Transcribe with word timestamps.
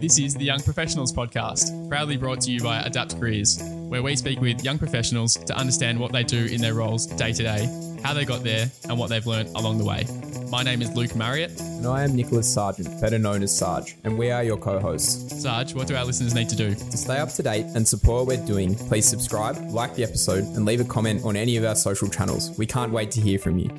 This 0.00 0.18
is 0.18 0.34
the 0.34 0.44
Young 0.44 0.60
Professionals 0.60 1.12
Podcast, 1.12 1.88
proudly 1.88 2.16
brought 2.16 2.40
to 2.42 2.50
you 2.50 2.60
by 2.60 2.80
Adapt 2.80 3.18
Careers, 3.18 3.62
where 3.88 4.02
we 4.02 4.16
speak 4.16 4.40
with 4.40 4.64
young 4.64 4.76
professionals 4.76 5.36
to 5.36 5.56
understand 5.56 5.98
what 5.98 6.12
they 6.12 6.24
do 6.24 6.46
in 6.46 6.60
their 6.60 6.74
roles 6.74 7.06
day 7.06 7.32
to 7.32 7.42
day, 7.42 7.98
how 8.02 8.12
they 8.12 8.24
got 8.24 8.42
there, 8.42 8.70
and 8.88 8.98
what 8.98 9.08
they've 9.08 9.26
learned 9.26 9.50
along 9.56 9.78
the 9.78 9.84
way. 9.84 10.04
My 10.50 10.62
name 10.62 10.82
is 10.82 10.94
Luke 10.94 11.14
Marriott. 11.14 11.58
And 11.60 11.86
I 11.86 12.02
am 12.02 12.14
Nicholas 12.14 12.54
Sargeant, 12.54 13.00
better 13.00 13.18
known 13.18 13.42
as 13.42 13.56
Sarge, 13.56 13.96
and 14.04 14.18
we 14.18 14.30
are 14.30 14.42
your 14.42 14.58
co 14.58 14.78
hosts. 14.78 15.42
Sarge, 15.42 15.74
what 15.74 15.86
do 15.86 15.96
our 15.96 16.04
listeners 16.04 16.34
need 16.34 16.48
to 16.48 16.56
do? 16.56 16.74
To 16.74 16.96
stay 16.96 17.18
up 17.18 17.32
to 17.34 17.42
date 17.42 17.66
and 17.74 17.86
support 17.86 18.26
what 18.26 18.38
we're 18.38 18.46
doing, 18.46 18.74
please 18.74 19.08
subscribe, 19.08 19.56
like 19.70 19.94
the 19.94 20.02
episode, 20.02 20.44
and 20.56 20.64
leave 20.64 20.80
a 20.80 20.84
comment 20.84 21.24
on 21.24 21.36
any 21.36 21.56
of 21.56 21.64
our 21.64 21.76
social 21.76 22.08
channels. 22.08 22.56
We 22.58 22.66
can't 22.66 22.92
wait 22.92 23.10
to 23.12 23.20
hear 23.20 23.38
from 23.38 23.58
you. 23.58 23.70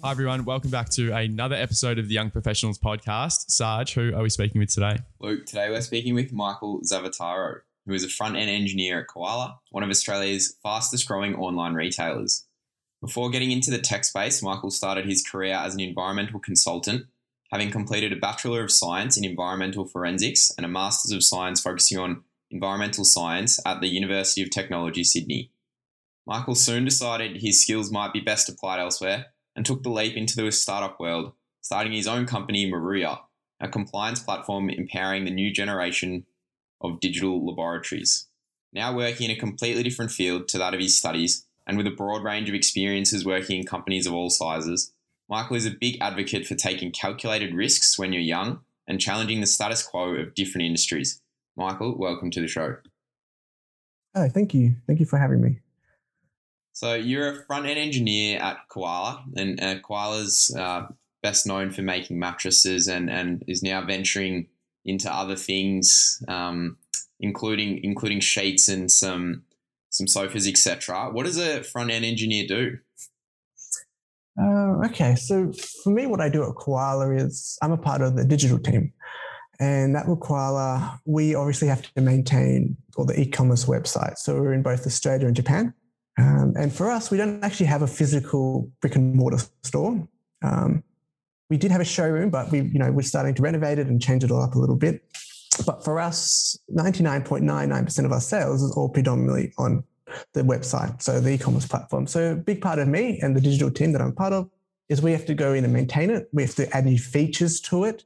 Hi, 0.00 0.12
everyone. 0.12 0.44
Welcome 0.44 0.70
back 0.70 0.90
to 0.90 1.12
another 1.12 1.56
episode 1.56 1.98
of 1.98 2.06
the 2.06 2.14
Young 2.14 2.30
Professionals 2.30 2.78
Podcast. 2.78 3.50
Sarge, 3.50 3.94
who 3.94 4.14
are 4.14 4.22
we 4.22 4.30
speaking 4.30 4.60
with 4.60 4.72
today? 4.72 4.98
Luke, 5.18 5.44
today 5.44 5.70
we're 5.70 5.80
speaking 5.80 6.14
with 6.14 6.32
Michael 6.32 6.80
Zavattaro, 6.82 7.62
who 7.84 7.94
is 7.94 8.04
a 8.04 8.08
front 8.08 8.36
end 8.36 8.48
engineer 8.48 9.00
at 9.00 9.08
Koala, 9.08 9.58
one 9.72 9.82
of 9.82 9.90
Australia's 9.90 10.54
fastest 10.62 11.08
growing 11.08 11.34
online 11.34 11.74
retailers. 11.74 12.46
Before 13.00 13.28
getting 13.28 13.50
into 13.50 13.72
the 13.72 13.80
tech 13.80 14.04
space, 14.04 14.40
Michael 14.40 14.70
started 14.70 15.04
his 15.04 15.26
career 15.26 15.54
as 15.54 15.74
an 15.74 15.80
environmental 15.80 16.38
consultant, 16.38 17.06
having 17.50 17.72
completed 17.72 18.12
a 18.12 18.16
Bachelor 18.16 18.62
of 18.62 18.70
Science 18.70 19.16
in 19.16 19.24
Environmental 19.24 19.84
Forensics 19.84 20.52
and 20.56 20.64
a 20.64 20.68
Masters 20.68 21.10
of 21.10 21.24
Science 21.24 21.60
focusing 21.60 21.98
on 21.98 22.22
environmental 22.52 23.04
science 23.04 23.58
at 23.66 23.80
the 23.80 23.88
University 23.88 24.42
of 24.42 24.50
Technology, 24.50 25.02
Sydney. 25.02 25.50
Michael 26.24 26.54
soon 26.54 26.84
decided 26.84 27.38
his 27.38 27.60
skills 27.60 27.90
might 27.90 28.12
be 28.12 28.20
best 28.20 28.48
applied 28.48 28.78
elsewhere 28.78 29.26
and 29.58 29.66
took 29.66 29.82
the 29.82 29.90
leap 29.90 30.16
into 30.16 30.36
the 30.36 30.52
startup 30.52 31.00
world, 31.00 31.32
starting 31.62 31.92
his 31.92 32.06
own 32.06 32.26
company, 32.26 32.70
Moruya, 32.70 33.18
a 33.58 33.66
compliance 33.66 34.20
platform 34.20 34.70
empowering 34.70 35.24
the 35.24 35.32
new 35.32 35.52
generation 35.52 36.24
of 36.80 37.00
digital 37.00 37.44
laboratories. 37.44 38.28
Now 38.72 38.94
working 38.94 39.28
in 39.28 39.36
a 39.36 39.40
completely 39.40 39.82
different 39.82 40.12
field 40.12 40.46
to 40.48 40.58
that 40.58 40.74
of 40.74 40.80
his 40.80 40.96
studies, 40.96 41.44
and 41.66 41.76
with 41.76 41.88
a 41.88 41.90
broad 41.90 42.22
range 42.22 42.48
of 42.48 42.54
experiences 42.54 43.24
working 43.24 43.58
in 43.58 43.66
companies 43.66 44.06
of 44.06 44.14
all 44.14 44.30
sizes, 44.30 44.92
Michael 45.28 45.56
is 45.56 45.66
a 45.66 45.72
big 45.72 45.98
advocate 46.00 46.46
for 46.46 46.54
taking 46.54 46.92
calculated 46.92 47.52
risks 47.52 47.98
when 47.98 48.12
you're 48.12 48.22
young 48.22 48.60
and 48.86 49.00
challenging 49.00 49.40
the 49.40 49.46
status 49.48 49.82
quo 49.82 50.14
of 50.14 50.36
different 50.36 50.66
industries. 50.66 51.20
Michael, 51.56 51.98
welcome 51.98 52.30
to 52.30 52.40
the 52.40 52.46
show. 52.46 52.76
Oh, 54.14 54.28
thank 54.28 54.54
you. 54.54 54.76
Thank 54.86 55.00
you 55.00 55.06
for 55.06 55.18
having 55.18 55.40
me. 55.40 55.58
So 56.78 56.94
you're 56.94 57.32
a 57.32 57.44
front 57.46 57.66
end 57.66 57.76
engineer 57.76 58.38
at 58.38 58.58
Koala, 58.68 59.24
and 59.34 59.60
uh, 59.60 59.80
Koala's 59.80 60.54
uh, 60.56 60.86
best 61.24 61.44
known 61.44 61.72
for 61.72 61.82
making 61.82 62.20
mattresses, 62.20 62.86
and 62.86 63.10
and 63.10 63.42
is 63.48 63.64
now 63.64 63.84
venturing 63.84 64.46
into 64.84 65.12
other 65.12 65.34
things, 65.34 66.22
um, 66.28 66.76
including 67.18 67.82
including 67.82 68.20
sheets 68.20 68.68
and 68.68 68.92
some 68.92 69.42
some 69.90 70.06
sofas, 70.06 70.46
etc. 70.46 71.10
What 71.10 71.26
does 71.26 71.36
a 71.36 71.64
front 71.64 71.90
end 71.90 72.04
engineer 72.04 72.46
do? 72.46 72.78
Uh, 74.40 74.86
okay, 74.86 75.16
so 75.16 75.52
for 75.82 75.90
me, 75.90 76.06
what 76.06 76.20
I 76.20 76.28
do 76.28 76.44
at 76.44 76.54
Koala 76.54 77.10
is 77.10 77.58
I'm 77.60 77.72
a 77.72 77.76
part 77.76 78.02
of 78.02 78.14
the 78.14 78.24
digital 78.24 78.60
team. 78.60 78.92
And 79.58 79.96
at 79.96 80.06
Koala, 80.20 81.00
we 81.04 81.34
obviously 81.34 81.66
have 81.66 81.82
to 81.82 82.00
maintain 82.00 82.76
all 82.96 83.04
the 83.04 83.18
e 83.18 83.26
commerce 83.26 83.64
websites. 83.64 84.18
So 84.18 84.36
we're 84.36 84.52
in 84.52 84.62
both 84.62 84.86
Australia 84.86 85.26
and 85.26 85.34
Japan. 85.34 85.74
Um, 86.18 86.54
and 86.56 86.72
for 86.72 86.90
us, 86.90 87.10
we 87.10 87.16
don't 87.16 87.42
actually 87.44 87.66
have 87.66 87.82
a 87.82 87.86
physical 87.86 88.70
brick 88.80 88.96
and 88.96 89.14
mortar 89.14 89.38
store. 89.62 90.06
Um, 90.42 90.82
we 91.48 91.56
did 91.56 91.70
have 91.70 91.80
a 91.80 91.84
showroom, 91.84 92.30
but 92.30 92.50
we, 92.50 92.62
you 92.62 92.78
know, 92.78 92.90
we're 92.90 93.02
starting 93.02 93.34
to 93.36 93.42
renovate 93.42 93.78
it 93.78 93.86
and 93.86 94.02
change 94.02 94.24
it 94.24 94.30
all 94.30 94.42
up 94.42 94.54
a 94.54 94.58
little 94.58 94.76
bit. 94.76 95.04
But 95.64 95.84
for 95.84 95.98
us, 95.98 96.58
99.99% 96.72 98.04
of 98.04 98.12
our 98.12 98.20
sales 98.20 98.62
is 98.62 98.72
all 98.72 98.88
predominantly 98.88 99.52
on 99.58 99.84
the 100.32 100.42
website, 100.42 101.00
so 101.02 101.20
the 101.20 101.30
e-commerce 101.30 101.66
platform. 101.66 102.06
So 102.06 102.32
a 102.32 102.34
big 102.34 102.60
part 102.60 102.78
of 102.78 102.88
me 102.88 103.18
and 103.22 103.36
the 103.36 103.40
digital 103.40 103.70
team 103.70 103.92
that 103.92 104.02
I'm 104.02 104.12
part 104.12 104.32
of 104.32 104.50
is 104.88 105.02
we 105.02 105.12
have 105.12 105.26
to 105.26 105.34
go 105.34 105.52
in 105.52 105.64
and 105.64 105.72
maintain 105.72 106.10
it. 106.10 106.28
We 106.32 106.42
have 106.42 106.54
to 106.56 106.76
add 106.76 106.86
new 106.86 106.98
features 106.98 107.60
to 107.62 107.84
it. 107.84 108.04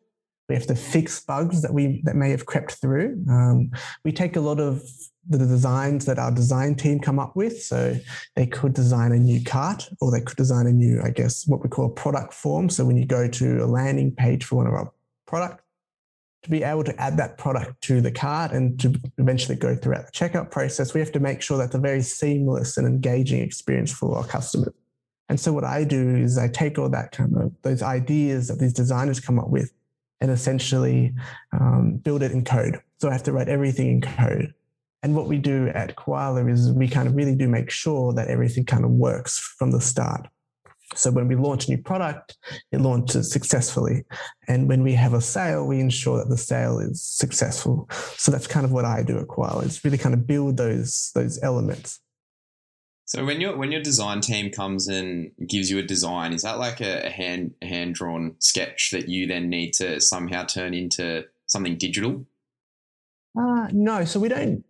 We 0.49 0.55
have 0.55 0.67
to 0.67 0.75
fix 0.75 1.21
bugs 1.25 1.63
that 1.63 1.73
we 1.73 2.03
that 2.05 2.17
may 2.17 2.31
have 2.31 2.47
crept 2.47 2.73
through. 2.75 3.25
Um, 3.29 3.71
we 4.05 4.13
take 4.13 4.37
a 4.37 4.41
lot 4.41 4.61
of 4.61 4.83
the 5.29 5.39
designs 5.39 6.05
that 6.07 6.19
our 6.19 6.33
design 6.33 6.75
team 6.75 6.99
come 6.99 7.19
up 7.19 7.37
with. 7.37 7.63
So 7.63 7.97
they 8.35 8.47
could 8.47 8.75
design 8.75 9.13
a 9.13 9.19
new 9.19 9.43
cart 9.43 9.89
or 10.01 10.11
they 10.11 10.21
could 10.21 10.37
design 10.37 10.67
a 10.67 10.73
new, 10.73 11.01
I 11.03 11.11
guess, 11.11 11.47
what 11.47 11.63
we 11.63 11.69
call 11.69 11.87
a 11.87 11.91
product 11.91 12.35
form. 12.35 12.69
So 12.69 12.85
when 12.85 12.97
you 12.97 13.07
go 13.07 13.29
to 13.29 13.65
a 13.65 13.67
landing 13.67 14.13
page 14.13 14.45
for 14.45 14.57
one 14.57 14.67
of 14.67 14.75
our 14.75 14.93
products, 15.27 15.63
to 16.43 16.51
be 16.51 16.65
able 16.65 16.83
to 16.83 17.01
add 17.01 17.17
that 17.19 17.39
product 17.39 17.81
to 17.83 18.01
the 18.01 18.11
cart 18.11 18.51
and 18.51 18.79
to 18.81 18.93
eventually 19.19 19.57
go 19.57 19.77
throughout 19.77 20.07
the 20.07 20.13
checkout 20.13 20.51
process, 20.51 20.93
we 20.93 20.99
have 20.99 21.13
to 21.13 21.21
make 21.21 21.41
sure 21.41 21.57
that's 21.57 21.77
a 21.77 21.79
very 21.79 22.03
seamless 22.03 22.77
and 22.77 22.87
engaging 22.87 23.41
experience 23.41 23.93
for 23.93 24.17
our 24.17 24.25
customers. 24.25 24.75
And 25.29 25.39
so 25.39 25.53
what 25.53 25.63
I 25.63 25.85
do 25.85 26.17
is 26.17 26.37
I 26.39 26.49
take 26.49 26.79
all 26.79 26.89
that 26.89 27.13
kind 27.13 27.37
of 27.37 27.53
those 27.63 27.81
ideas 27.81 28.49
that 28.49 28.59
these 28.59 28.73
designers 28.73 29.21
come 29.21 29.39
up 29.39 29.51
with 29.51 29.73
and 30.23 30.31
essentially 30.31 31.13
um, 31.53 31.97
build 31.97 32.23
it 32.23 32.31
in 32.31 32.45
code. 32.45 32.81
So 33.01 33.09
I 33.09 33.13
have 33.13 33.25
to 33.25 33.33
write 33.33 33.49
everything 33.49 33.91
in 33.91 34.01
code. 34.01 34.55
And 35.03 35.17
what 35.17 35.27
we 35.27 35.37
do 35.37 35.67
at 35.75 35.97
Koala 35.97 36.47
is 36.47 36.71
we 36.71 36.87
kind 36.87 37.09
of 37.09 37.17
really 37.17 37.35
do 37.35 37.49
make 37.49 37.71
sure 37.71 38.13
that 38.15 38.29
everything 38.29 38.65
kind 38.65 38.85
of 38.85 38.93
works 38.93 39.37
from 39.41 39.73
the 39.73 39.81
start. 39.81 40.29
So 40.95 41.11
when 41.11 41.27
we 41.27 41.35
launch 41.35 41.67
a 41.67 41.71
new 41.71 41.83
product, 41.83 42.37
it 42.71 42.81
launches 42.81 43.33
successfully. 43.33 44.05
And 44.47 44.69
when 44.69 44.85
we 44.85 44.93
have 44.93 45.15
a 45.15 45.21
sale, 45.21 45.67
we 45.67 45.81
ensure 45.81 46.19
that 46.19 46.29
the 46.29 46.37
sale 46.37 46.79
is 46.79 47.03
successful. 47.03 47.89
So 48.17 48.31
that's 48.31 48.47
kind 48.47 48.65
of 48.65 48.71
what 48.71 48.85
I 48.85 49.03
do 49.03 49.19
at 49.19 49.27
Koala. 49.27 49.65
It's 49.65 49.85
really 49.85 49.99
kind 49.99 50.15
of 50.15 50.25
build 50.27 50.57
those 50.57 51.11
those 51.17 51.43
elements. 51.43 51.99
So 53.05 53.25
when 53.25 53.41
your 53.41 53.57
when 53.57 53.73
your 53.73 53.83
design 53.83 54.21
team 54.21 54.51
comes 54.51 54.89
and 54.89 55.33
gives 55.47 55.71
you 55.71 55.79
a 55.79 55.83
design, 55.83 56.33
is 56.33 56.43
that 56.43 56.59
like 56.59 56.81
a, 56.81 57.07
a 57.07 57.11
hand 57.11 57.55
hand 57.61 57.95
drawn 57.95 58.37
sketch 58.39 58.91
that 58.93 59.09
you 59.09 59.27
then 59.27 59.51
need 59.51 59.73
to 59.75 60.01
somehow 60.01 60.45
turn 60.45 60.73
into 60.73 61.25
something 61.47 61.77
digital? 61.77 62.25
Uh, 63.39 63.69
no, 63.73 64.05
so 64.05 64.21
we 64.21 64.29
don't 64.29 64.65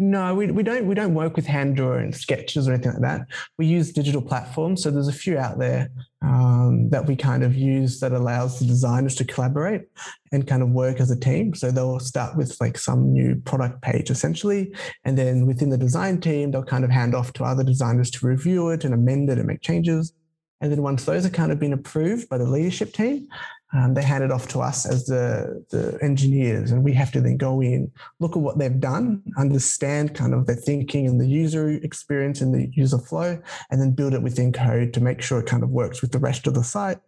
no, 0.00 0.32
we, 0.32 0.46
we 0.52 0.62
don't 0.62 0.86
we 0.86 0.94
don't 0.94 1.14
work 1.14 1.34
with 1.34 1.44
hand 1.44 1.74
drawn 1.74 2.12
sketches 2.12 2.68
or 2.68 2.72
anything 2.72 2.92
like 2.92 3.02
that. 3.02 3.26
We 3.58 3.66
use 3.66 3.92
digital 3.92 4.22
platforms. 4.22 4.82
So 4.82 4.92
there's 4.92 5.08
a 5.08 5.12
few 5.12 5.36
out 5.36 5.58
there 5.58 5.88
um, 6.22 6.88
that 6.90 7.06
we 7.06 7.16
kind 7.16 7.42
of 7.42 7.56
use 7.56 7.98
that 7.98 8.12
allows 8.12 8.60
the 8.60 8.64
designers 8.66 9.16
to 9.16 9.24
collaborate 9.24 9.82
and 10.30 10.46
kind 10.46 10.62
of 10.62 10.70
work 10.70 11.00
as 11.00 11.10
a 11.10 11.18
team. 11.18 11.52
So 11.52 11.72
they'll 11.72 11.98
start 11.98 12.36
with 12.36 12.56
like 12.60 12.78
some 12.78 13.12
new 13.12 13.42
product 13.44 13.82
page 13.82 14.08
essentially, 14.08 14.72
and 15.04 15.18
then 15.18 15.46
within 15.46 15.68
the 15.68 15.76
design 15.76 16.20
team, 16.20 16.52
they'll 16.52 16.62
kind 16.62 16.84
of 16.84 16.90
hand 16.90 17.16
off 17.16 17.32
to 17.34 17.44
other 17.44 17.64
designers 17.64 18.10
to 18.12 18.26
review 18.26 18.68
it 18.70 18.84
and 18.84 18.94
amend 18.94 19.30
it 19.30 19.38
and 19.38 19.48
make 19.48 19.62
changes. 19.62 20.12
And 20.60 20.70
then 20.70 20.82
once 20.82 21.04
those 21.04 21.26
are 21.26 21.30
kind 21.30 21.50
of 21.50 21.58
been 21.58 21.72
approved 21.72 22.28
by 22.28 22.38
the 22.38 22.48
leadership 22.48 22.92
team, 22.92 23.28
um, 23.72 23.94
they 23.94 24.02
hand 24.02 24.24
it 24.24 24.32
off 24.32 24.48
to 24.48 24.60
us 24.60 24.86
as 24.86 25.06
the, 25.06 25.64
the 25.70 25.98
engineers, 26.02 26.70
and 26.70 26.82
we 26.82 26.92
have 26.94 27.12
to 27.12 27.20
then 27.20 27.36
go 27.36 27.60
in, 27.60 27.90
look 28.18 28.36
at 28.36 28.42
what 28.42 28.58
they've 28.58 28.80
done, 28.80 29.22
understand 29.36 30.14
kind 30.14 30.32
of 30.32 30.46
their 30.46 30.56
thinking 30.56 31.06
and 31.06 31.20
the 31.20 31.26
user 31.26 31.70
experience 31.70 32.40
and 32.40 32.54
the 32.54 32.70
user 32.72 32.98
flow, 32.98 33.38
and 33.70 33.80
then 33.80 33.92
build 33.92 34.14
it 34.14 34.22
within 34.22 34.52
code 34.52 34.94
to 34.94 35.00
make 35.00 35.20
sure 35.20 35.38
it 35.40 35.46
kind 35.46 35.62
of 35.62 35.70
works 35.70 36.00
with 36.00 36.12
the 36.12 36.18
rest 36.18 36.46
of 36.46 36.54
the 36.54 36.64
site, 36.64 36.98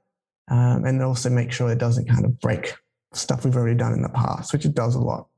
um, 0.49 0.85
and 0.85 1.03
also 1.03 1.31
make 1.31 1.51
sure 1.51 1.71
it 1.71 1.79
doesn't 1.79 2.09
kind 2.09 2.25
of 2.25 2.39
break 2.41 2.75
stuff 3.15 3.45
we've 3.45 3.57
already 3.57 3.77
done 3.77 3.93
in 3.93 4.03
the 4.03 4.09
past, 4.11 4.53
which 4.53 4.67
it 4.67 4.75
does 4.75 4.95
a 4.95 5.01
lot. 5.01 5.29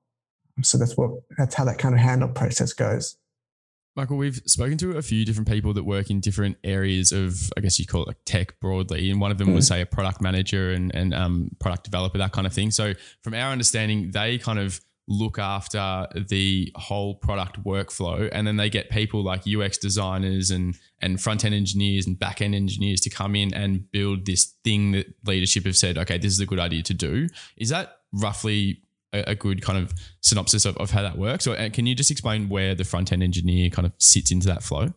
So 0.63 0.77
that's 0.77 0.97
what 0.97 1.13
that's 1.39 1.55
how 1.55 1.65
that 1.65 1.79
kind 1.79 1.95
of 1.95 2.01
handoff 2.01 2.35
process 2.35 2.73
goes. 2.73 3.17
Michael, 3.95 4.17
we've 4.17 4.41
spoken 4.47 4.79
to 4.79 4.97
a 4.97 5.03
few 5.03 5.25
different 5.27 5.49
people 5.49 5.75
that 5.75 5.85
work 5.85 6.09
in 6.09 6.21
different 6.21 6.57
areas 6.65 7.13
of, 7.13 7.53
I 7.59 7.61
guess 7.61 7.79
you 7.79 7.87
call 7.87 8.03
it 8.03 8.09
like 8.09 8.25
tech 8.25 8.59
broadly. 8.59 9.11
And 9.11 9.21
one 9.21 9.31
of 9.31 9.37
them 9.37 9.49
mm. 9.49 9.55
was, 9.55 9.67
say, 9.67 9.83
a 9.83 9.87
product 9.87 10.23
manager 10.23 10.71
and, 10.71 10.95
and 10.95 11.13
um, 11.13 11.51
product 11.59 11.85
developer, 11.85 12.17
that 12.17 12.33
kind 12.33 12.47
of 12.47 12.55
thing. 12.55 12.71
So, 12.71 12.95
from 13.23 13.35
our 13.35 13.53
understanding, 13.53 14.11
they 14.13 14.39
kind 14.39 14.59
of 14.59 14.81
look 15.09 15.39
after 15.39 16.07
the 16.29 16.73
whole 16.77 17.17
product 17.17 17.63
workflow. 17.65 18.31
And 18.33 18.47
then 18.47 18.57
they 18.57 18.71
get 18.71 18.89
people 18.89 19.23
like 19.23 19.43
UX 19.47 19.77
designers 19.77 20.51
and, 20.51 20.79
and 21.01 21.21
front 21.21 21.45
end 21.45 21.55
engineers 21.55 22.07
and 22.07 22.19
back 22.19 22.41
end 22.41 22.55
engineers 22.55 23.01
to 23.03 23.11
come 23.11 23.37
in 23.37 23.53
and 23.53 23.91
build 23.91 24.25
this 24.25 24.55
thing 24.65 24.93
that 24.93 25.13
leadership 25.27 25.67
have 25.67 25.77
said, 25.77 25.99
okay, 25.99 26.17
this 26.17 26.33
is 26.33 26.41
a 26.41 26.47
good 26.47 26.61
idea 26.61 26.83
to 26.85 26.95
do. 26.95 27.29
Is 27.59 27.69
that 27.71 27.99
roughly 28.13 28.83
a, 29.13 29.35
good 29.35 29.63
kind 29.63 29.79
of 29.79 29.93
synopsis 30.21 30.65
of, 30.65 30.77
of 30.79 30.91
how 30.91 31.03
that 31.03 31.19
works? 31.19 31.47
Or 31.47 31.59
uh, 31.59 31.69
can 31.73 31.87
you 31.87 31.95
just 31.95 32.11
explain 32.11 32.49
where 32.49 32.75
the 32.75 32.85
front 32.85 33.13
end 33.13 33.23
engineer 33.23 33.71
kind 33.71 33.87
of 33.87 33.93
sits 33.99 34.31
into 34.31 34.47
that 34.49 34.63
flow? 34.63 34.93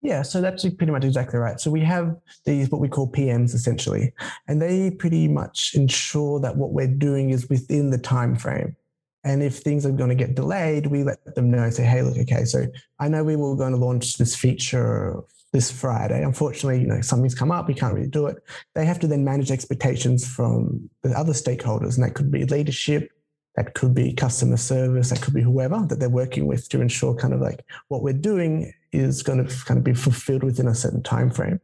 Yeah, 0.00 0.22
so 0.22 0.40
that's 0.40 0.62
pretty 0.62 0.92
much 0.92 1.04
exactly 1.04 1.38
right. 1.38 1.58
So 1.58 1.70
we 1.70 1.80
have 1.80 2.16
these 2.44 2.70
what 2.70 2.80
we 2.80 2.88
call 2.88 3.10
PMs 3.10 3.52
essentially, 3.54 4.12
and 4.46 4.62
they 4.62 4.92
pretty 4.92 5.26
much 5.26 5.74
ensure 5.74 6.38
that 6.40 6.56
what 6.56 6.70
we're 6.70 6.86
doing 6.86 7.30
is 7.30 7.48
within 7.48 7.90
the 7.90 7.98
time 7.98 8.36
frame. 8.36 8.76
And 9.24 9.42
if 9.42 9.58
things 9.58 9.84
are 9.84 9.90
going 9.90 10.10
to 10.10 10.14
get 10.14 10.36
delayed, 10.36 10.86
we 10.86 11.02
let 11.02 11.34
them 11.34 11.50
know. 11.50 11.64
and 11.64 11.74
Say, 11.74 11.84
hey, 11.84 12.02
look, 12.02 12.16
okay, 12.16 12.44
so 12.44 12.66
I 13.00 13.08
know 13.08 13.24
we 13.24 13.34
were 13.34 13.56
going 13.56 13.72
to 13.72 13.78
launch 13.78 14.16
this 14.16 14.36
feature 14.36 15.20
this 15.52 15.70
Friday. 15.70 16.22
Unfortunately, 16.22 16.80
you 16.80 16.86
know, 16.86 17.00
something's 17.00 17.34
come 17.34 17.50
up, 17.50 17.66
we 17.66 17.74
can't 17.74 17.94
really 17.94 18.08
do 18.08 18.26
it. 18.26 18.36
They 18.74 18.84
have 18.84 19.00
to 19.00 19.06
then 19.08 19.24
manage 19.24 19.50
expectations 19.50 20.26
from 20.26 20.88
the 21.02 21.10
other 21.18 21.32
stakeholders, 21.32 21.96
and 21.96 22.04
that 22.04 22.14
could 22.14 22.30
be 22.30 22.44
leadership, 22.44 23.10
that 23.58 23.74
could 23.74 23.92
be 23.92 24.12
customer 24.12 24.56
service, 24.56 25.10
that 25.10 25.20
could 25.20 25.34
be 25.34 25.42
whoever 25.42 25.84
that 25.88 25.98
they're 25.98 26.08
working 26.08 26.46
with 26.46 26.68
to 26.68 26.80
ensure 26.80 27.12
kind 27.12 27.34
of 27.34 27.40
like 27.40 27.64
what 27.88 28.02
we're 28.02 28.12
doing 28.12 28.72
is 28.92 29.20
going 29.24 29.44
to 29.44 29.64
kind 29.64 29.78
of 29.78 29.82
be 29.82 29.94
fulfilled 29.94 30.44
within 30.44 30.68
a 30.68 30.74
certain 30.74 31.02
time 31.02 31.28
frame. 31.28 31.60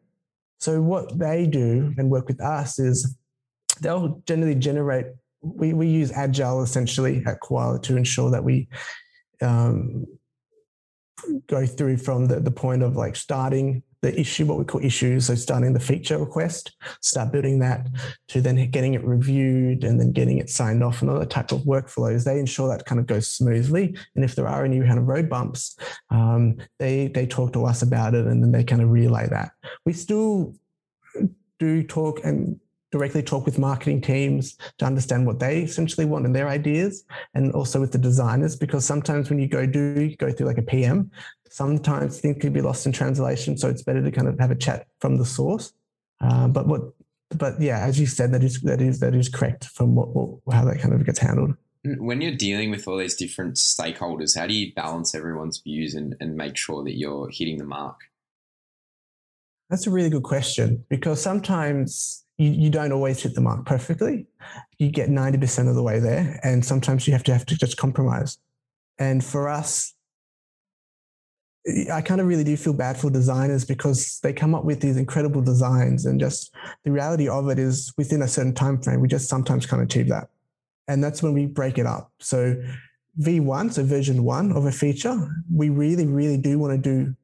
So 0.59 0.83
what 0.83 1.17
they 1.17 1.47
do 1.47 1.95
and 1.97 2.11
work 2.11 2.27
with 2.27 2.41
us 2.41 2.81
is 2.81 3.17
they'll 3.81 4.21
generally 4.27 4.57
generate. 4.57 5.07
We 5.41 5.73
we 5.73 5.87
use 5.87 6.11
agile 6.11 6.63
essentially 6.63 7.23
at 7.27 7.41
Koala 7.41 7.81
to 7.83 7.97
ensure 7.97 8.31
that 8.33 8.43
we 8.43 8.67
um, 9.41 10.05
go 11.47 11.65
through 11.67 11.99
from 11.99 12.27
the, 12.27 12.41
the 12.41 12.51
point 12.51 12.83
of 12.83 12.97
like 12.97 13.15
starting 13.15 13.85
the 14.05 14.21
issue, 14.21 14.45
what 14.45 14.59
we 14.59 14.65
call 14.65 14.85
issues. 14.85 15.27
So 15.27 15.35
starting 15.35 15.73
the 15.73 15.81
feature 15.81 16.19
request, 16.19 16.77
start 17.01 17.33
building 17.33 17.59
that 17.61 17.89
to 18.29 18.43
then 18.43 18.71
getting 18.71 18.93
it 18.93 19.03
reviewed 19.03 19.83
and 19.83 19.99
then 19.99 20.13
getting 20.13 20.37
it 20.37 20.51
signed 20.51 20.85
off 20.85 21.01
and 21.01 21.11
other 21.11 21.25
type 21.25 21.53
of 21.53 21.63
workflows. 21.63 22.25
They 22.25 22.39
ensure 22.39 22.69
that 22.69 22.85
kind 22.85 23.01
of 23.01 23.07
goes 23.07 23.27
smoothly. 23.29 23.97
And 24.15 24.23
if 24.23 24.35
there 24.35 24.47
are 24.47 24.63
any 24.63 24.79
kind 24.81 24.99
of 24.99 25.07
road 25.07 25.31
bumps, 25.31 25.79
um, 26.11 26.59
they 26.79 27.09
they 27.09 27.27
talk 27.27 27.55
to 27.55 27.65
us 27.65 27.81
about 27.81 28.15
it 28.15 28.27
and 28.27 28.43
then 28.43 28.53
they 28.53 28.63
kind 28.63 28.83
of 28.83 28.91
relay 28.91 29.27
that. 29.29 29.53
We 29.87 29.95
still 29.95 30.55
do 31.59 31.83
talk 31.83 32.21
and 32.25 32.61
directly 32.93 33.23
talk 33.23 33.47
with 33.47 33.59
marketing 33.59 34.03
teams 34.03 34.57
to 34.79 34.85
understand 34.85 35.27
what 35.27 35.41
they 35.41 35.63
essentially 35.63 36.05
want 36.05 36.27
and 36.27 36.37
their 36.37 36.49
ideas, 36.49 37.05
and 37.35 37.53
also 37.53 37.81
with 37.81 37.91
the 37.91 37.99
designers, 37.99 38.55
because 38.55 38.85
sometimes 38.85 39.31
when 39.31 39.39
you 39.41 39.49
go 39.49 39.67
do 39.67 40.15
go 40.17 40.31
through 40.31 40.47
like 40.47 40.59
a 40.59 40.63
PM, 40.63 41.11
sometimes 41.55 42.19
things 42.19 42.37
can 42.41 42.53
be 42.53 42.61
lost 42.61 42.85
in 42.85 42.91
translation. 42.91 43.57
So 43.57 43.69
it's 43.69 43.83
better 43.83 44.03
to 44.03 44.11
kind 44.11 44.27
of 44.27 44.37
have 44.41 44.51
a 44.51 44.57
chat 44.57 44.89
from 44.99 45.19
the 45.19 45.25
source. 45.25 45.73
Uh, 46.21 46.49
but 46.49 46.67
what, 46.67 46.81
but 47.31 47.61
yeah, 47.61 47.79
as 47.79 48.01
you 48.01 48.07
said, 48.07 48.33
that 48.33 48.43
is 48.43 48.61
that 48.63 48.81
is 48.81 48.99
that 48.99 49.15
is 49.15 49.29
correct 49.29 49.67
from 49.67 49.95
what, 49.95 50.09
what 50.09 50.41
how 50.53 50.65
that 50.65 50.81
kind 50.81 50.93
of 50.93 51.07
gets 51.07 51.21
handled. 51.21 51.55
When 51.85 52.21
you're 52.21 52.35
dealing 52.35 52.71
with 52.73 52.89
all 52.89 52.97
these 52.97 53.15
different 53.15 53.55
stakeholders, 53.55 54.37
how 54.37 54.49
do 54.49 54.55
you 54.55 54.73
balance 54.75 55.15
everyone's 55.15 55.59
views 55.59 55.95
and, 55.95 56.17
and 56.19 56.35
make 56.35 56.57
sure 56.57 56.83
that 56.83 56.97
you're 56.97 57.29
hitting 57.31 57.59
the 57.59 57.65
mark? 57.65 58.01
That's 59.71 59.87
a 59.87 59.91
really 59.91 60.11
good 60.11 60.25
question 60.25 60.85
because 60.89 61.23
sometimes 61.23 62.25
you, 62.37 62.51
you 62.51 62.71
don't 62.71 62.91
always 62.91 63.23
hit 63.23 63.35
the 63.35 63.41
mark 63.41 63.65
perfectly. 63.65 64.27
You 64.79 64.91
get 64.91 65.09
90% 65.09 65.69
of 65.69 65.75
the 65.75 65.83
way 65.83 66.01
there. 66.01 66.41
And 66.43 66.65
sometimes 66.65 67.07
you 67.07 67.13
have 67.13 67.25
to 67.25 67.33
have 67.33 67.47
to 67.47 67.57
just 67.57 67.77
compromise. 67.77 68.39
And 68.99 69.23
for 69.23 69.49
us, 69.49 69.94
I 71.91 72.03
kind 72.03 72.21
of 72.21 72.27
really 72.27 72.45
do 72.45 72.57
feel 72.57 72.75
bad 72.75 72.99
for 72.99 73.09
designers 73.09 73.65
because 73.65 74.21
they 74.23 74.35
come 74.35 74.55
up 74.55 74.65
with 74.65 74.81
these 74.81 74.99
incredible 74.99 75.41
designs 75.41 76.05
and 76.05 76.21
just 76.21 76.55
the 76.85 76.93
reality 76.93 77.27
of 77.27 77.49
it 77.49 77.59
is 77.59 77.93
within 77.97 78.21
a 78.21 78.29
certain 78.29 78.53
time 78.53 78.83
frame, 78.83 79.01
we 79.01 79.09
just 79.09 79.29
sometimes 79.29 79.65
can't 79.65 79.83
achieve 79.83 80.09
that. 80.09 80.29
And 80.89 81.03
that's 81.03 81.23
when 81.23 81.33
we 81.33 81.47
break 81.47 81.79
it 81.79 81.87
up. 81.87 82.13
So 82.21 82.63
V1, 83.19 83.73
so 83.73 83.85
version 83.85 84.25
one 84.25 84.53
of 84.53 84.67
a 84.67 84.73
feature, 84.73 85.29
we 85.51 85.71
really, 85.71 86.07
really 86.07 86.37
do 86.37 86.59
want 86.59 86.75
to 86.75 86.79
do 86.79 87.17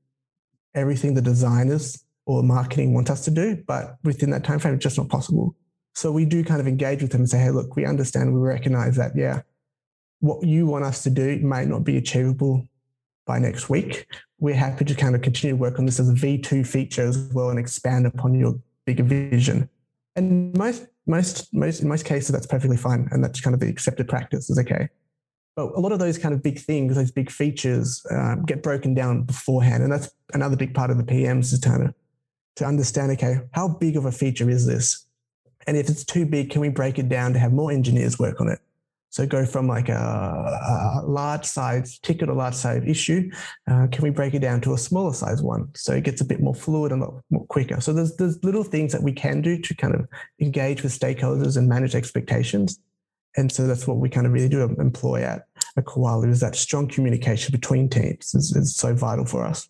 everything 0.75 1.13
the 1.13 1.21
designers 1.21 2.03
or 2.25 2.43
marketing 2.43 2.95
want 2.95 3.11
us 3.11 3.25
to 3.25 3.31
do, 3.31 3.63
but 3.67 3.97
within 4.05 4.31
that 4.31 4.45
time 4.45 4.59
frame, 4.59 4.75
it's 4.75 4.83
just 4.83 4.97
not 4.97 5.09
possible. 5.09 5.55
So 5.95 6.13
we 6.13 6.25
do 6.25 6.45
kind 6.45 6.61
of 6.61 6.67
engage 6.67 7.03
with 7.03 7.11
them 7.11 7.23
and 7.23 7.29
say, 7.29 7.41
hey, 7.41 7.51
look, 7.51 7.77
we 7.77 7.85
understand, 7.85 8.33
we 8.33 8.41
recognize 8.41 8.97
that, 8.97 9.13
yeah, 9.17 9.43
what 10.21 10.47
you 10.47 10.67
want 10.67 10.85
us 10.85 11.03
to 11.03 11.11
do 11.11 11.39
might 11.41 11.67
not 11.67 11.85
be 11.85 11.97
achievable 11.97 12.67
by 13.27 13.39
next 13.39 13.69
week. 13.69 14.07
We're 14.41 14.55
happy 14.55 14.85
to 14.87 14.95
kind 14.95 15.15
of 15.15 15.23
continue 15.23 15.57
to 15.57 15.61
work 15.61 15.79
on 15.79 15.87
this 15.87 16.01
as 16.01 16.09
a 16.09 16.15
V2 16.15 16.67
feature 16.67 17.03
as 17.03 17.19
well 17.33 17.51
and 17.51 17.59
expand 17.59 18.07
upon 18.07 18.35
your 18.35 18.59
bigger 18.87 19.03
vision. 19.03 19.69
And 20.17 20.57
most, 20.57 20.87
most, 21.07 21.53
most, 21.55 21.81
in 21.81 21.89
most 21.89 22.05
cases, 22.05 22.31
that's 22.31 22.47
perfectly 22.47 22.77
fine. 22.77 23.09
And 23.13 23.23
that's 23.23 23.41
kind 23.41 23.55
of 23.55 23.61
the 23.61 23.69
accepted 23.69 24.09
practice 24.09 24.51
is 24.51 24.59
okay. 24.59 24.89
But 25.57 25.73
a 25.75 25.81
lot 25.81 25.93
of 25.93 25.99
those 25.99 26.17
kind 26.17 26.35
of 26.35 26.43
big 26.43 26.59
things, 26.59 26.97
those 26.97 27.11
big 27.11 27.31
features, 27.31 28.05
um, 28.11 28.45
get 28.45 28.63
broken 28.63 28.95
down 28.95 29.23
beforehand. 29.23 29.83
And 29.83 29.93
that's 29.93 30.11
another 30.33 30.57
big 30.57 30.75
part 30.75 30.91
of 30.91 30.97
the 30.97 31.05
PMs 31.05 31.53
is 31.53 31.61
kind 31.61 31.83
of 31.83 31.95
to 32.57 32.65
understand, 32.65 33.13
okay, 33.13 33.41
how 33.53 33.69
big 33.69 33.97
of 33.97 34.07
a 34.07 34.13
feature 34.13 34.49
is 34.49 34.67
this? 34.67 35.07
And 35.67 35.77
if 35.77 35.89
it's 35.89 36.05
too 36.05 36.25
big, 36.25 36.51
can 36.51 36.61
we 36.61 36.69
break 36.69 36.99
it 36.99 37.09
down 37.09 37.33
to 37.35 37.39
have 37.39 37.53
more 37.53 37.71
engineers 37.71 38.19
work 38.19 38.41
on 38.41 38.49
it? 38.49 38.61
So 39.11 39.27
go 39.27 39.45
from 39.45 39.67
like 39.67 39.89
a, 39.89 41.03
a 41.03 41.03
large 41.05 41.45
size 41.45 41.99
ticket 41.99 42.29
or 42.29 42.35
large 42.35 42.55
size 42.55 42.83
issue, 42.87 43.31
uh, 43.69 43.89
can 43.91 44.03
we 44.03 44.11
break 44.11 44.35
it 44.35 44.39
down 44.39 44.61
to 44.63 44.75
a 44.75 44.79
smaller 44.79 45.13
size 45.13 45.43
one? 45.43 45.69
So 45.75 45.93
it 45.93 46.05
gets 46.05 46.21
a 46.21 46.25
bit 46.25 46.41
more 46.41 46.55
fluid 46.55 46.93
and 46.93 47.03
a 47.03 47.07
lot 47.07 47.23
more 47.31 47.45
quicker. 47.47 47.81
So 47.81 47.93
there's 47.93 48.17
there's 48.17 48.43
little 48.45 48.65
things 48.65 48.93
that 48.93 49.03
we 49.03 49.13
can 49.13 49.43
do 49.43 49.59
to 49.61 49.75
kind 49.75 49.95
of 49.95 50.07
engage 50.41 50.83
with 50.83 50.99
stakeholders 50.99 51.57
and 51.57 51.69
manage 51.69 51.95
expectations. 51.95 52.79
And 53.37 53.51
so 53.51 53.67
that's 53.67 53.87
what 53.87 53.99
we 53.99 54.09
kind 54.09 54.27
of 54.27 54.33
really 54.33 54.49
do 54.49 54.63
employ 54.63 55.23
at 55.23 55.43
a 55.77 55.83
Koala 55.83 56.29
is 56.29 56.41
that 56.41 56.57
strong 56.57 56.89
communication 56.89 57.53
between 57.53 57.89
teams 57.89 58.35
is, 58.35 58.55
is 58.57 58.75
so 58.75 58.95
vital 58.95 59.25
for 59.25 59.45
us. 59.45 59.69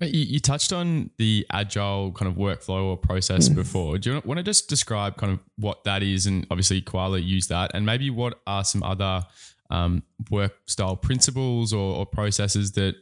You, 0.00 0.20
you, 0.20 0.40
touched 0.40 0.72
on 0.72 1.10
the 1.16 1.44
agile 1.50 2.12
kind 2.12 2.30
of 2.30 2.36
workflow 2.36 2.84
or 2.84 2.96
process 2.96 3.48
mm. 3.48 3.56
before. 3.56 3.98
Do 3.98 4.14
you 4.14 4.22
want 4.24 4.38
to 4.38 4.44
just 4.44 4.68
describe 4.68 5.16
kind 5.16 5.32
of 5.32 5.40
what 5.56 5.82
that 5.84 6.04
is? 6.04 6.26
And 6.26 6.46
obviously, 6.50 6.80
Koala 6.80 7.18
use 7.18 7.48
that. 7.48 7.72
And 7.74 7.84
maybe 7.84 8.08
what 8.08 8.38
are 8.46 8.62
some 8.62 8.84
other 8.84 9.26
um, 9.70 10.04
work 10.30 10.54
style 10.66 10.96
principles 10.96 11.72
or, 11.72 11.96
or, 11.96 12.06
processes 12.06 12.72
that 12.72 12.94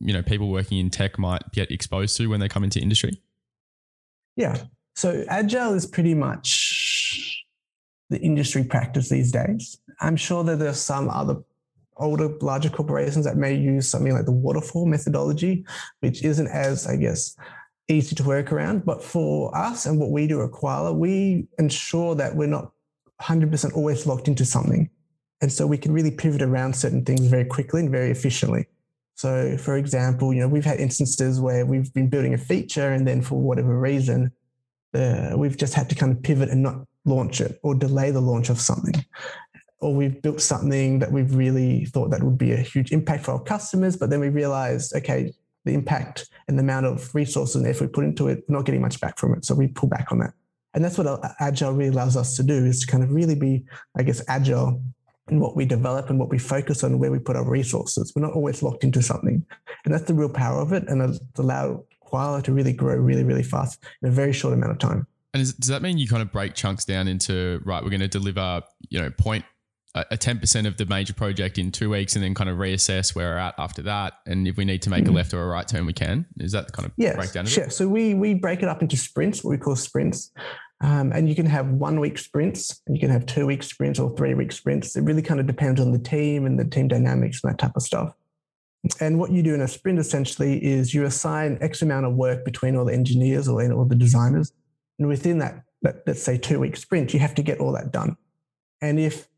you 0.00 0.12
know 0.12 0.22
people 0.22 0.48
working 0.48 0.78
in 0.78 0.90
tech 0.90 1.18
might 1.18 1.42
get 1.52 1.70
exposed 1.70 2.16
to 2.18 2.26
when 2.26 2.40
they 2.40 2.48
come 2.48 2.64
into 2.64 2.80
industry? 2.80 3.20
Yeah. 4.36 4.64
So 4.96 5.24
agile 5.28 5.74
is 5.74 5.86
pretty 5.86 6.14
much 6.14 7.44
the 8.10 8.20
industry 8.20 8.64
practice 8.64 9.08
these 9.08 9.30
days. 9.30 9.78
I'm 10.00 10.16
sure 10.16 10.42
that 10.44 10.58
there's 10.58 10.80
some 10.80 11.08
other 11.08 11.36
older, 12.00 12.28
larger 12.40 12.70
corporations 12.70 13.24
that 13.24 13.36
may 13.36 13.54
use 13.54 13.88
something 13.88 14.12
like 14.12 14.24
the 14.24 14.32
waterfall 14.32 14.86
methodology, 14.86 15.64
which 16.00 16.24
isn't 16.24 16.48
as, 16.48 16.86
I 16.86 16.96
guess, 16.96 17.36
easy 17.88 18.14
to 18.16 18.24
work 18.24 18.52
around. 18.52 18.84
But 18.84 19.02
for 19.02 19.56
us 19.56 19.86
and 19.86 19.98
what 19.98 20.10
we 20.10 20.26
do 20.26 20.42
at 20.42 20.52
Koala, 20.52 20.92
we 20.92 21.46
ensure 21.58 22.14
that 22.14 22.34
we're 22.34 22.46
not 22.46 22.72
100% 23.20 23.74
always 23.74 24.06
locked 24.06 24.28
into 24.28 24.44
something. 24.44 24.88
And 25.42 25.52
so 25.52 25.66
we 25.66 25.78
can 25.78 25.92
really 25.92 26.10
pivot 26.10 26.42
around 26.42 26.74
certain 26.74 27.04
things 27.04 27.26
very 27.26 27.44
quickly 27.44 27.80
and 27.80 27.90
very 27.90 28.10
efficiently. 28.10 28.66
So, 29.14 29.56
for 29.58 29.76
example, 29.76 30.32
you 30.32 30.40
know, 30.40 30.48
we've 30.48 30.64
had 30.64 30.80
instances 30.80 31.40
where 31.40 31.66
we've 31.66 31.92
been 31.92 32.08
building 32.08 32.34
a 32.34 32.38
feature 32.38 32.92
and 32.92 33.06
then 33.06 33.20
for 33.20 33.38
whatever 33.38 33.78
reason, 33.78 34.32
uh, 34.94 35.34
we've 35.36 35.56
just 35.56 35.74
had 35.74 35.88
to 35.90 35.94
kind 35.94 36.12
of 36.12 36.22
pivot 36.22 36.48
and 36.48 36.62
not 36.62 36.86
launch 37.04 37.40
it 37.40 37.58
or 37.62 37.74
delay 37.74 38.10
the 38.10 38.20
launch 38.20 38.50
of 38.50 38.60
something 38.60 38.94
or 39.80 39.94
we've 39.94 40.20
built 40.22 40.40
something 40.40 40.98
that 40.98 41.10
we've 41.10 41.34
really 41.34 41.86
thought 41.86 42.10
that 42.10 42.22
would 42.22 42.38
be 42.38 42.52
a 42.52 42.58
huge 42.58 42.92
impact 42.92 43.24
for 43.24 43.32
our 43.32 43.42
customers, 43.42 43.96
but 43.96 44.10
then 44.10 44.20
we 44.20 44.28
realized, 44.28 44.94
okay, 44.94 45.32
the 45.64 45.74
impact 45.74 46.28
and 46.48 46.58
the 46.58 46.62
amount 46.62 46.86
of 46.86 47.14
resources 47.14 47.56
and 47.56 47.66
effort 47.66 47.86
we 47.86 47.92
put 47.92 48.04
into 48.04 48.28
it, 48.28 48.44
we're 48.48 48.56
not 48.56 48.64
getting 48.64 48.80
much 48.80 49.00
back 49.00 49.18
from 49.18 49.34
it. 49.34 49.44
So 49.44 49.54
we 49.54 49.68
pull 49.68 49.88
back 49.88 50.12
on 50.12 50.18
that. 50.18 50.32
And 50.74 50.84
that's 50.84 50.96
what 50.96 51.20
Agile 51.40 51.72
really 51.72 51.90
allows 51.90 52.16
us 52.16 52.36
to 52.36 52.42
do 52.42 52.64
is 52.64 52.80
to 52.80 52.86
kind 52.86 53.02
of 53.02 53.10
really 53.10 53.34
be, 53.34 53.64
I 53.96 54.02
guess, 54.02 54.22
agile 54.28 54.80
in 55.28 55.40
what 55.40 55.56
we 55.56 55.64
develop 55.64 56.10
and 56.10 56.18
what 56.18 56.28
we 56.28 56.38
focus 56.38 56.84
on, 56.84 56.98
where 56.98 57.10
we 57.10 57.18
put 57.18 57.36
our 57.36 57.48
resources. 57.48 58.12
We're 58.14 58.22
not 58.22 58.34
always 58.34 58.62
locked 58.62 58.84
into 58.84 59.02
something. 59.02 59.44
And 59.84 59.94
that's 59.94 60.04
the 60.04 60.14
real 60.14 60.28
power 60.28 60.60
of 60.60 60.72
it. 60.72 60.88
And 60.88 61.02
it's 61.02 61.20
allowed 61.38 61.82
Koala 62.04 62.42
to 62.42 62.52
really 62.52 62.72
grow 62.72 62.94
really, 62.96 63.24
really 63.24 63.42
fast 63.42 63.82
in 64.02 64.08
a 64.08 64.12
very 64.12 64.32
short 64.32 64.54
amount 64.54 64.72
of 64.72 64.78
time. 64.78 65.06
And 65.32 65.40
is, 65.40 65.54
does 65.54 65.68
that 65.68 65.82
mean 65.82 65.98
you 65.98 66.08
kind 66.08 66.22
of 66.22 66.32
break 66.32 66.54
chunks 66.54 66.84
down 66.84 67.06
into, 67.06 67.60
right, 67.64 67.82
we're 67.82 67.90
going 67.90 68.00
to 68.00 68.08
deliver, 68.08 68.62
you 68.88 69.00
know, 69.00 69.10
point 69.10 69.44
a 69.94 70.16
ten 70.16 70.38
percent 70.38 70.66
of 70.66 70.76
the 70.76 70.86
major 70.86 71.12
project 71.12 71.58
in 71.58 71.72
two 71.72 71.90
weeks, 71.90 72.14
and 72.14 72.24
then 72.24 72.34
kind 72.34 72.48
of 72.48 72.58
reassess 72.58 73.14
where 73.14 73.30
we're 73.30 73.38
at 73.38 73.54
after 73.58 73.82
that. 73.82 74.14
And 74.26 74.46
if 74.46 74.56
we 74.56 74.64
need 74.64 74.82
to 74.82 74.90
make 74.90 75.04
mm-hmm. 75.04 75.12
a 75.12 75.16
left 75.16 75.34
or 75.34 75.42
a 75.42 75.46
right 75.46 75.66
turn, 75.66 75.86
we 75.86 75.92
can. 75.92 76.26
Is 76.38 76.52
that 76.52 76.66
the 76.66 76.72
kind 76.72 76.86
of 76.86 76.96
breakdown? 76.96 77.16
yes, 77.16 77.16
breakdown? 77.16 77.46
Sure. 77.46 77.70
So 77.70 77.88
we 77.88 78.14
we 78.14 78.34
break 78.34 78.62
it 78.62 78.68
up 78.68 78.82
into 78.82 78.96
sprints, 78.96 79.42
what 79.42 79.50
we 79.50 79.58
call 79.58 79.76
sprints. 79.76 80.30
Um, 80.82 81.12
and 81.12 81.28
you 81.28 81.34
can 81.34 81.44
have 81.46 81.68
one 81.68 82.00
week 82.00 82.16
sprints, 82.18 82.80
and 82.86 82.96
you 82.96 83.00
can 83.00 83.10
have 83.10 83.26
two 83.26 83.46
week 83.46 83.62
sprints 83.62 83.98
or 83.98 84.16
three 84.16 84.34
week 84.34 84.52
sprints. 84.52 84.96
It 84.96 85.02
really 85.02 85.22
kind 85.22 85.38
of 85.38 85.46
depends 85.46 85.80
on 85.80 85.92
the 85.92 85.98
team 85.98 86.46
and 86.46 86.58
the 86.58 86.64
team 86.64 86.88
dynamics 86.88 87.40
and 87.42 87.52
that 87.52 87.58
type 87.58 87.76
of 87.76 87.82
stuff. 87.82 88.14
And 88.98 89.18
what 89.18 89.30
you 89.30 89.42
do 89.42 89.54
in 89.54 89.60
a 89.60 89.68
sprint 89.68 89.98
essentially 89.98 90.64
is 90.64 90.94
you 90.94 91.04
assign 91.04 91.58
X 91.60 91.82
amount 91.82 92.06
of 92.06 92.14
work 92.14 92.44
between 92.44 92.76
all 92.76 92.86
the 92.86 92.94
engineers 92.94 93.46
or 93.46 93.60
all 93.72 93.84
the 93.84 93.94
designers. 93.94 94.52
And 94.98 95.06
within 95.06 95.38
that, 95.38 95.64
let's 95.82 96.22
say 96.22 96.38
two 96.38 96.60
week 96.60 96.76
sprint, 96.76 97.12
you 97.12 97.20
have 97.20 97.34
to 97.34 97.42
get 97.42 97.58
all 97.58 97.72
that 97.72 97.92
done. 97.92 98.16
And 98.80 98.98
if 98.98 99.28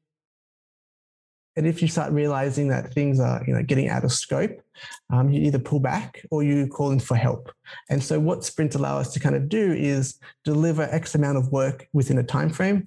and 1.57 1.67
if 1.67 1.83
you 1.83 1.89
start 1.89 2.13
realizing 2.13 2.69
that 2.69 2.93
things 2.95 3.21
are, 3.21 3.43
you 3.47 3.55
know, 3.55 3.63
getting 3.63 3.89
out 3.89 4.05
of 4.05 4.13
scope, 4.13 4.63
um, 5.11 5.31
you 5.31 5.43
either 5.43 5.59
pull 5.59 5.81
back 5.81 6.25
or 6.31 6.43
you 6.43 6.67
call 6.67 6.91
in 6.91 7.01
for 7.01 7.17
help. 7.17 7.53
And 7.91 8.03
so, 8.03 8.19
what 8.19 8.45
sprints 8.45 8.75
allow 8.75 8.99
us 8.99 9.13
to 9.13 9.21
kind 9.21 9.35
of 9.35 9.49
do 9.49 9.73
is 9.73 10.19
deliver 10.45 10.83
X 10.83 11.15
amount 11.15 11.39
of 11.39 11.53
work 11.53 11.89
within 11.93 12.19
a 12.19 12.23
time 12.23 12.51
frame, 12.51 12.87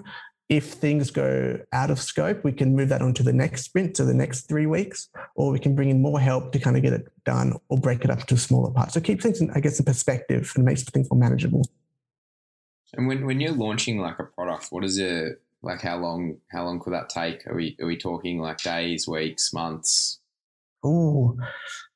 if 0.49 0.73
things 0.73 1.09
go 1.09 1.59
out 1.73 1.89
of 1.89 1.99
scope, 1.99 2.43
we 2.43 2.51
can 2.51 2.75
move 2.75 2.89
that 2.89 3.01
on 3.01 3.13
to 3.15 3.23
the 3.23 3.33
next 3.33 3.63
sprint, 3.63 3.95
to 3.95 4.05
the 4.05 4.13
next 4.13 4.47
three 4.47 4.67
weeks, 4.67 5.09
or 5.35 5.51
we 5.51 5.59
can 5.59 5.75
bring 5.75 5.89
in 5.89 6.01
more 6.01 6.19
help 6.19 6.51
to 6.51 6.59
kind 6.59 6.77
of 6.77 6.83
get 6.83 6.93
it 6.93 7.07
done 7.23 7.53
or 7.69 7.79
break 7.79 8.03
it 8.03 8.11
up 8.11 8.19
into 8.19 8.37
smaller 8.37 8.71
parts. 8.71 8.93
So 8.93 9.01
keep 9.01 9.21
things, 9.21 9.41
in, 9.41 9.49
I 9.51 9.59
guess, 9.59 9.79
in 9.79 9.85
perspective 9.85 10.51
and 10.55 10.63
makes 10.63 10.83
things 10.83 11.09
more 11.09 11.19
manageable. 11.19 11.67
And 12.93 13.07
when, 13.07 13.25
when 13.25 13.39
you're 13.39 13.53
launching 13.53 13.99
like 13.99 14.19
a 14.19 14.23
product, 14.23 14.67
what 14.69 14.83
is 14.83 14.99
it 14.99 15.41
like? 15.65 15.81
How 15.81 15.97
long 15.97 16.37
how 16.51 16.65
long 16.65 16.79
could 16.79 16.93
that 16.93 17.09
take? 17.09 17.45
Are 17.47 17.55
we 17.55 17.75
are 17.81 17.87
we 17.87 17.97
talking 17.97 18.39
like 18.39 18.57
days, 18.59 19.07
weeks, 19.07 19.53
months? 19.53 20.19
Oh, 20.83 21.37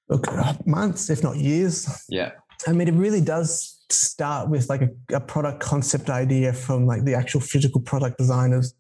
look, 0.09 0.25
months, 0.65 1.09
if 1.09 1.23
not 1.23 1.37
years. 1.37 1.87
Yeah. 2.09 2.31
I 2.67 2.73
mean, 2.73 2.87
it 2.87 2.95
really 2.95 3.21
does 3.21 3.79
start 3.89 4.49
with 4.49 4.69
like 4.69 4.81
a, 4.81 4.89
a, 5.13 5.19
product 5.19 5.61
concept 5.61 6.09
idea 6.09 6.53
from 6.53 6.85
like 6.85 7.03
the 7.05 7.13
actual 7.15 7.39
physical 7.39 7.81
product 7.81 8.17
designers. 8.17 8.73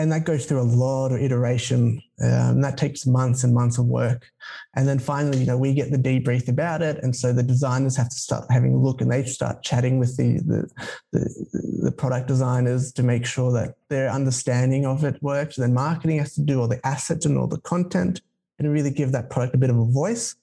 And 0.00 0.12
that 0.12 0.24
goes 0.24 0.46
through 0.46 0.60
a 0.60 0.62
lot 0.62 1.10
of 1.10 1.20
iteration. 1.20 2.00
Um, 2.22 2.60
that 2.60 2.78
takes 2.78 3.04
months 3.04 3.42
and 3.42 3.52
months 3.52 3.78
of 3.78 3.86
work. 3.86 4.30
And 4.76 4.86
then 4.86 5.00
finally, 5.00 5.38
you 5.38 5.46
know, 5.46 5.58
we 5.58 5.74
get 5.74 5.90
the 5.90 5.98
debrief 5.98 6.48
about 6.48 6.82
it. 6.82 7.02
And 7.02 7.14
so 7.14 7.32
the 7.32 7.42
designers 7.42 7.96
have 7.96 8.08
to 8.08 8.16
start 8.16 8.44
having 8.48 8.74
a 8.74 8.78
look 8.78 9.00
and 9.00 9.10
they 9.10 9.24
start 9.24 9.64
chatting 9.64 9.98
with 9.98 10.16
the, 10.16 10.38
the, 10.46 10.70
the, 11.12 11.80
the 11.82 11.92
product 11.92 12.28
designers 12.28 12.92
to 12.92 13.02
make 13.02 13.26
sure 13.26 13.50
that 13.52 13.74
their 13.88 14.08
understanding 14.08 14.86
of 14.86 15.02
it 15.02 15.20
works. 15.20 15.58
And 15.58 15.64
then 15.64 15.74
marketing 15.74 16.18
has 16.18 16.34
to 16.34 16.42
do 16.42 16.60
all 16.60 16.68
the 16.68 16.84
assets 16.86 17.26
and 17.26 17.36
all 17.36 17.48
the 17.48 17.60
content 17.60 18.20
and 18.60 18.72
really 18.72 18.90
give 18.90 19.10
that 19.12 19.30
product 19.30 19.56
a 19.56 19.58
bit 19.58 19.70
of 19.70 19.78
a 19.78 19.84
voice. 19.84 20.36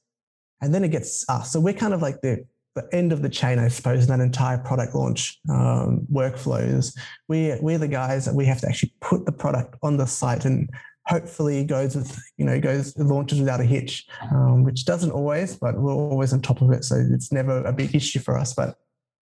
And 0.61 0.73
then 0.73 0.83
it 0.83 0.91
gets 0.91 1.23
us. 1.29 1.51
So 1.51 1.61
we're 1.61 1.73
kind 1.73 1.93
of 1.93 2.01
like 2.01 2.19
the 2.21 2.45
the 2.75 2.87
end 2.91 3.11
of 3.11 3.21
the 3.21 3.29
chain, 3.29 3.57
I 3.57 3.69
suppose, 3.69 4.03
in 4.03 4.09
that 4.09 4.23
entire 4.23 4.57
product 4.57 4.93
launch 4.93 5.39
um, 5.49 6.05
workflows. 6.11 6.95
We, 7.27 7.55
we're 7.61 7.77
the 7.77 7.87
guys 7.87 8.25
that 8.25 8.35
we 8.35 8.45
have 8.45 8.59
to 8.61 8.67
actually 8.67 8.93
put 8.99 9.25
the 9.25 9.31
product 9.31 9.75
on 9.81 9.97
the 9.97 10.05
site 10.05 10.45
and 10.45 10.69
hopefully 11.07 11.63
goes 11.63 11.95
with, 11.95 12.19
you 12.37 12.45
know, 12.45 12.59
goes 12.59 12.97
launches 12.97 13.39
without 13.39 13.61
a 13.61 13.65
hitch, 13.65 14.05
um, 14.31 14.63
which 14.63 14.85
doesn't 14.85 15.11
always, 15.11 15.55
but 15.55 15.77
we're 15.79 15.93
always 15.93 16.33
on 16.33 16.41
top 16.41 16.61
of 16.61 16.71
it. 16.71 16.83
So 16.83 16.95
it's 17.11 17.31
never 17.31 17.63
a 17.63 17.71
big 17.71 17.95
issue 17.95 18.19
for 18.19 18.37
us. 18.37 18.53
But 18.53 18.75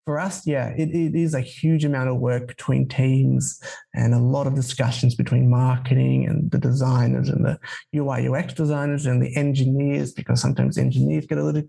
for 0.05 0.19
us, 0.19 0.45
yeah, 0.45 0.69
it, 0.69 0.89
it 0.89 1.15
is 1.15 1.33
a 1.33 1.41
huge 1.41 1.85
amount 1.85 2.09
of 2.09 2.17
work 2.17 2.47
between 2.47 2.87
teams 2.87 3.61
and 3.95 4.13
a 4.13 4.19
lot 4.19 4.45
of 4.45 4.55
discussions 4.55 5.15
between 5.15 5.49
marketing 5.49 6.27
and 6.27 6.51
the 6.51 6.57
designers 6.57 7.29
and 7.29 7.45
the 7.45 7.59
UI 7.95 8.27
UX 8.27 8.53
designers 8.53 9.05
and 9.05 9.21
the 9.21 9.35
engineers, 9.35 10.11
because 10.11 10.41
sometimes 10.41 10.77
engineers 10.77 11.25
get 11.25 11.37
a 11.37 11.43
little 11.43 11.63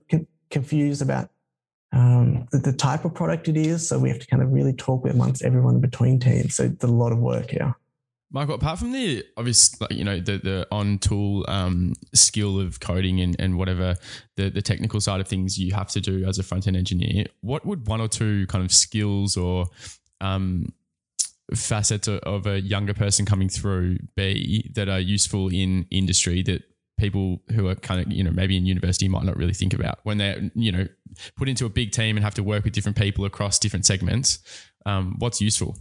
confused 0.50 1.02
about 1.02 1.30
um, 1.92 2.46
the, 2.52 2.58
the, 2.58 2.72
type 2.72 3.04
of 3.04 3.14
product 3.14 3.48
it 3.48 3.56
is. 3.56 3.88
So 3.88 3.98
we 3.98 4.08
have 4.10 4.20
to 4.20 4.26
kind 4.26 4.42
of 4.42 4.52
really 4.52 4.72
talk 4.72 5.06
amongst 5.06 5.42
everyone 5.42 5.80
between 5.80 6.20
teams. 6.20 6.54
So 6.54 6.64
it's 6.64 6.84
a 6.84 6.88
lot 6.88 7.12
of 7.12 7.18
work 7.18 7.50
here. 7.50 7.74
Michael, 8.32 8.54
apart 8.54 8.78
from 8.78 8.92
the 8.92 9.24
obvious, 9.36 9.80
like, 9.80 9.90
you 9.90 10.04
know, 10.04 10.20
the, 10.20 10.38
the 10.38 10.68
on 10.70 10.98
tool 10.98 11.44
um, 11.48 11.94
skill 12.14 12.60
of 12.60 12.78
coding 12.78 13.20
and, 13.20 13.34
and 13.40 13.58
whatever 13.58 13.96
the, 14.36 14.50
the 14.50 14.62
technical 14.62 15.00
side 15.00 15.20
of 15.20 15.26
things 15.26 15.58
you 15.58 15.74
have 15.74 15.88
to 15.88 16.00
do 16.00 16.24
as 16.24 16.38
a 16.38 16.44
front 16.44 16.68
end 16.68 16.76
engineer, 16.76 17.26
what 17.40 17.66
would 17.66 17.88
one 17.88 18.00
or 18.00 18.06
two 18.06 18.46
kind 18.46 18.64
of 18.64 18.72
skills 18.72 19.36
or 19.36 19.66
um, 20.20 20.72
facets 21.54 22.06
of 22.06 22.46
a 22.46 22.60
younger 22.60 22.94
person 22.94 23.26
coming 23.26 23.48
through 23.48 23.98
be 24.14 24.70
that 24.74 24.88
are 24.88 25.00
useful 25.00 25.48
in 25.48 25.86
industry 25.90 26.42
that 26.42 26.62
people 27.00 27.42
who 27.52 27.66
are 27.68 27.74
kind 27.74 28.00
of 28.00 28.12
you 28.12 28.22
know 28.22 28.30
maybe 28.30 28.56
in 28.56 28.66
university 28.66 29.08
might 29.08 29.24
not 29.24 29.36
really 29.36 29.54
think 29.54 29.72
about 29.72 29.98
when 30.02 30.18
they're 30.18 30.50
you 30.54 30.70
know 30.70 30.86
put 31.36 31.48
into 31.48 31.66
a 31.66 31.68
big 31.68 31.90
team 31.92 32.16
and 32.16 32.24
have 32.24 32.34
to 32.34 32.42
work 32.42 32.64
with 32.64 32.72
different 32.72 32.96
people 32.96 33.24
across 33.24 33.58
different 33.58 33.86
segments. 33.86 34.38
Um, 34.86 35.16
what's 35.18 35.40
useful? 35.40 35.76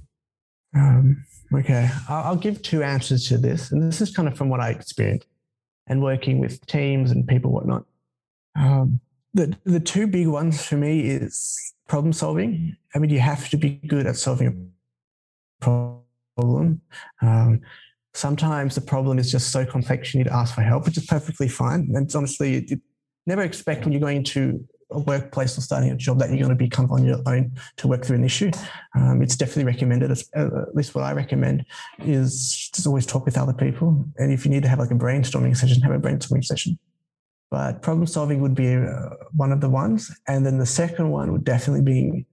Um, 0.75 1.25
okay. 1.53 1.89
I'll, 2.07 2.35
give 2.35 2.61
two 2.61 2.83
answers 2.83 3.27
to 3.27 3.37
this 3.37 3.71
and 3.71 3.81
this 3.81 4.01
is 4.01 4.15
kind 4.15 4.27
of 4.27 4.37
from 4.37 4.49
what 4.49 4.59
i 4.59 4.69
experienced 4.69 5.27
and 5.87 6.01
working 6.03 6.39
with 6.39 6.65
teams 6.67 7.11
and 7.11 7.27
people 7.27 7.51
whatnot. 7.51 7.85
Um, 8.55 8.99
the, 9.33 9.55
the 9.63 9.79
two 9.79 10.07
big 10.07 10.27
ones 10.27 10.63
for 10.63 10.75
me 10.75 11.01
is 11.01 11.73
problem 11.87 12.13
solving. 12.13 12.75
I 12.95 12.99
mean 12.99 13.09
you 13.09 13.19
have 13.19 13.49
to 13.49 13.57
be 13.57 13.71
good 13.87 14.05
at 14.05 14.15
solving 14.15 14.71
a 15.61 15.63
problem. 15.63 16.81
Um, 17.21 17.61
sometimes 18.13 18.75
the 18.75 18.81
problem 18.81 19.19
is 19.19 19.31
just 19.31 19.51
so 19.51 19.65
complex 19.65 20.13
you 20.13 20.19
need 20.19 20.29
to 20.29 20.35
ask 20.35 20.55
for 20.55 20.61
help, 20.61 20.85
which 20.85 20.97
is 20.97 21.05
perfectly 21.05 21.47
fine. 21.47 21.89
And 21.93 22.05
it's 22.05 22.15
honestly, 22.15 22.65
you 22.67 22.81
never 23.25 23.43
expect 23.43 23.83
when 23.83 23.91
you're 23.91 24.01
going 24.01 24.17
into 24.17 24.65
a 24.91 24.99
workplace 24.99 25.57
or 25.57 25.61
starting 25.61 25.91
a 25.91 25.95
job 25.95 26.19
that 26.19 26.29
you're 26.29 26.39
going 26.39 26.49
to 26.49 26.55
be 26.55 26.71
on 26.75 27.05
your 27.05 27.21
own 27.27 27.51
to 27.77 27.87
work 27.87 28.03
through 28.03 28.15
an 28.15 28.23
issue. 28.23 28.51
Um, 28.95 29.21
it's 29.21 29.35
definitely 29.35 29.65
recommended, 29.65 30.11
uh, 30.11 30.61
at 30.61 30.75
least 30.75 30.95
what 30.95 31.03
I 31.03 31.13
recommend 31.13 31.65
is 31.99 32.69
just 32.73 32.87
always 32.87 33.05
talk 33.05 33.25
with 33.25 33.37
other 33.37 33.53
people. 33.53 34.05
And 34.17 34.33
if 34.33 34.45
you 34.45 34.51
need 34.51 34.63
to 34.63 34.69
have 34.69 34.79
like 34.79 34.91
a 34.91 34.95
brainstorming 34.95 35.55
session, 35.55 35.81
have 35.83 35.91
a 35.91 35.99
brainstorming 35.99 36.43
session. 36.43 36.79
But 37.51 37.81
problem 37.81 38.07
solving 38.07 38.41
would 38.41 38.55
be 38.55 38.75
uh, 38.75 39.09
one 39.35 39.51
of 39.51 39.61
the 39.61 39.69
ones. 39.69 40.11
And 40.27 40.45
then 40.45 40.57
the 40.57 40.65
second 40.65 41.09
one 41.09 41.31
would 41.31 41.43
definitely 41.43 41.81
be 41.81 42.25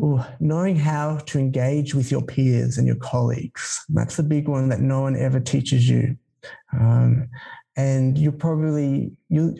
Ooh, 0.00 0.20
knowing 0.40 0.76
how 0.76 1.16
to 1.26 1.38
engage 1.38 1.94
with 1.94 2.10
your 2.10 2.22
peers 2.22 2.76
and 2.76 2.86
your 2.86 2.96
colleagues. 2.96 3.84
That's 3.88 4.16
the 4.16 4.22
big 4.22 4.46
one 4.46 4.68
that 4.68 4.80
no 4.80 5.00
one 5.00 5.16
ever 5.16 5.40
teaches 5.40 5.88
you. 5.88 6.16
Um, 6.72 7.28
and 7.76 8.18
you 8.18 8.30
probably, 8.30 9.12
you, 9.28 9.56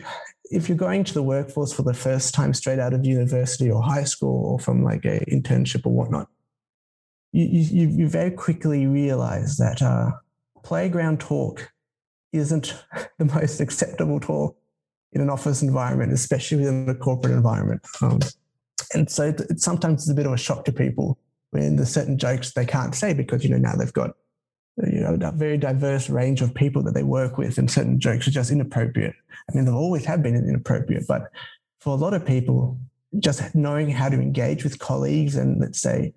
if 0.51 0.69
you're 0.69 0.77
going 0.77 1.03
to 1.05 1.13
the 1.13 1.23
workforce 1.23 1.73
for 1.73 1.83
the 1.83 1.93
first 1.93 2.33
time 2.33 2.53
straight 2.53 2.79
out 2.79 2.93
of 2.93 3.05
university 3.05 3.71
or 3.71 3.81
high 3.81 4.03
school 4.03 4.45
or 4.45 4.59
from 4.59 4.83
like 4.83 5.05
a 5.05 5.19
internship 5.25 5.85
or 5.85 5.93
whatnot, 5.93 6.27
you, 7.31 7.45
you, 7.45 7.87
you 7.87 8.07
very 8.07 8.31
quickly 8.31 8.85
realize 8.87 9.57
that 9.57 9.81
uh, 9.81 10.11
playground 10.63 11.19
talk 11.19 11.71
isn't 12.31 12.75
the 13.17 13.25
most 13.25 13.59
acceptable 13.59 14.19
talk 14.19 14.55
in 15.13 15.21
an 15.21 15.29
office 15.29 15.61
environment, 15.61 16.13
especially 16.13 16.57
within 16.57 16.89
a 16.89 16.95
corporate 16.95 17.33
environment. 17.33 17.81
Um, 18.01 18.19
and 18.93 19.09
so 19.09 19.27
it, 19.27 19.59
sometimes 19.59 20.03
it's 20.03 20.11
a 20.11 20.15
bit 20.15 20.25
of 20.25 20.33
a 20.33 20.37
shock 20.37 20.65
to 20.65 20.71
people 20.71 21.17
when 21.51 21.75
there's 21.75 21.89
certain 21.89 22.17
jokes 22.17 22.53
they 22.53 22.65
can't 22.65 22.95
say 22.95 23.13
because, 23.13 23.43
you 23.43 23.49
know, 23.49 23.57
now 23.57 23.73
they've 23.75 23.93
got, 23.93 24.11
you 24.77 25.01
know, 25.01 25.17
a 25.21 25.31
very 25.31 25.57
diverse 25.57 26.09
range 26.09 26.41
of 26.41 26.53
people 26.53 26.83
that 26.83 26.93
they 26.93 27.03
work 27.03 27.37
with 27.37 27.57
and 27.57 27.69
certain 27.69 27.99
jokes 27.99 28.27
are 28.27 28.31
just 28.31 28.51
inappropriate. 28.51 29.15
I 29.49 29.55
mean, 29.55 29.65
they've 29.65 29.73
always 29.73 30.05
have 30.05 30.21
been 30.21 30.35
inappropriate, 30.35 31.05
but 31.07 31.31
for 31.79 31.93
a 31.93 31.99
lot 31.99 32.13
of 32.13 32.25
people, 32.25 32.77
just 33.19 33.55
knowing 33.55 33.89
how 33.89 34.09
to 34.09 34.17
engage 34.17 34.63
with 34.63 34.79
colleagues 34.79 35.35
and 35.35 35.59
let's 35.59 35.79
say 35.79 36.13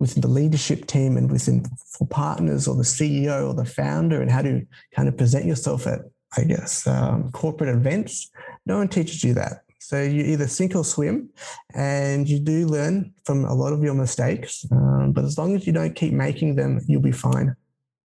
within 0.00 0.22
the 0.22 0.28
leadership 0.28 0.86
team 0.86 1.16
and 1.16 1.30
within 1.30 1.64
for 1.86 2.06
partners 2.08 2.66
or 2.66 2.74
the 2.74 2.82
CEO 2.82 3.48
or 3.48 3.54
the 3.54 3.64
founder 3.64 4.20
and 4.20 4.30
how 4.30 4.42
to 4.42 4.66
kind 4.94 5.08
of 5.08 5.16
present 5.16 5.44
yourself 5.44 5.86
at, 5.86 6.00
I 6.36 6.44
guess, 6.44 6.86
um, 6.86 7.30
corporate 7.30 7.70
events, 7.70 8.30
no 8.66 8.78
one 8.78 8.88
teaches 8.88 9.22
you 9.22 9.34
that. 9.34 9.64
So 9.82 10.00
you 10.00 10.22
either 10.24 10.46
sink 10.46 10.74
or 10.76 10.84
swim, 10.84 11.28
and 11.74 12.28
you 12.28 12.38
do 12.38 12.66
learn 12.66 13.12
from 13.24 13.44
a 13.44 13.54
lot 13.54 13.72
of 13.72 13.82
your 13.82 13.94
mistakes. 13.94 14.64
Um, 14.70 15.12
but 15.12 15.24
as 15.24 15.36
long 15.36 15.56
as 15.56 15.66
you 15.66 15.72
don't 15.72 15.94
keep 15.94 16.12
making 16.12 16.54
them, 16.54 16.80
you'll 16.86 17.02
be 17.02 17.12
fine. 17.12 17.56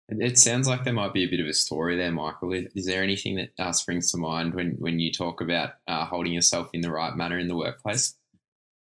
It 0.08 0.38
sounds 0.38 0.67
like 0.67 0.84
there 0.84 0.94
might 0.94 1.13
be 1.13 1.24
a 1.24 1.29
bit 1.29 1.39
of 1.39 1.48
a 1.48 1.53
story 1.53 1.98
there, 1.98 2.12
Michael. 2.12 2.53
Is 2.53 2.86
there 2.86 3.03
anything 3.03 3.36
that 3.36 3.50
uh, 3.60 3.72
springs 3.72 4.12
to 4.12 4.17
mind 4.17 4.53
when, 4.53 4.75
when 4.77 5.00
you 5.00 5.12
talk 5.12 5.41
about 5.41 5.72
uh, 5.88 6.05
holding 6.05 6.34
yourself 6.34 6.70
in 6.74 6.82
the 6.82 6.91
right 6.91 7.15
manner 7.15 7.39
in 7.39 7.48
the 7.48 7.55
workplace? 7.55 8.15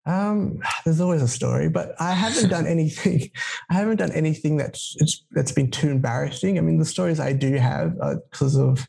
Um, 0.05 0.59
there's 0.83 0.99
always 0.99 1.21
a 1.21 1.27
story, 1.27 1.69
but 1.69 1.95
I 1.99 2.11
haven't 2.11 2.49
done 2.49 2.67
anything. 2.75 3.29
I 3.69 3.75
haven't 3.75 3.97
done 3.97 4.11
anything 4.11 4.57
that's 4.57 5.23
that's 5.31 5.51
been 5.51 5.71
too 5.71 5.89
embarrassing. 5.89 6.57
I 6.57 6.61
mean, 6.61 6.79
the 6.79 6.85
stories 6.85 7.19
I 7.19 7.31
do 7.33 7.55
have 7.55 7.95
are 8.01 8.17
because 8.29 8.57
of 8.57 8.85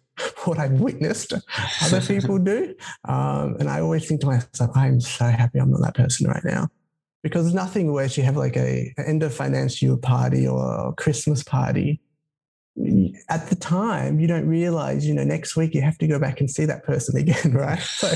what 0.47 0.59
I've 0.59 0.81
witnessed 0.81 1.33
other 1.83 2.01
people 2.01 2.39
do. 2.39 2.75
Um, 3.05 3.57
and 3.59 3.69
I 3.69 3.81
always 3.81 4.07
think 4.07 4.21
to 4.23 4.27
myself, 4.27 4.71
I'm 4.75 5.01
so 5.01 5.27
happy 5.27 5.59
I'm 5.59 5.71
not 5.71 5.83
that 5.83 5.95
person 5.95 6.29
right 6.29 6.45
now. 6.45 6.69
Because 7.23 7.45
there's 7.45 7.55
nothing 7.55 7.91
worse. 7.93 8.19
You 8.19 8.23
have 8.25 8.37
like 8.37 8.57
a, 8.57 8.93
an 8.99 9.07
end 9.07 9.23
of 9.23 9.35
financial 9.35 9.97
party 9.97 10.47
or 10.47 10.89
a 10.89 10.93
Christmas 10.93 11.43
party. 11.43 12.01
At 13.31 13.49
the 13.49 13.55
time, 13.55 14.21
you 14.21 14.27
don't 14.27 14.47
realize, 14.47 15.07
you 15.07 15.15
know, 15.15 15.25
next 15.25 15.57
week 15.57 15.75
you 15.75 15.81
have 15.81 15.97
to 15.99 16.07
go 16.07 16.19
back 16.19 16.41
and 16.41 16.51
see 16.51 16.67
that 16.67 16.85
person 16.85 17.17
again, 17.21 17.53
right? 17.55 17.81
So 17.81 18.13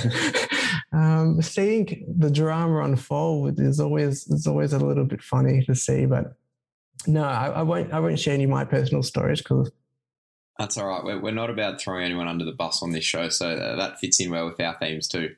um, 0.92 1.40
seeing 1.40 2.04
the 2.18 2.30
drama 2.30 2.82
unfold 2.84 3.60
is 3.60 3.80
always 3.80 4.26
is 4.26 4.46
always 4.46 4.74
a 4.74 4.78
little 4.78 5.04
bit 5.04 5.22
funny 5.22 5.64
to 5.64 5.74
see. 5.74 6.04
But 6.04 6.34
no, 7.06 7.22
I, 7.22 7.46
I 7.46 7.62
won't 7.62 7.92
I 7.92 8.00
won't 8.00 8.18
share 8.18 8.34
any 8.34 8.44
of 8.44 8.50
my 8.50 8.64
personal 8.64 9.02
stories 9.02 9.40
because 9.40 9.70
that's 10.58 10.76
all 10.76 10.88
right. 10.88 11.04
We're, 11.04 11.20
we're 11.20 11.30
not 11.32 11.50
about 11.50 11.80
throwing 11.80 12.04
anyone 12.04 12.28
under 12.28 12.44
the 12.44 12.52
bus 12.52 12.82
on 12.82 12.92
this 12.92 13.04
show, 13.04 13.28
so 13.28 13.56
that 13.56 14.00
fits 14.00 14.20
in 14.20 14.30
well 14.30 14.46
with 14.46 14.60
our 14.60 14.76
themes 14.78 15.08
too. 15.08 15.34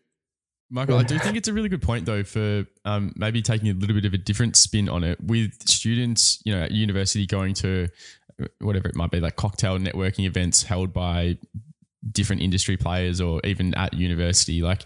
Michael, 0.72 0.98
I 0.98 1.02
do 1.02 1.18
think 1.18 1.36
it's 1.36 1.48
a 1.48 1.52
really 1.52 1.68
good 1.68 1.82
point 1.82 2.06
though 2.06 2.22
for 2.22 2.64
um, 2.84 3.12
maybe 3.16 3.42
taking 3.42 3.68
a 3.70 3.74
little 3.74 3.94
bit 3.94 4.04
of 4.04 4.14
a 4.14 4.18
different 4.18 4.54
spin 4.54 4.88
on 4.88 5.02
it 5.02 5.20
with 5.20 5.68
students, 5.68 6.40
you 6.44 6.54
know, 6.54 6.62
at 6.62 6.70
university 6.70 7.26
going 7.26 7.54
to 7.54 7.88
whatever 8.60 8.88
it 8.88 8.94
might 8.94 9.10
be, 9.10 9.20
like 9.20 9.36
cocktail 9.36 9.78
networking 9.78 10.24
events 10.24 10.62
held 10.62 10.92
by 10.92 11.36
different 12.12 12.40
industry 12.40 12.76
players 12.76 13.20
or 13.20 13.40
even 13.44 13.74
at 13.74 13.94
university. 13.94 14.62
Like 14.62 14.82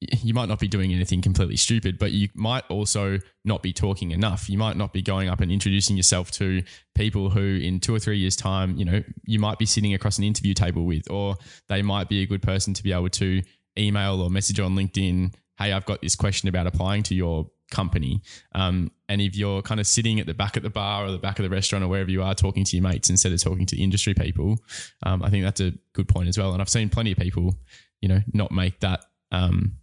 you 0.00 0.34
might 0.34 0.48
not 0.48 0.58
be 0.58 0.68
doing 0.68 0.92
anything 0.92 1.22
completely 1.22 1.56
stupid, 1.56 1.98
but 1.98 2.12
you 2.12 2.28
might 2.34 2.64
also 2.68 3.18
not 3.44 3.62
be 3.62 3.72
talking 3.72 4.10
enough. 4.10 4.48
You 4.50 4.58
might 4.58 4.76
not 4.76 4.92
be 4.92 5.00
going 5.00 5.28
up 5.28 5.40
and 5.40 5.50
introducing 5.50 5.96
yourself 5.96 6.30
to 6.32 6.62
people 6.94 7.30
who, 7.30 7.56
in 7.56 7.80
two 7.80 7.94
or 7.94 7.98
three 7.98 8.18
years' 8.18 8.36
time, 8.36 8.76
you 8.76 8.84
know, 8.84 9.02
you 9.24 9.38
might 9.38 9.58
be 9.58 9.64
sitting 9.64 9.94
across 9.94 10.18
an 10.18 10.24
interview 10.24 10.52
table 10.52 10.84
with, 10.84 11.10
or 11.10 11.36
they 11.68 11.80
might 11.80 12.08
be 12.08 12.22
a 12.22 12.26
good 12.26 12.42
person 12.42 12.74
to 12.74 12.82
be 12.82 12.92
able 12.92 13.08
to 13.08 13.42
email 13.78 14.20
or 14.20 14.28
message 14.28 14.60
on 14.60 14.74
LinkedIn. 14.74 15.34
Hey, 15.58 15.72
I've 15.72 15.86
got 15.86 16.02
this 16.02 16.14
question 16.14 16.50
about 16.50 16.66
applying 16.66 17.02
to 17.04 17.14
your 17.14 17.50
company. 17.70 18.22
Um, 18.54 18.90
and 19.08 19.22
if 19.22 19.34
you're 19.34 19.62
kind 19.62 19.80
of 19.80 19.86
sitting 19.86 20.20
at 20.20 20.26
the 20.26 20.34
back 20.34 20.58
of 20.58 20.62
the 20.62 20.70
bar 20.70 21.06
or 21.06 21.10
the 21.10 21.18
back 21.18 21.38
of 21.38 21.42
the 21.42 21.50
restaurant 21.50 21.84
or 21.84 21.88
wherever 21.88 22.10
you 22.10 22.22
are 22.22 22.34
talking 22.34 22.64
to 22.64 22.76
your 22.76 22.82
mates 22.82 23.08
instead 23.08 23.32
of 23.32 23.42
talking 23.42 23.64
to 23.66 23.80
industry 23.80 24.12
people, 24.12 24.58
um, 25.04 25.22
I 25.22 25.30
think 25.30 25.44
that's 25.44 25.60
a 25.60 25.72
good 25.94 26.06
point 26.06 26.28
as 26.28 26.36
well. 26.36 26.52
And 26.52 26.60
I've 26.60 26.68
seen 26.68 26.90
plenty 26.90 27.12
of 27.12 27.18
people, 27.18 27.54
you 28.02 28.08
know, 28.08 28.20
not 28.34 28.52
make 28.52 28.80
that 28.80 29.04
um, 29.32 29.76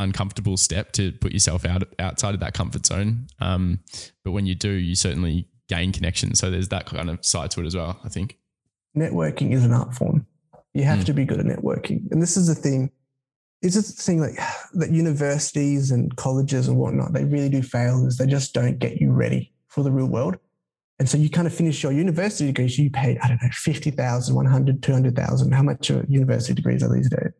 uncomfortable 0.00 0.56
step 0.56 0.92
to 0.92 1.12
put 1.12 1.32
yourself 1.32 1.64
out 1.64 1.82
outside 1.98 2.34
of 2.34 2.40
that 2.40 2.54
comfort 2.54 2.86
zone. 2.86 3.28
Um, 3.40 3.80
but 4.24 4.32
when 4.32 4.46
you 4.46 4.54
do, 4.54 4.70
you 4.70 4.96
certainly 4.96 5.46
gain 5.68 5.92
connection. 5.92 6.34
So 6.34 6.50
there's 6.50 6.68
that 6.68 6.86
kind 6.86 7.08
of 7.08 7.24
side 7.24 7.50
to 7.52 7.60
it 7.60 7.66
as 7.66 7.76
well. 7.76 8.00
I 8.04 8.08
think 8.08 8.38
networking 8.96 9.52
is 9.52 9.64
an 9.64 9.72
art 9.72 9.94
form. 9.94 10.26
You 10.74 10.84
have 10.84 11.00
mm. 11.00 11.06
to 11.06 11.12
be 11.12 11.24
good 11.24 11.40
at 11.40 11.46
networking, 11.46 12.10
and 12.10 12.22
this 12.22 12.36
is 12.36 12.46
the 12.46 12.54
thing. 12.54 12.90
Is 13.62 13.74
this 13.74 13.92
thing 13.92 14.20
like 14.20 14.38
that 14.72 14.90
universities 14.90 15.90
and 15.90 16.14
colleges 16.16 16.68
and 16.68 16.78
whatnot, 16.78 17.12
they 17.12 17.24
really 17.24 17.50
do 17.50 17.62
fail 17.62 18.06
is 18.06 18.16
they 18.16 18.26
just 18.26 18.54
don't 18.54 18.78
get 18.78 18.96
you 18.96 19.12
ready 19.12 19.52
for 19.68 19.84
the 19.84 19.92
real 19.92 20.06
world. 20.06 20.38
And 20.98 21.08
so 21.08 21.18
you 21.18 21.28
kind 21.28 21.46
of 21.46 21.54
finish 21.54 21.82
your 21.82 21.92
university 21.92 22.46
degrees, 22.46 22.78
you 22.78 22.90
paid, 22.90 23.18
I 23.22 23.28
don't 23.28 23.42
know, 23.42 23.48
50,000, 23.52 24.34
100, 24.34 24.82
200,000. 24.82 25.52
How 25.52 25.62
much 25.62 25.90
are 25.90 26.04
university 26.08 26.54
degrees 26.54 26.82
are 26.82 26.94
these 26.94 27.08
days? 27.08 27.32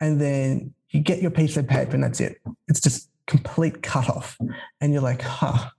And 0.00 0.20
then 0.20 0.74
you 0.94 1.00
get 1.00 1.20
your 1.20 1.32
piece 1.32 1.56
of 1.56 1.66
paper 1.66 1.94
and 1.94 2.04
that's 2.04 2.20
it. 2.20 2.40
It's 2.68 2.80
just 2.80 3.10
complete 3.26 3.82
cut 3.82 4.08
off. 4.08 4.38
And 4.80 4.92
you're 4.92 5.02
like, 5.02 5.22
huh, 5.22 5.70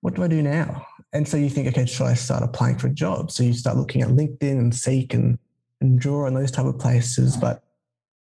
what 0.00 0.14
do 0.14 0.22
I 0.22 0.28
do 0.28 0.40
now? 0.40 0.86
And 1.12 1.28
so 1.28 1.36
you 1.36 1.50
think, 1.50 1.68
okay, 1.68 1.84
should 1.84 2.06
I 2.06 2.14
start 2.14 2.42
applying 2.42 2.78
for 2.78 2.86
a 2.86 2.92
job? 2.92 3.30
So 3.30 3.42
you 3.42 3.52
start 3.52 3.76
looking 3.76 4.00
at 4.00 4.08
LinkedIn 4.08 4.58
and 4.58 4.74
Seek 4.74 5.12
and, 5.12 5.38
and 5.82 6.00
Draw 6.00 6.26
and 6.26 6.36
those 6.36 6.50
type 6.50 6.64
of 6.64 6.78
places. 6.78 7.36
But 7.36 7.62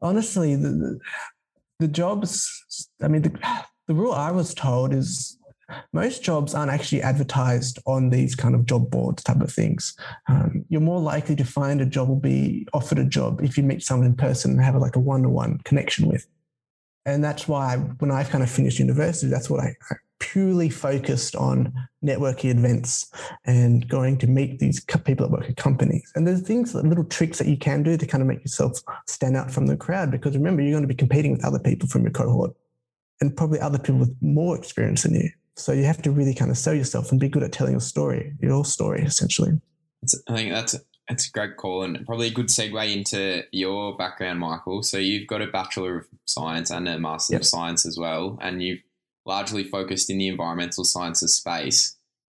honestly, 0.01 0.55
the, 0.55 0.99
the 1.79 1.87
jobs, 1.87 2.87
I 3.03 3.07
mean, 3.07 3.21
the, 3.21 3.63
the 3.87 3.93
rule 3.93 4.13
I 4.13 4.31
was 4.31 4.55
told 4.55 4.93
is 4.93 5.37
most 5.93 6.23
jobs 6.23 6.53
aren't 6.53 6.71
actually 6.71 7.01
advertised 7.01 7.79
on 7.85 8.09
these 8.09 8.35
kind 8.35 8.55
of 8.55 8.65
job 8.65 8.89
boards 8.89 9.23
type 9.23 9.41
of 9.41 9.51
things. 9.51 9.95
Um, 10.27 10.65
you're 10.69 10.81
more 10.81 11.01
likely 11.01 11.35
to 11.37 11.45
find 11.45 11.81
a 11.81 11.85
job 11.85 12.09
or 12.09 12.19
be 12.19 12.67
offered 12.73 12.99
a 12.99 13.05
job 13.05 13.41
if 13.43 13.57
you 13.57 13.63
meet 13.63 13.83
someone 13.83 14.07
in 14.07 14.15
person 14.15 14.51
and 14.51 14.61
have 14.61 14.75
like 14.75 14.95
a 14.95 14.99
one-to-one 14.99 15.59
connection 15.63 16.07
with. 16.07 16.27
And 17.05 17.23
that's 17.23 17.47
why 17.47 17.77
when 17.77 18.11
I've 18.11 18.29
kind 18.29 18.43
of 18.43 18.49
finished 18.49 18.79
university, 18.79 19.27
that's 19.27 19.49
what 19.49 19.59
I, 19.59 19.75
I 19.91 19.95
purely 20.19 20.69
focused 20.69 21.35
on 21.35 21.71
networking 22.03 22.51
events 22.51 23.11
and 23.45 23.87
going 23.87 24.17
to 24.17 24.27
meet 24.27 24.59
these 24.59 24.83
people 24.83 25.27
that 25.27 25.31
work 25.31 25.49
at 25.49 25.57
companies. 25.57 26.11
And 26.15 26.25
there's 26.25 26.41
things, 26.41 26.73
little 26.73 27.03
tricks 27.03 27.37
that 27.37 27.47
you 27.47 27.57
can 27.57 27.83
do 27.83 27.97
to 27.97 28.07
kind 28.07 28.21
of 28.21 28.27
make 28.27 28.41
yourself 28.41 28.79
stand 29.07 29.37
out 29.37 29.51
from 29.51 29.67
the 29.67 29.77
crowd. 29.77 30.11
Because 30.11 30.35
remember, 30.35 30.61
you're 30.61 30.71
going 30.71 30.83
to 30.83 30.87
be 30.87 30.95
competing 30.95 31.31
with 31.31 31.45
other 31.45 31.59
people 31.59 31.87
from 31.87 32.03
your 32.03 32.11
cohort 32.11 32.55
and 33.21 33.35
probably 33.35 33.59
other 33.59 33.77
people 33.77 33.99
with 33.99 34.15
more 34.21 34.57
experience 34.57 35.03
than 35.03 35.15
you. 35.15 35.29
So 35.57 35.71
you 35.71 35.85
have 35.85 36.01
to 36.01 36.11
really 36.11 36.33
kind 36.33 36.51
of 36.51 36.57
sell 36.57 36.73
yourself 36.73 37.11
and 37.11 37.19
be 37.19 37.29
good 37.29 37.43
at 37.43 37.51
telling 37.51 37.73
your 37.73 37.81
story, 37.81 38.33
your 38.41 38.65
story, 38.65 39.03
essentially. 39.03 39.59
I 40.27 40.35
think 40.35 40.51
that's 40.51 40.75
that's 41.07 41.27
a 41.27 41.31
great 41.31 41.55
call 41.57 41.83
and 41.83 42.05
probably 42.05 42.27
a 42.27 42.31
good 42.31 42.47
segue 42.47 42.95
into 42.95 43.43
your 43.51 43.95
background, 43.95 44.39
Michael. 44.39 44.81
So 44.83 44.97
you've 44.97 45.27
got 45.27 45.41
a 45.41 45.47
Bachelor 45.47 45.99
of 45.99 46.07
Science 46.25 46.71
and 46.71 46.87
a 46.87 46.99
Master 46.99 47.33
yep. 47.33 47.41
of 47.41 47.47
Science 47.47 47.85
as 47.85 47.97
well, 47.97 48.37
and 48.41 48.61
you've 48.61 48.81
largely 49.25 49.63
focused 49.63 50.09
in 50.09 50.17
the 50.17 50.27
environmental 50.27 50.83
sciences 50.83 51.33
space. 51.33 51.91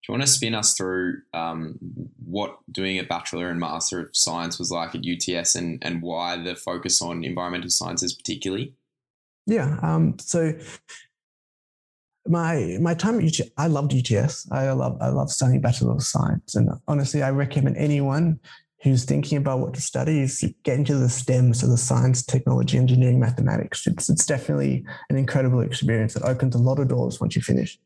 Do 0.03 0.11
you 0.11 0.17
want 0.17 0.23
to 0.23 0.33
spin 0.33 0.55
us 0.55 0.73
through 0.73 1.21
um, 1.33 1.77
what 2.25 2.59
doing 2.71 2.99
a 2.99 3.03
Bachelor 3.03 3.49
and 3.49 3.59
Master 3.59 4.01
of 4.01 4.15
Science 4.15 4.59
was 4.59 4.71
like 4.71 4.95
at 4.95 5.05
UTS 5.05 5.55
and, 5.55 5.79
and 5.81 6.01
why 6.01 6.37
the 6.37 6.55
focus 6.55 7.01
on 7.01 7.23
environmental 7.23 7.69
sciences 7.69 8.13
particularly? 8.13 8.73
Yeah. 9.45 9.79
Um, 9.81 10.17
so 10.19 10.53
my 12.29 12.77
my 12.81 12.93
time 12.93 13.19
at 13.19 13.25
UTS, 13.25 13.49
I 13.57 13.67
loved 13.67 13.93
UTS. 13.93 14.51
I 14.51 14.71
love 14.71 14.97
I 15.01 15.09
love 15.09 15.31
studying 15.31 15.61
Bachelor 15.61 15.93
of 15.93 16.03
Science, 16.03 16.55
and 16.55 16.69
honestly, 16.87 17.23
I 17.23 17.31
recommend 17.31 17.77
anyone 17.77 18.39
who's 18.83 19.05
thinking 19.05 19.37
about 19.37 19.59
what 19.59 19.73
to 19.73 19.81
study 19.81 20.21
is 20.21 20.45
get 20.63 20.77
into 20.77 20.95
the 20.95 21.09
STEM, 21.09 21.53
so 21.53 21.67
the 21.67 21.77
science, 21.77 22.23
technology, 22.23 22.77
engineering, 22.77 23.19
mathematics. 23.19 23.87
It's 23.87 24.09
it's 24.09 24.25
definitely 24.25 24.85
an 25.09 25.17
incredible 25.17 25.61
experience 25.61 26.13
that 26.13 26.23
opens 26.23 26.55
a 26.55 26.59
lot 26.59 26.79
of 26.79 26.87
doors 26.87 27.19
once 27.19 27.35
you 27.35 27.41
finish. 27.41 27.79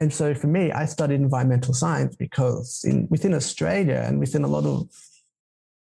And 0.00 0.12
so 0.12 0.34
for 0.34 0.48
me, 0.48 0.72
I 0.72 0.86
studied 0.86 1.20
environmental 1.20 1.74
science 1.74 2.16
because 2.16 2.84
in 2.84 3.06
within 3.10 3.34
Australia 3.34 4.02
and 4.06 4.18
within 4.18 4.44
a 4.44 4.48
lot 4.48 4.64
of 4.64 4.88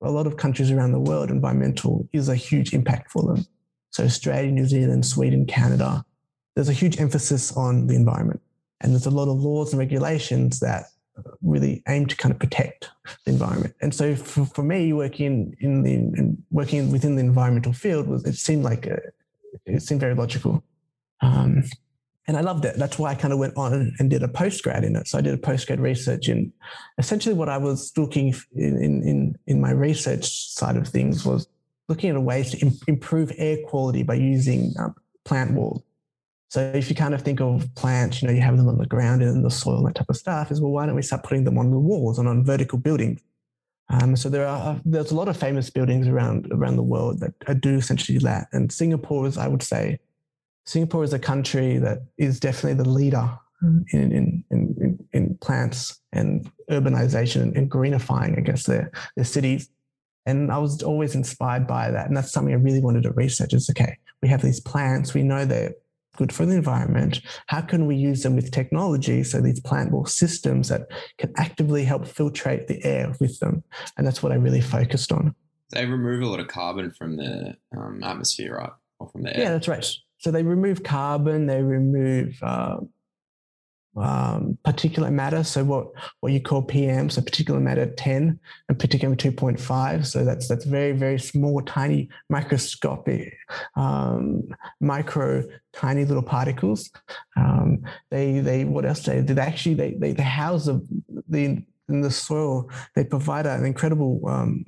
a 0.02 0.10
lot 0.10 0.26
of 0.26 0.36
countries 0.36 0.70
around 0.70 0.92
the 0.92 1.00
world, 1.00 1.30
environmental 1.30 2.08
is 2.12 2.28
a 2.28 2.34
huge 2.34 2.74
impact 2.74 3.10
for 3.10 3.22
them. 3.22 3.46
So 3.90 4.04
Australia, 4.04 4.50
New 4.50 4.66
Zealand, 4.66 5.06
Sweden, 5.06 5.46
Canada, 5.46 6.04
there's 6.54 6.68
a 6.68 6.72
huge 6.72 7.00
emphasis 7.00 7.56
on 7.56 7.86
the 7.86 7.94
environment. 7.94 8.40
And 8.80 8.92
there's 8.92 9.06
a 9.06 9.10
lot 9.10 9.28
of 9.28 9.38
laws 9.38 9.72
and 9.72 9.78
regulations 9.78 10.60
that 10.60 10.86
really 11.42 11.82
aim 11.88 12.06
to 12.06 12.16
kind 12.16 12.32
of 12.32 12.38
protect 12.38 12.90
the 13.24 13.32
environment. 13.32 13.74
And 13.80 13.94
so 13.94 14.14
for, 14.16 14.44
for 14.46 14.62
me, 14.62 14.92
working 14.92 15.54
in 15.60 15.82
the 15.82 15.94
in 15.94 16.42
working 16.50 16.90
within 16.90 17.16
the 17.16 17.20
environmental 17.20 17.72
field 17.72 18.08
was 18.08 18.24
it 18.24 18.34
seemed 18.34 18.64
like 18.64 18.86
a, 18.86 18.98
it 19.66 19.82
seemed 19.82 20.00
very 20.00 20.14
logical. 20.14 20.64
Um, 21.20 21.64
and 22.28 22.36
I 22.36 22.40
loved 22.40 22.64
it. 22.64 22.76
That's 22.76 22.98
why 22.98 23.10
I 23.10 23.14
kind 23.14 23.32
of 23.32 23.38
went 23.38 23.56
on 23.56 23.94
and 23.98 24.08
did 24.08 24.22
a 24.22 24.28
postgrad 24.28 24.84
in 24.84 24.96
it. 24.96 25.08
So 25.08 25.18
I 25.18 25.20
did 25.20 25.34
a 25.34 25.38
postgrad 25.38 25.80
research 25.80 26.28
in 26.28 26.52
essentially 26.98 27.34
what 27.34 27.48
I 27.48 27.58
was 27.58 27.92
looking 27.96 28.34
in 28.54 29.02
in 29.02 29.38
in 29.46 29.60
my 29.60 29.70
research 29.70 30.54
side 30.54 30.76
of 30.76 30.88
things 30.88 31.24
was 31.24 31.48
looking 31.88 32.10
at 32.10 32.22
ways 32.22 32.52
to 32.52 32.58
Im- 32.58 32.78
improve 32.86 33.32
air 33.36 33.58
quality 33.66 34.02
by 34.02 34.14
using 34.14 34.72
um, 34.78 34.94
plant 35.24 35.52
walls. 35.52 35.82
So 36.52 36.60
if 36.74 36.90
you 36.90 36.94
kind 36.94 37.14
of 37.14 37.22
think 37.22 37.40
of 37.40 37.66
plants, 37.76 38.20
you 38.20 38.28
know, 38.28 38.34
you 38.34 38.42
have 38.42 38.58
them 38.58 38.68
on 38.68 38.76
the 38.76 38.84
ground 38.84 39.22
and 39.22 39.36
in 39.36 39.42
the 39.42 39.50
soil 39.50 39.78
and 39.78 39.86
that 39.86 39.94
type 39.94 40.10
of 40.10 40.18
stuff, 40.18 40.50
is 40.50 40.60
well, 40.60 40.70
why 40.70 40.84
don't 40.84 40.94
we 40.94 41.00
start 41.00 41.22
putting 41.22 41.44
them 41.44 41.56
on 41.56 41.70
the 41.70 41.78
walls 41.78 42.18
and 42.18 42.28
on 42.28 42.44
vertical 42.44 42.78
buildings? 42.78 43.22
Um, 43.88 44.14
so 44.16 44.28
there 44.28 44.46
are 44.46 44.78
there's 44.84 45.12
a 45.12 45.14
lot 45.14 45.28
of 45.28 45.36
famous 45.38 45.70
buildings 45.70 46.06
around 46.08 46.48
around 46.52 46.76
the 46.76 46.82
world 46.82 47.20
that 47.20 47.62
do 47.62 47.76
essentially 47.76 48.18
that. 48.18 48.48
And 48.52 48.70
Singapore 48.70 49.26
is, 49.26 49.38
I 49.38 49.48
would 49.48 49.62
say, 49.62 49.98
Singapore 50.66 51.04
is 51.04 51.14
a 51.14 51.18
country 51.18 51.78
that 51.78 52.00
is 52.18 52.38
definitely 52.38 52.84
the 52.84 52.90
leader 52.90 53.30
in 53.62 54.12
in 54.12 54.44
in, 54.50 55.08
in 55.14 55.38
plants 55.38 56.02
and 56.12 56.52
urbanization 56.70 57.56
and 57.56 57.70
greenifying, 57.70 58.36
I 58.36 58.42
guess, 58.42 58.64
their 58.64 58.92
their 59.16 59.24
cities. 59.24 59.70
And 60.26 60.52
I 60.52 60.58
was 60.58 60.82
always 60.82 61.14
inspired 61.14 61.66
by 61.66 61.90
that. 61.90 62.08
And 62.08 62.16
that's 62.16 62.30
something 62.30 62.52
I 62.52 62.58
really 62.58 62.82
wanted 62.82 63.04
to 63.04 63.12
research 63.12 63.54
is 63.54 63.70
okay, 63.70 63.96
we 64.20 64.28
have 64.28 64.42
these 64.42 64.60
plants, 64.60 65.14
we 65.14 65.22
know 65.22 65.46
they're 65.46 65.72
good 66.16 66.32
for 66.32 66.46
the 66.46 66.54
environment? 66.54 67.20
How 67.46 67.60
can 67.60 67.86
we 67.86 67.96
use 67.96 68.22
them 68.22 68.36
with 68.36 68.50
technology? 68.50 69.22
So 69.24 69.40
these 69.40 69.60
plant-based 69.60 70.16
systems 70.16 70.68
that 70.68 70.82
can 71.18 71.32
actively 71.36 71.84
help 71.84 72.04
filtrate 72.04 72.66
the 72.66 72.84
air 72.84 73.14
with 73.20 73.38
them. 73.40 73.62
And 73.96 74.06
that's 74.06 74.22
what 74.22 74.32
I 74.32 74.36
really 74.36 74.60
focused 74.60 75.12
on. 75.12 75.34
They 75.70 75.86
remove 75.86 76.22
a 76.22 76.26
lot 76.26 76.40
of 76.40 76.48
carbon 76.48 76.90
from 76.90 77.16
the 77.16 77.56
um, 77.76 78.02
atmosphere, 78.04 78.56
right? 78.56 78.72
Or 78.98 79.08
from 79.08 79.22
the 79.22 79.36
air. 79.36 79.42
Yeah, 79.44 79.50
that's 79.50 79.68
right. 79.68 79.86
So 80.18 80.30
they 80.30 80.42
remove 80.42 80.82
carbon, 80.82 81.46
they 81.46 81.62
remove 81.62 82.38
uh, 82.42 82.76
um, 83.96 84.58
particulate 84.64 85.12
matter. 85.12 85.44
So 85.44 85.64
what 85.64 85.88
what 86.20 86.32
you 86.32 86.40
call 86.40 86.62
PM, 86.62 87.10
so 87.10 87.20
particulate 87.20 87.62
matter 87.62 87.86
10 87.86 88.38
and 88.68 88.78
particulate 88.78 89.16
2.5. 89.16 90.06
So 90.06 90.24
that's 90.24 90.48
that's 90.48 90.64
very 90.64 90.92
very 90.92 91.18
small, 91.18 91.60
tiny, 91.62 92.08
microscopic, 92.28 93.36
um, 93.76 94.42
micro, 94.80 95.44
tiny 95.72 96.04
little 96.04 96.22
particles. 96.22 96.90
Um, 97.36 97.82
they 98.10 98.40
they 98.40 98.64
what 98.64 98.84
else 98.84 99.00
they 99.00 99.20
did 99.22 99.38
actually 99.38 99.74
they 99.74 99.94
they, 99.94 100.12
they 100.12 100.22
house 100.22 100.66
the, 100.66 100.80
the 101.28 101.64
in 101.88 102.00
the 102.00 102.10
soil. 102.10 102.70
They 102.94 103.04
provide 103.04 103.46
an 103.46 103.64
incredible 103.64 104.20
um, 104.26 104.64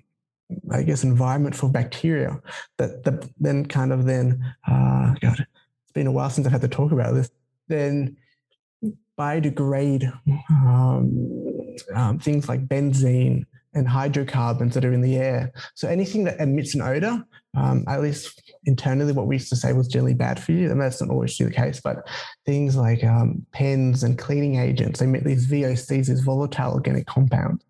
I 0.71 0.83
guess 0.83 1.05
environment 1.05 1.55
for 1.55 1.71
bacteria 1.71 2.41
that, 2.77 3.05
that 3.05 3.29
then 3.41 3.65
kind 3.65 3.93
of 3.93 4.05
then 4.05 4.55
uh, 4.69 5.15
God, 5.21 5.47
it's 5.83 5.93
been 5.93 6.07
a 6.07 6.13
while 6.13 6.29
since 6.29 6.47
I've 6.47 6.53
had 6.53 6.61
to 6.61 6.69
talk 6.69 6.93
about 6.93 7.15
this. 7.15 7.31
Then 7.69 8.19
biodegrade 9.19 10.13
um, 10.51 11.77
um, 11.95 12.19
things 12.19 12.49
like 12.49 12.67
benzene 12.67 13.45
and 13.75 13.89
hydrocarbons 13.89 14.75
that 14.75 14.85
are 14.85 14.93
in 14.93 15.01
the 15.01 15.17
air. 15.17 15.53
So 15.75 15.89
anything 15.89 16.25
that 16.25 16.41
emits 16.41 16.75
an 16.75 16.83
odor, 16.83 17.25
um, 17.57 17.85
at 17.89 18.03
least 18.03 18.53
internally, 18.67 19.13
what 19.13 19.27
we 19.27 19.37
used 19.37 19.49
to 19.51 19.57
say 19.57 19.73
was 19.73 19.89
generally 19.89 20.15
bad 20.15 20.41
for 20.41 20.53
you, 20.53 20.71
and 20.71 20.81
that's 20.81 21.01
not 21.01 21.11
always 21.11 21.37
the 21.37 21.51
case. 21.51 21.81
But 21.81 22.07
things 22.47 22.77
like 22.77 23.03
um, 23.05 23.45
pens 23.53 24.05
and 24.05 24.19
cleaning 24.19 24.57
agents, 24.57 25.01
they 25.01 25.07
emit 25.07 25.25
these 25.25 25.47
VOCs, 25.49 26.07
these 26.07 26.21
volatile 26.21 26.73
organic 26.73 27.07
compounds. 27.07 27.65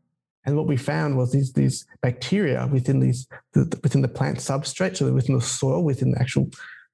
And 0.47 0.57
what 0.57 0.67
we 0.67 0.77
found 0.77 1.17
was 1.17 1.33
these 1.33 1.55
these 1.55 1.87
bacteria 2.03 2.69
within 2.71 3.01
these 3.01 3.27
the, 3.55 3.79
within 3.83 4.03
the 4.03 4.09
plant 4.09 4.39
substrate, 4.39 4.97
so 4.97 5.11
within 5.11 5.37
the 5.37 5.41
soil, 5.41 5.83
within 5.83 6.13
the 6.13 6.21
actual 6.21 6.51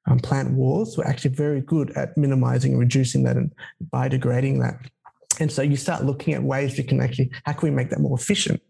um, 0.06 0.18
plant 0.18 0.52
walls 0.52 0.96
were 0.96 1.06
actually 1.06 1.34
very 1.34 1.60
good 1.60 1.90
at 1.96 2.16
minimizing 2.16 2.72
and 2.72 2.80
reducing 2.80 3.22
that 3.24 3.36
and 3.36 3.52
biodegrading 3.92 4.60
that. 4.60 4.90
And 5.40 5.50
so 5.50 5.62
you 5.62 5.76
start 5.76 6.04
looking 6.04 6.34
at 6.34 6.42
ways 6.42 6.76
you 6.76 6.84
can 6.84 7.00
actually, 7.00 7.30
how 7.44 7.52
can 7.52 7.68
we 7.70 7.74
make 7.74 7.90
that 7.90 8.00
more 8.00 8.18
efficient? 8.18 8.62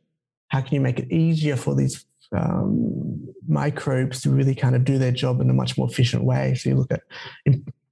How 0.49 0.61
can 0.61 0.75
you 0.75 0.81
make 0.81 0.99
it 0.99 1.11
easier 1.11 1.57
for 1.57 1.75
these 1.75 2.05
um, 2.37 3.29
microbes 3.49 4.23
to 4.23 4.31
really 4.31 4.55
kind 4.55 4.77
of 4.77 4.85
do 4.85 4.99
their 4.99 5.11
job 5.11 5.41
in 5.41 5.51
a 5.51 5.55
much 5.55 5.79
more 5.79 5.89
efficient 5.89 6.25
way? 6.25 6.55
So 6.55 6.71
you 6.71 6.77
look 6.77 6.93
at 6.93 7.03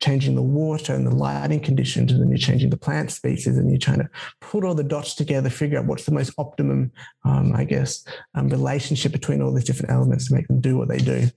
changing 0.01 0.37
the 0.37 0.42
water 0.42 0.94
and 0.94 1.07
the 1.07 1.14
lighting 1.14 1.61
conditions, 1.61 2.12
and 2.12 2.20
then 2.20 2.29
you're 2.29 2.38
changing 2.38 2.70
the 2.70 2.77
plant 2.77 3.11
species, 3.11 3.59
and 3.59 3.68
you're 3.68 3.79
trying 3.79 3.98
to 3.98 4.09
put 4.40 4.64
all 4.64 4.74
the 4.74 4.85
dots 4.85 5.14
together, 5.14 5.51
figure 5.51 5.79
out 5.79 5.87
what's 5.87 6.05
the 6.05 6.12
most 6.12 6.33
optimum, 6.38 6.92
um, 7.24 7.53
I 7.55 7.64
guess, 7.64 8.05
um, 8.35 8.48
relationship 8.48 9.11
between 9.11 9.42
all 9.42 9.53
these 9.53 9.64
different 9.64 9.90
elements 9.90 10.29
to 10.29 10.35
make 10.35 10.46
them 10.46 10.61
do 10.61 10.77
what 10.77 10.88
they 10.88 10.98
do. 10.98 11.29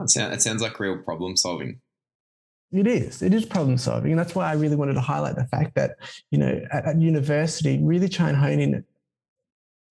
That 0.00 0.42
sounds, 0.42 0.62
like 0.62 0.80
real 0.80 0.98
problem 0.98 1.36
solving. 1.36 1.80
It 2.72 2.86
is. 2.86 3.20
It 3.22 3.34
is 3.34 3.44
problem 3.44 3.78
solving. 3.78 4.12
And 4.12 4.18
that's 4.18 4.34
why 4.34 4.48
I 4.48 4.54
really 4.54 4.76
wanted 4.76 4.94
to 4.94 5.00
highlight 5.00 5.34
the 5.36 5.44
fact 5.46 5.74
that, 5.74 5.96
you 6.30 6.38
know, 6.38 6.60
at, 6.72 6.86
at 6.86 7.00
university, 7.00 7.78
really 7.82 8.08
try 8.08 8.28
and 8.28 8.36
hone 8.36 8.60
in 8.60 8.84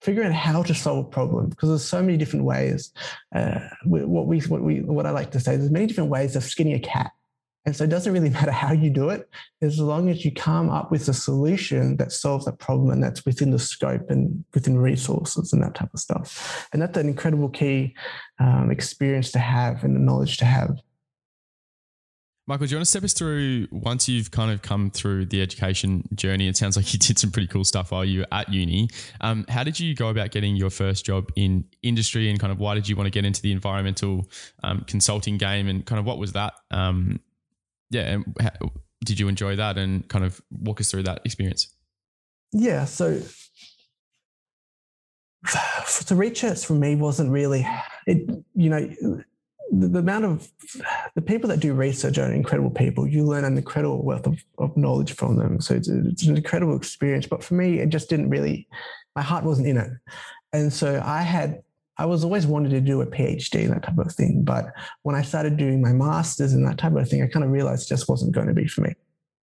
figure 0.01 0.23
out 0.23 0.31
how 0.31 0.63
to 0.63 0.73
solve 0.73 1.05
a 1.05 1.09
problem 1.09 1.49
because 1.49 1.69
there's 1.69 1.83
so 1.83 2.01
many 2.01 2.17
different 2.17 2.45
ways. 2.45 2.93
Uh, 3.35 3.59
what 3.83 4.27
we, 4.27 4.39
what 4.41 4.61
we, 4.61 4.81
what 4.81 5.05
I 5.05 5.11
like 5.11 5.31
to 5.31 5.39
say, 5.39 5.57
there's 5.57 5.71
many 5.71 5.87
different 5.87 6.09
ways 6.09 6.35
of 6.35 6.43
skinning 6.43 6.73
a 6.73 6.79
cat. 6.79 7.11
And 7.65 7.75
so 7.75 7.83
it 7.83 7.89
doesn't 7.89 8.13
really 8.13 8.29
matter 8.39 8.51
how 8.51 8.71
you 8.71 8.89
do 8.89 9.09
it, 9.09 9.29
as 9.61 9.79
long 9.79 10.09
as 10.09 10.23
you 10.23 10.31
come 10.31 10.69
up 10.69 10.91
with 10.91 11.07
a 11.07 11.13
solution 11.13 11.97
that 11.97 12.11
solves 12.11 12.45
that 12.45 12.59
problem 12.59 12.91
and 12.91 13.03
that's 13.03 13.25
within 13.25 13.51
the 13.51 13.59
scope 13.59 14.09
and 14.09 14.43
within 14.53 14.77
resources 14.77 15.53
and 15.53 15.61
that 15.63 15.75
type 15.75 15.93
of 15.93 15.99
stuff. 15.99 16.67
And 16.73 16.81
that's 16.81 16.97
an 16.97 17.07
incredible 17.07 17.49
key 17.49 17.95
um, 18.39 18.71
experience 18.71 19.31
to 19.31 19.39
have 19.39 19.83
and 19.83 19.95
the 19.95 19.99
knowledge 19.99 20.37
to 20.37 20.45
have. 20.45 20.79
Michael, 22.49 22.65
do 22.65 22.71
you 22.71 22.77
want 22.77 22.85
to 22.85 22.89
step 22.89 23.03
us 23.03 23.13
through 23.13 23.67
once 23.69 24.09
you've 24.09 24.31
kind 24.31 24.49
of 24.49 24.63
come 24.63 24.89
through 24.89 25.27
the 25.27 25.39
education 25.39 26.09
journey? 26.15 26.47
It 26.47 26.57
sounds 26.57 26.75
like 26.75 26.91
you 26.91 26.97
did 26.97 27.19
some 27.19 27.29
pretty 27.29 27.47
cool 27.47 27.63
stuff 27.63 27.91
while 27.91 28.03
you 28.03 28.21
were 28.21 28.27
at 28.31 28.51
uni. 28.51 28.89
Um, 29.21 29.45
how 29.47 29.63
did 29.63 29.79
you 29.79 29.93
go 29.93 30.09
about 30.09 30.31
getting 30.31 30.55
your 30.55 30.71
first 30.71 31.05
job 31.05 31.31
in 31.35 31.63
industry 31.83 32.27
and 32.27 32.39
kind 32.39 32.51
of 32.51 32.57
why 32.57 32.73
did 32.73 32.89
you 32.89 32.95
want 32.95 33.05
to 33.05 33.11
get 33.11 33.23
into 33.23 33.39
the 33.43 33.51
environmental 33.51 34.27
um, 34.63 34.83
consulting 34.87 35.37
game 35.37 35.67
and 35.67 35.85
kind 35.85 35.99
of 35.99 36.07
what 36.07 36.17
was 36.17 36.31
that 36.31 36.55
um, 36.71 37.19
yeah, 37.89 38.17
how, 38.39 38.71
did 39.04 39.19
you 39.19 39.28
enjoy 39.28 39.56
that 39.56 39.78
and 39.78 40.08
kind 40.08 40.25
of 40.25 40.41
walk 40.52 40.80
us 40.82 40.91
through 40.91 41.04
that 41.04 41.21
experience? 41.25 41.73
Yeah, 42.52 42.86
so 42.86 43.21
the 46.08 46.15
research 46.15 46.65
for 46.65 46.73
me 46.73 46.95
wasn't 46.95 47.32
really 47.32 47.65
it. 48.06 48.30
You 48.56 48.69
know, 48.69 48.89
the, 49.71 49.88
the, 49.88 49.99
amount 49.99 50.25
of 50.25 50.52
the 51.15 51.21
people 51.21 51.49
that 51.49 51.60
do 51.60 51.73
research 51.73 52.17
are 52.17 52.32
incredible 52.32 52.71
people. 52.71 53.08
You 53.08 53.23
learn 53.23 53.45
an 53.45 53.58
incredible 53.58 54.04
wealth 54.04 54.28
of, 54.28 54.43
of 54.58 54.75
knowledge 54.75 55.13
from 55.13 55.38
them. 55.38 55.62
So 55.62 55.75
it's, 55.75 55.88
it's 55.88 56.25
an 56.25 56.36
incredible 56.36 56.75
experience. 56.75 57.28
But 57.28 57.43
for 57.43 57.54
me, 57.54 57.80
it 57.80 57.89
just 57.89 58.10
didn't 58.10 58.30
really. 58.30 58.67
My 59.15 59.21
heart 59.21 59.43
wasn't 59.43 59.67
in 59.67 59.78
it, 59.78 59.91
and 60.54 60.71
so 60.71 61.02
I 61.04 61.21
had 61.21 61.62
I 61.99 62.05
was 62.05 62.23
always 62.23 62.47
wanted 62.47 62.69
to 62.69 62.79
do 62.79 63.01
a 63.01 63.05
PhD 63.05 63.65
and 63.65 63.73
that 63.73 63.83
type 63.83 63.97
of 63.97 64.12
thing. 64.13 64.43
But 64.45 64.67
when 65.03 65.15
I 65.15 65.21
started 65.21 65.57
doing 65.57 65.81
my 65.81 65.91
master's 65.91 66.53
and 66.53 66.65
that 66.65 66.77
type 66.77 66.95
of 66.95 67.09
thing, 67.09 67.21
I 67.21 67.27
kind 67.27 67.43
of 67.43 67.51
realized 67.51 67.83
it 67.83 67.93
just 67.93 68.07
wasn't 68.07 68.31
going 68.31 68.47
to 68.47 68.53
be 68.53 68.67
for 68.67 68.81
me, 68.81 68.93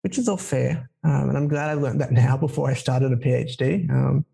which 0.00 0.16
is 0.16 0.26
all 0.26 0.38
fair. 0.38 0.88
Um, 1.04 1.28
and 1.28 1.36
I'm 1.36 1.48
glad 1.48 1.68
I 1.68 1.74
learned 1.74 2.00
that 2.00 2.12
now 2.24 2.38
before 2.38 2.70
I 2.70 2.74
started 2.74 3.12
a 3.12 3.16
PhD. 3.16 3.88
Um, 3.90 4.24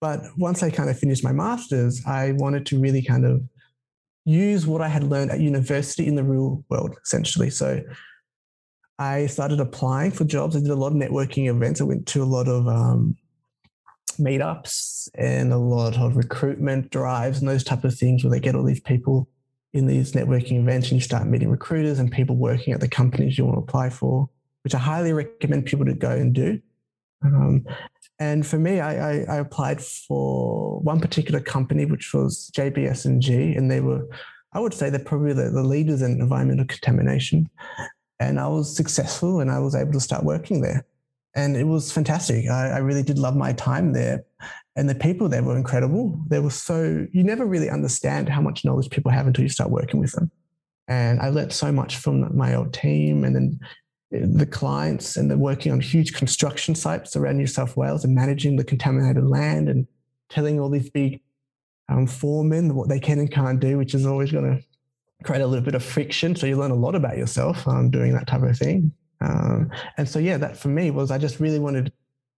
but 0.00 0.22
once 0.38 0.62
I 0.62 0.70
kind 0.70 0.88
of 0.88 0.98
finished 0.98 1.22
my 1.22 1.32
master's, 1.32 2.02
I 2.06 2.32
wanted 2.32 2.64
to 2.66 2.80
really 2.80 3.02
kind 3.02 3.26
of 3.26 3.42
use 4.24 4.66
what 4.66 4.80
I 4.80 4.88
had 4.88 5.04
learned 5.04 5.30
at 5.30 5.40
university 5.40 6.06
in 6.06 6.14
the 6.14 6.24
real 6.24 6.64
world, 6.70 6.96
essentially. 7.04 7.50
So 7.50 7.82
I 8.98 9.26
started 9.26 9.60
applying 9.60 10.12
for 10.12 10.24
jobs. 10.24 10.56
I 10.56 10.60
did 10.60 10.70
a 10.70 10.74
lot 10.74 10.92
of 10.92 10.94
networking 10.94 11.50
events. 11.50 11.82
I 11.82 11.84
went 11.84 12.06
to 12.08 12.22
a 12.22 12.24
lot 12.24 12.48
of 12.48 12.66
um, 12.66 13.16
meetups 14.18 15.08
and 15.14 15.52
a 15.52 15.58
lot 15.58 15.96
of 15.96 16.16
recruitment 16.16 16.90
drives 16.90 17.38
and 17.38 17.48
those 17.48 17.64
type 17.64 17.84
of 17.84 17.94
things 17.94 18.22
where 18.22 18.30
they 18.30 18.40
get 18.40 18.54
all 18.54 18.64
these 18.64 18.80
people 18.80 19.28
in 19.72 19.86
these 19.86 20.12
networking 20.12 20.60
events 20.60 20.88
and 20.88 20.96
you 20.96 21.00
start 21.00 21.26
meeting 21.26 21.48
recruiters 21.48 21.98
and 21.98 22.10
people 22.10 22.36
working 22.36 22.72
at 22.72 22.80
the 22.80 22.88
companies 22.88 23.38
you 23.38 23.44
want 23.44 23.56
to 23.56 23.62
apply 23.62 23.88
for, 23.88 24.28
which 24.62 24.74
I 24.74 24.78
highly 24.78 25.12
recommend 25.12 25.66
people 25.66 25.86
to 25.86 25.94
go 25.94 26.10
and 26.10 26.34
do. 26.34 26.60
Um, 27.22 27.66
and 28.18 28.46
for 28.46 28.58
me, 28.58 28.80
I, 28.80 29.12
I, 29.12 29.24
I, 29.28 29.36
applied 29.36 29.80
for 29.82 30.80
one 30.80 31.00
particular 31.00 31.40
company, 31.40 31.84
which 31.84 32.14
was 32.14 32.50
JBS&G, 32.56 33.54
and 33.54 33.70
they 33.70 33.80
were, 33.80 34.08
I 34.54 34.60
would 34.60 34.72
say, 34.72 34.88
they're 34.88 35.00
probably 35.00 35.34
the, 35.34 35.50
the 35.50 35.62
leaders 35.62 36.00
in 36.00 36.12
environmental 36.12 36.64
contamination. 36.66 37.48
And 38.18 38.40
I 38.40 38.48
was 38.48 38.74
successful, 38.74 39.40
and 39.40 39.50
I 39.50 39.58
was 39.58 39.74
able 39.74 39.92
to 39.92 40.00
start 40.00 40.24
working 40.24 40.62
there 40.62 40.86
and 41.34 41.56
it 41.56 41.64
was 41.64 41.92
fantastic. 41.92 42.48
I, 42.48 42.70
I, 42.70 42.78
really 42.78 43.02
did 43.02 43.18
love 43.18 43.36
my 43.36 43.52
time 43.52 43.92
there, 43.92 44.24
and 44.76 44.88
the 44.88 44.94
people 44.94 45.28
there 45.28 45.42
were 45.42 45.56
incredible. 45.56 46.20
They 46.28 46.40
were 46.40 46.50
so 46.50 47.06
you 47.12 47.22
never 47.22 47.46
really 47.46 47.70
understand 47.70 48.28
how 48.28 48.40
much 48.40 48.64
knowledge 48.64 48.90
people 48.90 49.10
have 49.10 49.26
until 49.26 49.44
you 49.44 49.48
start 49.48 49.70
working 49.70 50.00
with 50.00 50.12
them. 50.12 50.30
And 50.88 51.20
I 51.20 51.28
learned 51.28 51.52
so 51.52 51.70
much 51.70 51.96
from 51.96 52.36
my 52.36 52.54
old 52.54 52.74
team, 52.74 53.24
and 53.24 53.36
then 53.36 53.60
eh, 54.12 54.26
the 54.26 54.46
clients, 54.46 55.16
and 55.16 55.30
they're 55.30 55.38
working 55.38 55.72
on 55.72 55.80
huge 55.80 56.14
construction 56.14 56.74
sites 56.74 57.14
around 57.14 57.36
New 57.36 57.46
South 57.46 57.76
Wales 57.76 58.04
and 58.04 58.14
managing 58.14 58.56
the 58.56 58.64
contaminated 58.64 59.26
land 59.26 59.68
and 59.68 59.86
telling 60.30 60.58
all 60.58 60.70
these 60.70 60.90
big 60.90 61.20
um, 61.88 62.06
foremen 62.06 62.74
what 62.74 62.88
they 62.88 63.00
can 63.00 63.18
and 63.18 63.30
can't 63.30 63.60
do, 63.60 63.78
which 63.78 63.94
is 63.94 64.06
always 64.06 64.32
going 64.32 64.44
to 64.44 64.64
create 65.24 65.42
a 65.42 65.46
little 65.46 65.64
bit 65.64 65.74
of 65.74 65.84
friction. 65.84 66.34
So 66.34 66.46
you 66.46 66.56
learn 66.56 66.70
a 66.70 66.76
lot 66.76 66.94
about 66.94 67.18
yourself 67.18 67.66
um, 67.68 67.90
doing 67.90 68.14
that 68.14 68.26
type 68.26 68.42
of 68.42 68.56
thing. 68.56 68.92
Um, 69.20 69.70
and 69.96 70.08
so, 70.08 70.18
yeah, 70.18 70.36
that 70.38 70.56
for 70.56 70.68
me 70.68 70.90
was 70.90 71.10
I 71.10 71.18
just 71.18 71.40
really 71.40 71.58
wanted 71.58 71.92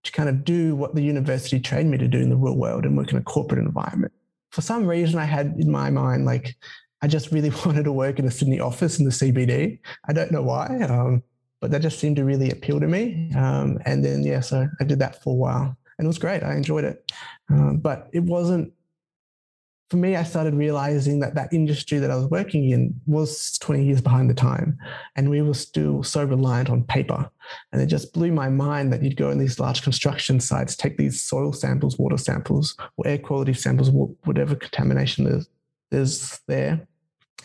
to 0.04 0.12
kind 0.12 0.28
of 0.28 0.44
do 0.44 0.74
what 0.74 0.94
the 0.94 1.02
university 1.02 1.60
trained 1.60 1.90
me 1.90 1.98
to 1.98 2.08
do 2.08 2.18
in 2.18 2.30
the 2.30 2.36
real 2.36 2.56
world 2.56 2.84
and 2.84 2.96
work 2.96 3.12
in 3.12 3.18
a 3.18 3.22
corporate 3.22 3.64
environment. 3.64 4.12
For 4.50 4.60
some 4.60 4.86
reason, 4.86 5.18
I 5.18 5.24
had 5.24 5.54
in 5.58 5.70
my 5.70 5.90
mind, 5.90 6.24
like, 6.24 6.56
I 7.02 7.06
just 7.06 7.32
really 7.32 7.50
wanted 7.66 7.84
to 7.84 7.92
work 7.92 8.18
in 8.18 8.26
a 8.26 8.30
Sydney 8.30 8.60
office 8.60 8.98
in 8.98 9.04
the 9.04 9.10
CBD. 9.10 9.78
I 10.08 10.12
don't 10.12 10.32
know 10.32 10.42
why, 10.42 10.66
um, 10.88 11.22
but 11.60 11.70
that 11.70 11.82
just 11.82 11.98
seemed 11.98 12.16
to 12.16 12.24
really 12.24 12.50
appeal 12.50 12.80
to 12.80 12.88
me. 12.88 13.30
Um, 13.36 13.78
and 13.84 14.04
then, 14.04 14.24
yeah, 14.24 14.40
so 14.40 14.68
I 14.80 14.84
did 14.84 14.98
that 14.98 15.22
for 15.22 15.30
a 15.30 15.36
while 15.36 15.76
and 15.98 16.06
it 16.06 16.08
was 16.08 16.18
great. 16.18 16.42
I 16.42 16.54
enjoyed 16.54 16.84
it. 16.84 17.12
Um, 17.48 17.78
but 17.78 18.08
it 18.12 18.24
wasn't 18.24 18.72
for 19.92 19.98
me, 19.98 20.16
I 20.16 20.22
started 20.22 20.54
realizing 20.54 21.20
that 21.20 21.34
that 21.34 21.52
industry 21.52 21.98
that 21.98 22.10
I 22.10 22.16
was 22.16 22.24
working 22.24 22.70
in 22.70 22.98
was 23.04 23.58
20 23.58 23.84
years 23.84 24.00
behind 24.00 24.30
the 24.30 24.34
time. 24.34 24.78
And 25.16 25.28
we 25.28 25.42
were 25.42 25.52
still 25.52 26.02
so 26.02 26.24
reliant 26.24 26.70
on 26.70 26.84
paper. 26.84 27.30
And 27.72 27.82
it 27.82 27.88
just 27.88 28.14
blew 28.14 28.32
my 28.32 28.48
mind 28.48 28.90
that 28.90 29.02
you'd 29.02 29.18
go 29.18 29.28
in 29.28 29.38
these 29.38 29.60
large 29.60 29.82
construction 29.82 30.40
sites, 30.40 30.76
take 30.76 30.96
these 30.96 31.22
soil 31.22 31.52
samples, 31.52 31.98
water 31.98 32.16
samples, 32.16 32.74
or 32.96 33.06
air 33.06 33.18
quality 33.18 33.52
samples, 33.52 33.90
whatever 34.24 34.54
contamination 34.54 35.44
there's 35.90 36.40
there. 36.48 36.88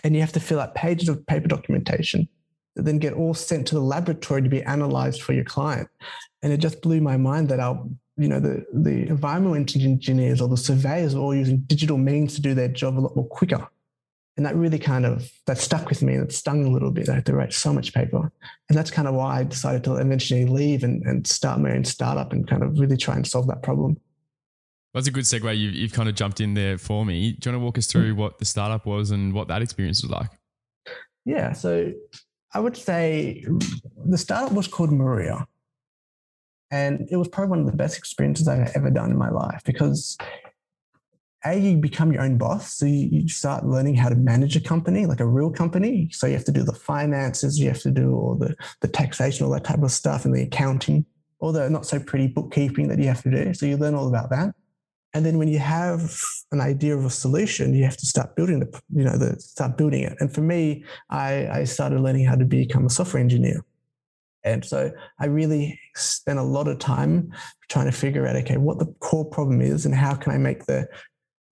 And 0.06 0.16
you 0.16 0.22
have 0.22 0.32
to 0.32 0.40
fill 0.40 0.62
out 0.62 0.74
pages 0.74 1.10
of 1.10 1.28
paper 1.28 1.50
documentation 1.50 2.30
that 2.78 2.86
then 2.86 2.98
get 2.98 3.12
all 3.12 3.34
sent 3.34 3.68
to 3.68 3.76
the 3.76 3.82
laboratory 3.82 4.42
to 4.42 4.48
be 4.48 4.64
analyzed 4.64 5.22
for 5.22 5.34
your 5.34 5.44
client. 5.44 5.90
And 6.42 6.54
it 6.54 6.62
just 6.62 6.82
blew 6.82 7.02
my 7.02 7.18
mind 7.18 7.50
that 7.50 7.60
our 7.60 7.86
you 8.18 8.28
know, 8.28 8.40
the, 8.40 8.66
the 8.74 9.08
environmental 9.08 9.82
engineers 9.82 10.42
or 10.42 10.48
the 10.48 10.58
surveyors 10.58 11.14
are 11.14 11.20
all 11.20 11.36
using 11.36 11.58
digital 11.68 11.98
means 11.98 12.36
to 12.36 12.42
do 12.42 12.54
their 12.54 12.68
job 12.68 12.98
a 12.98 13.02
lot 13.02 13.16
more 13.16 13.28
quicker. 13.28 13.68
And 14.36 14.46
that 14.46 14.56
really 14.56 14.80
kind 14.80 15.06
of, 15.06 15.32
that 15.46 15.58
stuck 15.58 15.90
with 15.90 16.04
me 16.04 16.14
and 16.14 16.24
it 16.24 16.32
stung 16.32 16.66
a 16.66 16.70
little 16.70 16.92
bit. 16.92 17.10
I 17.10 17.16
had 17.16 17.26
to 17.28 17.36
write 17.36 17.54
so 17.54 17.74
much 17.74 17.94
paper. 17.94 18.32
And 18.70 18.78
that's 18.78 18.92
kind 18.92 19.08
of 19.08 19.16
why 19.16 19.40
I 19.40 19.44
decided 19.44 19.84
to 19.86 19.96
eventually 19.96 20.46
leave 20.46 20.84
and, 20.84 21.04
and 21.06 21.26
start 21.26 21.60
my 21.60 21.72
own 21.72 21.86
startup 21.86 22.34
and 22.34 22.48
kind 22.48 22.64
of 22.64 22.80
really 22.80 22.98
try 22.98 23.16
and 23.16 23.26
solve 23.26 23.48
that 23.48 23.64
problem. 23.64 23.98
That's 24.94 25.08
a 25.08 25.12
good 25.12 25.26
segue. 25.26 25.58
You've, 25.58 25.74
you've 25.74 25.94
kind 25.94 26.10
of 26.10 26.16
jumped 26.16 26.40
in 26.40 26.54
there 26.54 26.78
for 26.78 27.06
me. 27.06 27.34
Do 27.34 27.50
you 27.50 27.54
want 27.54 27.62
to 27.62 27.66
walk 27.66 27.78
us 27.78 27.88
through 27.88 28.16
what 28.16 28.40
the 28.40 28.46
startup 28.46 28.86
was 28.86 29.12
and 29.12 29.34
what 29.34 29.48
that 29.48 29.62
experience 29.62 30.02
was 30.02 30.12
like? 30.12 30.30
Yeah. 31.26 31.54
So 31.54 31.92
I 32.54 32.60
would 32.60 32.78
say 32.78 33.44
the 34.06 34.18
startup 34.18 34.54
was 34.54 34.68
called 34.68 34.92
Moruya. 34.92 35.46
And 36.72 37.08
it 37.10 37.18
was 37.18 37.28
probably 37.28 37.52
one 37.52 37.60
of 37.62 37.66
the 37.66 37.78
best 37.78 37.98
experiences 37.98 38.48
I've 38.48 38.72
ever 38.76 38.90
done 38.90 39.12
in 39.12 39.18
my 39.18 39.30
life 39.30 39.62
because 39.64 40.18
a 41.46 41.58
you 41.58 41.78
become 41.78 42.12
your 42.12 42.24
own 42.24 42.38
boss. 42.38 42.74
So 42.74 42.86
you, 42.86 43.28
start 43.30 43.66
learning 43.66 43.96
how 43.96 44.10
to 44.10 44.16
manage 44.16 44.56
a 44.56 44.60
company 44.60 45.06
like 45.06 45.20
a 45.20 45.26
real 45.26 45.52
company. 45.52 46.10
So 46.12 46.28
you 46.28 46.34
have 46.34 46.46
to 46.46 46.52
do 46.52 46.64
the 46.64 46.74
finances 46.74 47.60
you 47.60 47.68
have 47.68 47.82
to 47.82 47.92
do 47.92 48.16
all 48.16 48.36
the, 48.36 48.56
the 48.82 48.88
taxation 48.88 49.46
all 49.46 49.52
that 49.54 49.64
type 49.64 49.82
of 49.82 49.92
stuff 49.92 50.26
and 50.26 50.36
the 50.36 50.44
accounting 50.44 51.06
all 51.40 51.52
the 51.52 51.70
not 51.70 51.86
so 51.86 52.00
pretty 52.00 52.28
bookkeeping 52.28 52.88
that 52.88 53.00
you 53.00 53.06
have 53.06 53.22
to 53.24 53.32
do. 53.32 53.54
So 53.54 53.66
you 53.66 53.78
learn 53.78 53.96
all 53.96 54.08
about 54.08 54.30
that. 54.32 54.56
And 55.14 55.26
then 55.26 55.38
when 55.38 55.48
you 55.48 55.60
have 55.60 56.20
an 56.52 56.62
idea 56.62 56.98
of 56.98 57.06
a 57.06 57.10
solution 57.10 57.74
you 57.74 57.84
have 57.84 57.98
to 57.98 58.06
start 58.06 58.36
building 58.36 58.60
the 58.60 58.82
you 58.94 59.04
know 59.04 59.18
the 59.18 59.40
start 59.40 59.78
building 59.78 60.04
it. 60.04 60.18
And 60.20 60.34
for 60.34 60.42
me 60.42 60.84
i 61.10 61.48
i 61.60 61.64
started 61.64 62.02
learning 62.02 62.26
how 62.26 62.36
to 62.36 62.46
become 62.46 62.86
a 62.86 62.90
software 62.90 63.22
engineer 63.22 63.64
and 64.48 64.64
so 64.64 64.92
I 65.20 65.26
really 65.26 65.80
spent 65.96 66.40
a 66.40 66.44
lot 66.44 66.68
of 66.68 66.80
time 66.80 67.32
trying 67.70 67.86
to 67.88 67.92
figure 67.92 68.26
out, 68.26 68.36
okay, 68.38 68.58
what 68.58 68.80
the 68.80 68.88
core 69.00 69.26
problem 69.26 69.62
is 69.62 69.86
and 69.86 69.94
how 69.94 70.16
can 70.16 70.32
I 70.32 70.38
make 70.38 70.66
the 70.66 70.88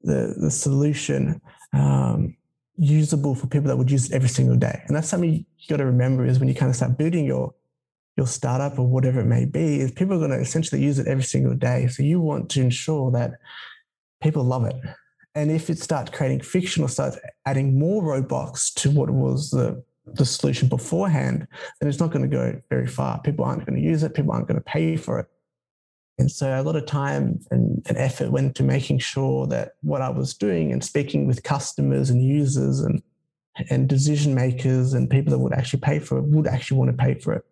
the, 0.01 0.35
the 0.37 0.51
solution 0.51 1.41
um, 1.73 2.37
usable 2.77 3.33
for 3.33 3.47
people 3.47 3.67
that 3.69 3.77
would 3.77 3.89
use 3.89 4.05
it 4.05 4.13
every 4.13 4.29
single 4.29 4.55
day. 4.55 4.83
And 4.85 4.95
that's 4.95 5.09
something 5.09 5.33
you 5.33 5.67
got 5.67 5.77
to 5.77 5.85
remember 5.85 6.25
is 6.25 6.39
when 6.39 6.47
you 6.47 6.53
kind 6.53 6.69
of 6.69 6.75
start 6.75 6.97
building 6.97 7.25
your 7.25 7.53
your 8.17 8.27
startup 8.27 8.79
or 8.79 8.87
whatever 8.87 9.19
it 9.19 9.25
may 9.25 9.43
be, 9.43 9.81
is 9.81 9.91
people 9.91 10.15
are 10.15 10.19
going 10.19 10.31
to 10.31 10.39
essentially 10.39 10.81
use 10.81 10.99
it 10.99 11.07
every 11.07 11.23
single 11.23 11.53
day. 11.53 11.87
So 11.87 12.01
you 12.01 12.21
want 12.21 12.49
to 12.51 12.61
ensure 12.61 13.11
that 13.11 13.31
people 14.21 14.43
love 14.43 14.63
it. 14.65 14.75
And 15.33 15.51
if 15.51 15.69
it 15.69 15.79
starts 15.79 16.11
creating 16.11 16.39
friction 16.39 16.81
or 16.81 16.87
starts 16.87 17.17
adding 17.45 17.77
more 17.77 18.01
roadblocks 18.01 18.73
to 18.75 18.89
what 18.89 19.09
was 19.09 19.49
the, 19.51 19.83
the 20.13 20.25
solution 20.25 20.67
beforehand, 20.67 21.47
then 21.79 21.89
it's 21.89 21.99
not 21.99 22.11
going 22.11 22.29
to 22.29 22.35
go 22.35 22.61
very 22.69 22.87
far. 22.87 23.19
People 23.21 23.45
aren't 23.45 23.65
going 23.65 23.79
to 23.79 23.85
use 23.85 24.03
it, 24.03 24.13
people 24.13 24.31
aren't 24.31 24.47
going 24.47 24.59
to 24.59 24.63
pay 24.63 24.95
for 24.95 25.19
it. 25.19 25.27
And 26.17 26.31
so 26.31 26.49
a 26.49 26.63
lot 26.63 26.75
of 26.75 26.85
time 26.85 27.39
and, 27.51 27.85
and, 27.87 27.97
effort 27.97 28.31
went 28.31 28.55
to 28.55 28.63
making 28.63 28.99
sure 28.99 29.47
that 29.47 29.73
what 29.81 30.01
I 30.01 30.09
was 30.09 30.33
doing 30.33 30.71
and 30.71 30.81
speaking 30.81 31.27
with 31.27 31.43
customers 31.43 32.09
and 32.09 32.23
users 32.23 32.79
and, 32.79 33.03
and 33.69 33.89
decision 33.89 34.33
makers 34.33 34.93
and 34.93 35.09
people 35.09 35.31
that 35.31 35.39
would 35.39 35.51
actually 35.51 35.81
pay 35.81 35.99
for 35.99 36.17
it 36.17 36.23
would 36.23 36.47
actually 36.47 36.77
want 36.77 36.91
to 36.91 36.97
pay 36.97 37.15
for 37.15 37.33
it. 37.33 37.45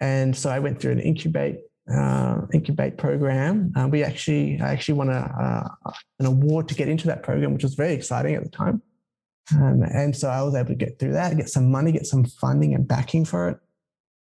And 0.00 0.36
so 0.36 0.50
I 0.50 0.58
went 0.58 0.80
through 0.80 0.92
an 0.92 1.00
incubate 1.00 1.60
uh, 1.92 2.40
incubate 2.52 2.96
program. 2.96 3.72
Uh, 3.76 3.86
we 3.86 4.02
actually 4.02 4.60
I 4.60 4.72
actually 4.72 4.94
won 4.94 5.10
a, 5.10 5.68
uh, 5.84 5.92
an 6.18 6.26
award 6.26 6.68
to 6.68 6.74
get 6.74 6.88
into 6.88 7.06
that 7.08 7.22
program, 7.22 7.52
which 7.52 7.62
was 7.62 7.74
very 7.74 7.92
exciting 7.92 8.34
at 8.34 8.42
the 8.42 8.48
time. 8.48 8.82
Um, 9.52 9.82
and 9.82 10.16
so 10.16 10.28
I 10.28 10.42
was 10.42 10.54
able 10.54 10.68
to 10.68 10.74
get 10.74 10.98
through 10.98 11.12
that, 11.12 11.36
get 11.36 11.50
some 11.50 11.70
money, 11.70 11.92
get 11.92 12.06
some 12.06 12.24
funding 12.24 12.74
and 12.74 12.88
backing 12.88 13.24
for 13.24 13.48
it 13.48 13.58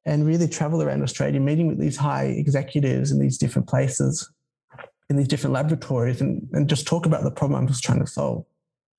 and 0.07 0.25
really 0.25 0.47
travel 0.47 0.81
around 0.81 1.03
Australia, 1.03 1.39
meeting 1.39 1.67
with 1.67 1.79
these 1.79 1.97
high 1.97 2.25
executives 2.25 3.11
in 3.11 3.19
these 3.19 3.37
different 3.37 3.67
places, 3.67 4.31
in 5.09 5.17
these 5.17 5.27
different 5.27 5.53
laboratories, 5.53 6.21
and, 6.21 6.47
and 6.53 6.69
just 6.69 6.87
talk 6.87 7.05
about 7.05 7.23
the 7.23 7.31
problem 7.31 7.59
I'm 7.59 7.67
just 7.67 7.83
trying 7.83 7.99
to 7.99 8.07
solve. 8.07 8.45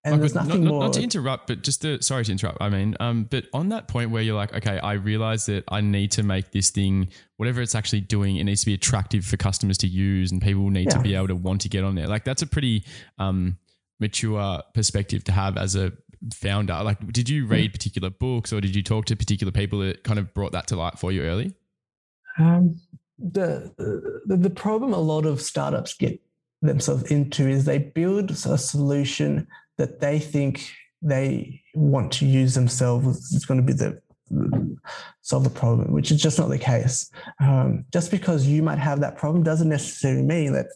And 0.04 0.20
there's 0.20 0.34
nothing 0.34 0.64
not, 0.64 0.70
more. 0.70 0.82
Not 0.84 0.92
to 0.94 1.02
interrupt, 1.02 1.46
but 1.48 1.62
just 1.62 1.82
to, 1.82 2.00
sorry 2.02 2.24
to 2.24 2.32
interrupt. 2.32 2.58
I 2.60 2.68
mean, 2.68 2.94
um, 3.00 3.24
but 3.24 3.46
on 3.54 3.70
that 3.70 3.88
point 3.88 4.10
where 4.10 4.22
you're 4.22 4.36
like, 4.36 4.54
okay, 4.54 4.78
I 4.78 4.92
realize 4.92 5.46
that 5.46 5.64
I 5.68 5.80
need 5.80 6.12
to 6.12 6.22
make 6.22 6.50
this 6.52 6.70
thing, 6.70 7.08
whatever 7.38 7.62
it's 7.62 7.74
actually 7.74 8.02
doing, 8.02 8.36
it 8.36 8.44
needs 8.44 8.60
to 8.60 8.66
be 8.66 8.74
attractive 8.74 9.24
for 9.24 9.38
customers 9.38 9.78
to 9.78 9.88
use, 9.88 10.30
and 10.30 10.42
people 10.42 10.68
need 10.68 10.88
yeah. 10.90 10.96
to 10.96 11.00
be 11.00 11.14
able 11.14 11.28
to 11.28 11.36
want 11.36 11.62
to 11.62 11.70
get 11.70 11.84
on 11.84 11.94
there. 11.94 12.06
Like 12.06 12.24
that's 12.24 12.42
a 12.42 12.46
pretty 12.46 12.84
um, 13.18 13.56
mature 13.98 14.62
perspective 14.74 15.24
to 15.24 15.32
have 15.32 15.56
as 15.56 15.74
a 15.74 15.92
founder? 16.34 16.82
Like, 16.82 17.12
did 17.12 17.28
you 17.28 17.46
read 17.46 17.72
particular 17.72 18.10
books 18.10 18.52
or 18.52 18.60
did 18.60 18.74
you 18.74 18.82
talk 18.82 19.06
to 19.06 19.16
particular 19.16 19.52
people 19.52 19.80
that 19.80 20.04
kind 20.04 20.18
of 20.18 20.32
brought 20.34 20.52
that 20.52 20.66
to 20.68 20.76
light 20.76 20.98
for 20.98 21.12
you 21.12 21.22
early? 21.22 21.54
Um, 22.38 22.80
the, 23.18 23.72
the 24.26 24.36
the 24.36 24.50
problem 24.50 24.92
a 24.92 24.98
lot 24.98 25.26
of 25.26 25.40
startups 25.40 25.94
get 25.94 26.20
themselves 26.62 27.10
into 27.10 27.48
is 27.48 27.64
they 27.64 27.78
build 27.78 28.30
a 28.30 28.58
solution 28.58 29.46
that 29.76 30.00
they 30.00 30.18
think 30.18 30.70
they 31.02 31.62
want 31.74 32.12
to 32.12 32.26
use 32.26 32.54
themselves. 32.54 33.34
It's 33.34 33.44
going 33.44 33.60
to 33.60 33.66
be 33.66 33.72
the 33.72 34.00
solve 35.22 35.44
the 35.44 35.50
problem, 35.50 35.92
which 35.92 36.10
is 36.10 36.20
just 36.20 36.38
not 36.38 36.48
the 36.48 36.58
case. 36.58 37.10
Um, 37.40 37.84
just 37.92 38.10
because 38.10 38.46
you 38.46 38.62
might 38.62 38.78
have 38.78 39.00
that 39.00 39.16
problem 39.16 39.42
doesn't 39.42 39.68
necessarily 39.68 40.22
mean 40.22 40.52
that 40.52 40.66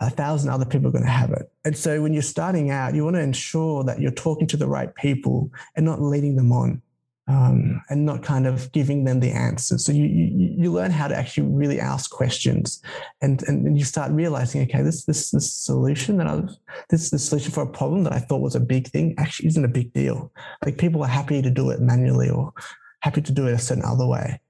a 0.00 0.10
thousand 0.10 0.50
other 0.50 0.64
people 0.64 0.88
are 0.88 0.92
going 0.92 1.04
to 1.04 1.10
have 1.10 1.30
it. 1.32 1.50
And 1.64 1.76
so 1.76 2.02
when 2.02 2.12
you're 2.12 2.22
starting 2.22 2.70
out, 2.70 2.94
you 2.94 3.04
want 3.04 3.16
to 3.16 3.22
ensure 3.22 3.82
that 3.84 4.00
you're 4.00 4.10
talking 4.10 4.46
to 4.48 4.56
the 4.56 4.68
right 4.68 4.94
people 4.94 5.50
and 5.74 5.86
not 5.86 6.00
leading 6.00 6.36
them 6.36 6.52
on 6.52 6.82
um, 7.28 7.82
and 7.88 8.04
not 8.04 8.22
kind 8.22 8.46
of 8.46 8.70
giving 8.72 9.04
them 9.04 9.20
the 9.20 9.30
answers. 9.30 9.84
So 9.84 9.92
you, 9.92 10.04
you, 10.04 10.54
you 10.58 10.72
learn 10.72 10.90
how 10.90 11.08
to 11.08 11.16
actually 11.16 11.48
really 11.48 11.80
ask 11.80 12.10
questions 12.10 12.82
and, 13.20 13.42
and, 13.48 13.66
and 13.66 13.78
you 13.78 13.84
start 13.84 14.12
realizing, 14.12 14.62
okay, 14.62 14.82
this, 14.82 15.04
this, 15.04 15.30
this 15.30 15.50
solution 15.50 16.18
that 16.18 16.26
I've, 16.26 16.50
this 16.90 17.02
is 17.04 17.10
the 17.10 17.18
solution 17.18 17.52
for 17.52 17.62
a 17.62 17.66
problem 17.66 18.04
that 18.04 18.12
I 18.12 18.18
thought 18.18 18.42
was 18.42 18.54
a 18.54 18.60
big 18.60 18.88
thing 18.88 19.14
actually 19.18 19.48
isn't 19.48 19.64
a 19.64 19.68
big 19.68 19.92
deal. 19.92 20.30
Like 20.64 20.78
people 20.78 21.02
are 21.02 21.08
happy 21.08 21.42
to 21.42 21.50
do 21.50 21.70
it 21.70 21.80
manually 21.80 22.30
or 22.30 22.52
happy 23.00 23.22
to 23.22 23.32
do 23.32 23.46
it 23.46 23.54
a 23.54 23.58
certain 23.58 23.84
other 23.84 24.06
way. 24.06 24.40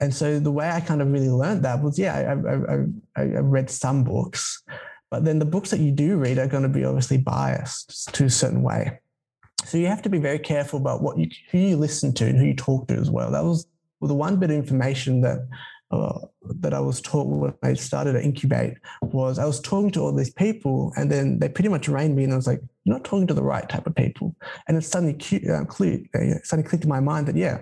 And 0.00 0.12
so 0.12 0.40
the 0.40 0.50
way 0.50 0.68
I 0.68 0.80
kind 0.80 1.00
of 1.00 1.12
really 1.12 1.30
learned 1.30 1.64
that 1.64 1.80
was, 1.80 1.98
yeah, 1.98 2.34
I, 2.34 2.72
I, 2.72 3.22
I, 3.22 3.22
I 3.36 3.40
read 3.40 3.70
some 3.70 4.02
books, 4.02 4.62
but 5.12 5.26
then 5.26 5.38
the 5.38 5.44
books 5.44 5.68
that 5.70 5.80
you 5.80 5.92
do 5.92 6.16
read 6.16 6.38
are 6.38 6.46
going 6.46 6.62
to 6.62 6.70
be 6.70 6.86
obviously 6.86 7.18
biased 7.18 8.14
to 8.14 8.24
a 8.24 8.30
certain 8.30 8.62
way. 8.62 8.98
So 9.66 9.76
you 9.76 9.86
have 9.86 10.00
to 10.02 10.08
be 10.08 10.16
very 10.16 10.38
careful 10.38 10.78
about 10.78 11.02
what 11.02 11.18
you 11.18 11.28
who 11.50 11.58
you 11.58 11.76
listen 11.76 12.14
to 12.14 12.24
and 12.24 12.38
who 12.38 12.46
you 12.46 12.56
talk 12.56 12.88
to 12.88 12.94
as 12.94 13.10
well. 13.10 13.30
That 13.30 13.44
was 13.44 13.66
well, 14.00 14.08
the 14.08 14.14
one 14.14 14.38
bit 14.38 14.50
of 14.50 14.56
information 14.56 15.20
that 15.20 15.46
uh, 15.90 16.18
that 16.60 16.72
I 16.72 16.80
was 16.80 17.02
taught 17.02 17.26
when 17.26 17.52
I 17.62 17.74
started 17.74 18.16
at 18.16 18.24
Incubate 18.24 18.78
was 19.02 19.38
I 19.38 19.44
was 19.44 19.60
talking 19.60 19.90
to 19.90 20.00
all 20.00 20.14
these 20.14 20.32
people, 20.32 20.94
and 20.96 21.12
then 21.12 21.38
they 21.38 21.50
pretty 21.50 21.68
much 21.68 21.88
reined 21.88 22.16
me, 22.16 22.24
and 22.24 22.32
I 22.32 22.36
was 22.36 22.46
like, 22.46 22.62
"You're 22.84 22.96
not 22.96 23.04
talking 23.04 23.26
to 23.26 23.34
the 23.34 23.44
right 23.44 23.68
type 23.68 23.86
of 23.86 23.94
people." 23.94 24.34
And 24.66 24.78
it 24.78 24.82
suddenly 24.82 25.18
uh, 25.46 25.66
clicked, 25.66 26.16
uh, 26.16 26.42
suddenly 26.42 26.66
clicked 26.66 26.84
in 26.84 26.90
my 26.90 27.00
mind 27.00 27.28
that 27.28 27.36
yeah, 27.36 27.58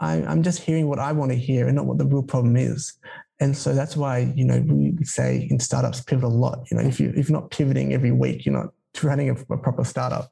I, 0.00 0.22
I'm 0.22 0.42
just 0.42 0.62
hearing 0.62 0.88
what 0.88 0.98
I 0.98 1.12
want 1.12 1.32
to 1.32 1.36
hear 1.36 1.66
and 1.66 1.76
not 1.76 1.84
what 1.84 1.98
the 1.98 2.06
real 2.06 2.22
problem 2.22 2.56
is. 2.56 2.94
And 3.42 3.56
so 3.56 3.74
that's 3.74 3.96
why, 3.96 4.32
you 4.36 4.44
know, 4.44 4.60
we 4.68 5.04
say 5.04 5.48
in 5.50 5.58
startups 5.58 6.00
pivot 6.00 6.22
a 6.22 6.28
lot. 6.28 6.58
You 6.70 6.76
know, 6.76 6.84
if 6.84 7.00
you 7.00 7.12
if 7.16 7.28
you're 7.28 7.40
not 7.40 7.50
pivoting 7.50 7.92
every 7.92 8.12
week, 8.12 8.46
you're 8.46 8.54
not 8.54 8.72
running 9.02 9.30
a, 9.30 9.54
a 9.54 9.58
proper 9.58 9.82
startup. 9.82 10.30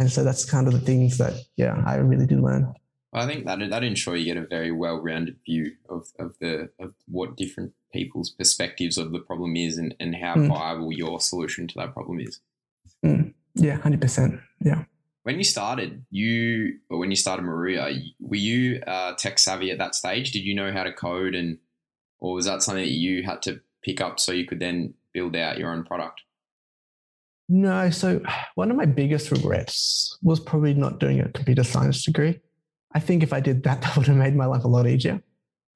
And 0.00 0.10
so 0.10 0.24
that's 0.24 0.44
kind 0.44 0.66
of 0.66 0.72
the 0.72 0.80
things 0.80 1.18
that, 1.18 1.34
yeah, 1.56 1.80
I 1.86 1.96
really 1.96 2.26
did 2.26 2.40
learn. 2.40 2.74
I 3.12 3.26
think 3.26 3.46
that 3.46 3.60
that 3.70 3.84
ensure 3.84 4.16
you 4.16 4.24
get 4.24 4.36
a 4.36 4.46
very 4.46 4.72
well-rounded 4.72 5.36
view 5.46 5.72
of, 5.88 6.08
of 6.18 6.34
the 6.40 6.70
of 6.80 6.94
what 7.06 7.36
different 7.36 7.72
people's 7.92 8.30
perspectives 8.30 8.98
of 8.98 9.12
the 9.12 9.20
problem 9.20 9.54
is 9.56 9.78
and, 9.78 9.94
and 10.00 10.16
how 10.16 10.34
mm. 10.34 10.48
viable 10.48 10.92
your 10.92 11.20
solution 11.20 11.68
to 11.68 11.74
that 11.76 11.92
problem 11.92 12.18
is. 12.18 12.40
Mm. 13.04 13.34
Yeah, 13.54 13.76
hundred 13.76 14.00
percent. 14.00 14.40
Yeah. 14.60 14.84
When 15.22 15.38
you 15.38 15.44
started, 15.44 16.04
you 16.10 16.78
or 16.88 16.98
when 16.98 17.10
you 17.10 17.16
started 17.16 17.44
Moruya, 17.44 17.96
were 18.18 18.36
you 18.50 18.82
uh, 18.86 19.14
tech 19.14 19.38
savvy 19.38 19.70
at 19.70 19.78
that 19.78 19.94
stage? 19.94 20.32
Did 20.32 20.44
you 20.44 20.54
know 20.54 20.72
how 20.72 20.82
to 20.82 20.92
code 20.92 21.34
and 21.36 21.58
or 22.20 22.34
was 22.34 22.46
that 22.46 22.62
something 22.62 22.84
that 22.84 22.92
you 22.92 23.22
had 23.22 23.42
to 23.42 23.60
pick 23.82 24.00
up 24.00 24.20
so 24.20 24.32
you 24.32 24.46
could 24.46 24.60
then 24.60 24.94
build 25.12 25.36
out 25.36 25.58
your 25.58 25.72
own 25.72 25.84
product? 25.84 26.20
No. 27.48 27.90
So 27.90 28.20
one 28.54 28.70
of 28.70 28.76
my 28.76 28.86
biggest 28.86 29.30
regrets 29.30 30.16
was 30.22 30.38
probably 30.38 30.74
not 30.74 31.00
doing 31.00 31.20
a 31.20 31.28
computer 31.30 31.64
science 31.64 32.04
degree. 32.04 32.38
I 32.92 33.00
think 33.00 33.22
if 33.22 33.32
I 33.32 33.40
did 33.40 33.62
that, 33.64 33.82
that 33.82 33.96
would 33.96 34.06
have 34.06 34.16
made 34.16 34.36
my 34.36 34.46
life 34.46 34.64
a 34.64 34.68
lot 34.68 34.86
easier. 34.86 35.22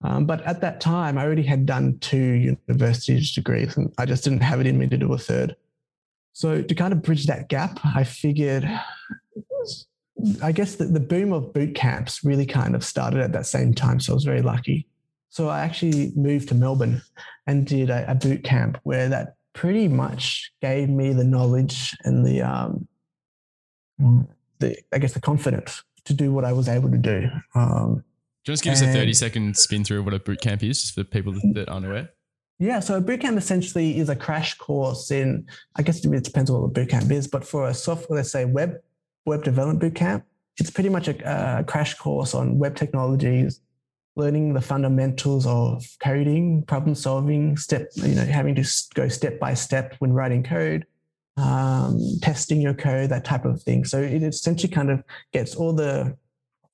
Um, 0.02 0.26
but 0.26 0.42
at 0.42 0.60
that 0.60 0.80
time, 0.80 1.16
I 1.16 1.24
already 1.24 1.42
had 1.42 1.64
done 1.64 1.98
two 2.00 2.54
university 2.66 3.20
degrees 3.34 3.76
and 3.76 3.92
I 3.96 4.04
just 4.04 4.22
didn't 4.22 4.42
have 4.42 4.60
it 4.60 4.66
in 4.66 4.78
me 4.78 4.86
to 4.88 4.98
do 4.98 5.12
a 5.12 5.18
third. 5.18 5.56
So 6.34 6.62
to 6.62 6.74
kind 6.74 6.92
of 6.92 7.02
bridge 7.02 7.26
that 7.26 7.48
gap, 7.48 7.78
I 7.84 8.04
figured, 8.04 8.68
I 10.42 10.52
guess 10.52 10.76
that 10.76 10.92
the 10.92 11.00
boom 11.00 11.32
of 11.32 11.54
boot 11.54 11.74
camps 11.74 12.22
really 12.22 12.44
kind 12.44 12.74
of 12.74 12.84
started 12.84 13.20
at 13.20 13.32
that 13.32 13.46
same 13.46 13.72
time. 13.72 13.98
So 13.98 14.12
I 14.12 14.14
was 14.14 14.24
very 14.24 14.42
lucky. 14.42 14.86
So 15.34 15.48
I 15.48 15.62
actually 15.62 16.12
moved 16.14 16.50
to 16.50 16.54
Melbourne 16.54 17.02
and 17.48 17.66
did 17.66 17.90
a, 17.90 18.08
a 18.08 18.14
boot 18.14 18.44
camp 18.44 18.78
where 18.84 19.08
that 19.08 19.34
pretty 19.52 19.88
much 19.88 20.52
gave 20.62 20.88
me 20.88 21.12
the 21.12 21.24
knowledge 21.24 21.92
and 22.04 22.24
the, 22.24 22.40
um, 22.40 22.86
the 24.60 24.76
I 24.92 24.98
guess, 24.98 25.12
the 25.12 25.20
confidence 25.20 25.82
to 26.04 26.14
do 26.14 26.30
what 26.30 26.44
I 26.44 26.52
was 26.52 26.68
able 26.68 26.88
to 26.88 26.96
do. 26.96 27.28
Um, 27.56 28.04
do 28.44 28.52
you 28.52 28.52
just 28.52 28.62
give 28.62 28.74
us 28.74 28.82
a 28.82 28.92
30 28.92 29.12
second 29.12 29.56
spin 29.56 29.82
through 29.82 29.98
of 29.98 30.04
what 30.04 30.14
a 30.14 30.20
boot 30.20 30.40
camp 30.40 30.62
is 30.62 30.80
just 30.80 30.94
for 30.94 31.02
people 31.02 31.34
that 31.54 31.68
aren't 31.68 31.86
aware? 31.86 32.10
Yeah, 32.60 32.78
so 32.78 32.96
a 32.96 33.00
boot 33.00 33.20
camp 33.20 33.36
essentially 33.36 33.98
is 33.98 34.08
a 34.08 34.14
crash 34.14 34.56
course 34.58 35.10
in, 35.10 35.48
I 35.74 35.82
guess 35.82 36.04
it 36.04 36.22
depends 36.22 36.48
on 36.48 36.60
what 36.60 36.66
a 36.66 36.70
boot 36.70 36.90
camp 36.90 37.10
is, 37.10 37.26
but 37.26 37.44
for 37.44 37.66
a 37.66 37.74
software, 37.74 38.18
let's 38.18 38.30
say 38.30 38.44
web 38.44 38.76
web 39.26 39.42
development 39.42 39.80
boot 39.80 39.96
camp, 39.96 40.26
it's 40.58 40.70
pretty 40.70 40.90
much 40.90 41.08
a, 41.08 41.58
a 41.58 41.64
crash 41.64 41.94
course 41.94 42.34
on 42.34 42.56
web 42.56 42.76
technologies, 42.76 43.60
learning 44.16 44.54
the 44.54 44.60
fundamentals 44.60 45.46
of 45.46 45.84
coding, 46.00 46.62
problem 46.62 46.94
solving, 46.94 47.56
step, 47.56 47.88
you 47.96 48.14
know, 48.14 48.24
having 48.24 48.54
to 48.54 48.64
go 48.94 49.08
step 49.08 49.38
by 49.40 49.54
step 49.54 49.96
when 49.98 50.12
writing 50.12 50.42
code, 50.42 50.86
um, 51.36 52.00
testing 52.22 52.60
your 52.60 52.74
code, 52.74 53.10
that 53.10 53.24
type 53.24 53.44
of 53.44 53.60
thing. 53.62 53.84
So 53.84 54.00
it 54.00 54.22
essentially 54.22 54.72
kind 54.72 54.90
of 54.90 55.02
gets 55.32 55.56
all 55.56 55.72
the 55.72 56.16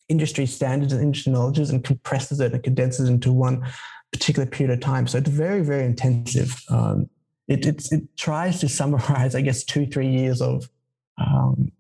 industry 0.08 0.44
standards 0.44 0.92
and 0.92 1.02
industry 1.02 1.32
knowledges 1.32 1.70
and 1.70 1.82
compresses 1.82 2.40
it 2.40 2.52
and 2.52 2.62
condenses 2.62 3.08
it 3.08 3.12
into 3.12 3.32
one 3.32 3.64
particular 4.12 4.46
period 4.46 4.74
of 4.74 4.80
time. 4.80 5.06
So 5.06 5.18
it's 5.18 5.30
very, 5.30 5.62
very 5.62 5.84
intensive. 5.84 6.60
Um, 6.68 7.08
it, 7.48 7.64
it 7.66 8.16
tries 8.16 8.60
to 8.60 8.68
summarize, 8.68 9.34
I 9.34 9.40
guess, 9.40 9.64
two, 9.64 9.86
three 9.86 10.08
years 10.08 10.42
of 10.42 10.68
um, 11.18 11.72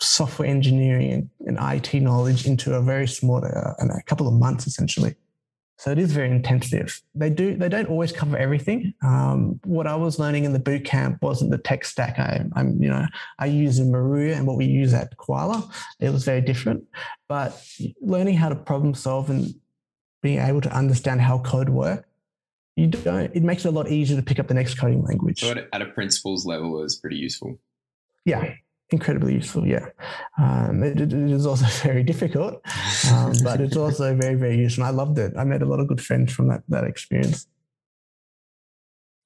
software 0.00 0.48
engineering 0.48 1.30
and, 1.46 1.58
IT 1.60 1.94
knowledge 1.94 2.46
into 2.46 2.74
a 2.74 2.82
very 2.82 3.08
small, 3.08 3.44
uh, 3.44 3.72
a 3.80 4.02
couple 4.04 4.28
of 4.28 4.34
months 4.34 4.66
essentially. 4.66 5.14
So 5.78 5.90
it 5.90 5.98
is 5.98 6.12
very 6.12 6.30
intensive. 6.30 7.02
They 7.14 7.28
do 7.28 7.54
they 7.54 7.68
don't 7.68 7.88
always 7.88 8.10
cover 8.10 8.36
everything. 8.36 8.94
Um, 9.04 9.60
what 9.64 9.86
I 9.86 9.94
was 9.94 10.18
learning 10.18 10.44
in 10.44 10.54
the 10.54 10.58
boot 10.58 10.84
camp 10.84 11.20
wasn't 11.20 11.50
the 11.50 11.58
tech 11.58 11.84
stack. 11.84 12.18
I, 12.18 12.46
am 12.56 12.82
you 12.82 12.88
know 12.88 13.06
I 13.38 13.46
use 13.46 13.78
in 13.78 13.92
Moruya 13.92 14.36
and 14.36 14.46
what 14.46 14.56
we 14.56 14.64
use 14.64 14.94
at 14.94 15.14
Koala. 15.18 15.70
It 16.00 16.10
was 16.10 16.24
very 16.24 16.40
different. 16.40 16.84
But 17.28 17.62
learning 18.00 18.36
how 18.36 18.48
to 18.48 18.56
problem 18.56 18.94
solve 18.94 19.28
and 19.28 19.54
being 20.22 20.38
able 20.38 20.62
to 20.62 20.74
understand 20.74 21.20
how 21.20 21.40
code 21.40 21.68
works, 21.68 22.08
you 22.76 22.86
don't. 22.86 23.30
It 23.34 23.42
makes 23.42 23.66
it 23.66 23.68
a 23.68 23.72
lot 23.72 23.90
easier 23.90 24.16
to 24.16 24.22
pick 24.22 24.38
up 24.38 24.48
the 24.48 24.54
next 24.54 24.76
coding 24.76 25.02
language. 25.02 25.40
So 25.40 25.54
at 25.72 25.82
a 25.82 25.86
principles 25.86 26.46
level, 26.46 26.78
it 26.78 26.82
was 26.84 26.96
pretty 26.96 27.16
useful. 27.16 27.58
Yeah, 28.24 28.54
incredibly 28.90 29.34
useful. 29.34 29.66
Yeah, 29.66 29.86
um, 30.38 30.82
it, 30.82 31.00
it 31.00 31.12
is 31.12 31.46
also 31.46 31.64
very 31.86 32.02
difficult, 32.02 32.54
um, 33.10 33.32
but 33.44 33.60
it's 33.60 33.76
also 33.76 34.14
very 34.14 34.34
very 34.34 34.56
useful. 34.56 34.84
And 34.84 34.92
I 34.92 34.96
loved 34.96 35.18
it. 35.18 35.32
I 35.36 35.44
made 35.44 35.62
a 35.62 35.66
lot 35.66 35.80
of 35.80 35.88
good 35.88 36.00
friends 36.00 36.32
from 36.32 36.48
that 36.48 36.62
that 36.68 36.84
experience. 36.84 37.46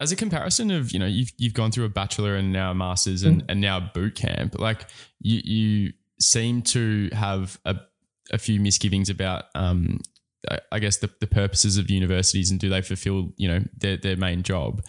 As 0.00 0.10
a 0.10 0.16
comparison 0.16 0.70
of 0.70 0.92
you 0.92 0.98
know 0.98 1.06
you've 1.06 1.32
you've 1.36 1.54
gone 1.54 1.70
through 1.70 1.84
a 1.84 1.90
bachelor 1.90 2.36
and 2.36 2.52
now 2.52 2.70
a 2.70 2.74
masters 2.74 3.22
and, 3.22 3.42
mm. 3.42 3.46
and 3.50 3.60
now 3.60 3.80
boot 3.80 4.14
camp, 4.14 4.58
like 4.58 4.86
you 5.20 5.40
you 5.44 5.92
seem 6.18 6.62
to 6.62 7.10
have 7.12 7.58
a 7.64 7.76
a 8.32 8.38
few 8.38 8.60
misgivings 8.60 9.10
about 9.10 9.44
um, 9.54 9.98
I 10.72 10.78
guess 10.78 10.98
the, 10.98 11.10
the 11.20 11.26
purposes 11.26 11.76
of 11.76 11.90
universities 11.90 12.50
and 12.50 12.58
do 12.58 12.68
they 12.68 12.80
fulfill 12.80 13.32
you 13.36 13.48
know 13.48 13.60
their, 13.76 13.96
their 13.96 14.16
main 14.16 14.42
job 14.42 14.82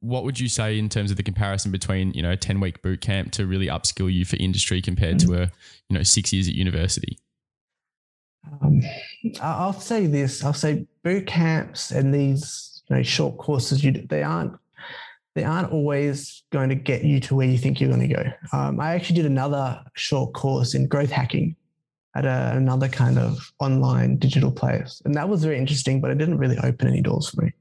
what 0.00 0.24
would 0.24 0.38
you 0.38 0.48
say 0.48 0.78
in 0.78 0.88
terms 0.88 1.10
of 1.10 1.16
the 1.16 1.22
comparison 1.22 1.72
between 1.72 2.12
you 2.12 2.22
know 2.22 2.32
a 2.32 2.36
10 2.36 2.60
week 2.60 2.82
boot 2.82 3.00
camp 3.00 3.32
to 3.32 3.46
really 3.46 3.66
upskill 3.66 4.12
you 4.12 4.24
for 4.24 4.36
industry 4.36 4.82
compared 4.82 5.18
to 5.20 5.34
a 5.34 5.50
you 5.88 5.96
know 5.96 6.02
six 6.02 6.32
years 6.32 6.48
at 6.48 6.54
university? 6.54 7.18
Um, 8.60 8.82
i'll 9.40 9.72
say 9.72 10.06
this. 10.06 10.44
I'll 10.44 10.52
say 10.52 10.86
boot 11.02 11.26
camps 11.26 11.90
and 11.90 12.12
these 12.12 12.82
you 12.88 12.96
know 12.96 13.02
short 13.02 13.38
courses 13.38 13.82
you 13.82 13.92
they 13.92 14.22
aren't 14.22 14.52
they 15.34 15.44
aren't 15.44 15.72
always 15.72 16.44
going 16.52 16.68
to 16.68 16.76
get 16.76 17.02
you 17.02 17.18
to 17.20 17.34
where 17.34 17.48
you 17.48 17.58
think 17.58 17.80
you're 17.80 17.90
going 17.90 18.08
to 18.08 18.14
go. 18.14 18.24
Um, 18.52 18.78
i 18.80 18.94
actually 18.94 19.16
did 19.16 19.26
another 19.26 19.82
short 19.94 20.34
course 20.34 20.74
in 20.74 20.86
growth 20.86 21.10
hacking 21.10 21.56
at 22.14 22.26
a, 22.26 22.52
another 22.54 22.88
kind 22.88 23.18
of 23.18 23.50
online 23.58 24.16
digital 24.18 24.52
place. 24.52 25.02
And 25.04 25.14
that 25.16 25.28
was 25.28 25.42
very 25.42 25.56
interesting 25.56 26.02
but 26.02 26.10
it 26.10 26.18
didn't 26.18 26.38
really 26.38 26.58
open 26.58 26.86
any 26.86 27.00
doors 27.00 27.30
for 27.30 27.42
me 27.42 27.52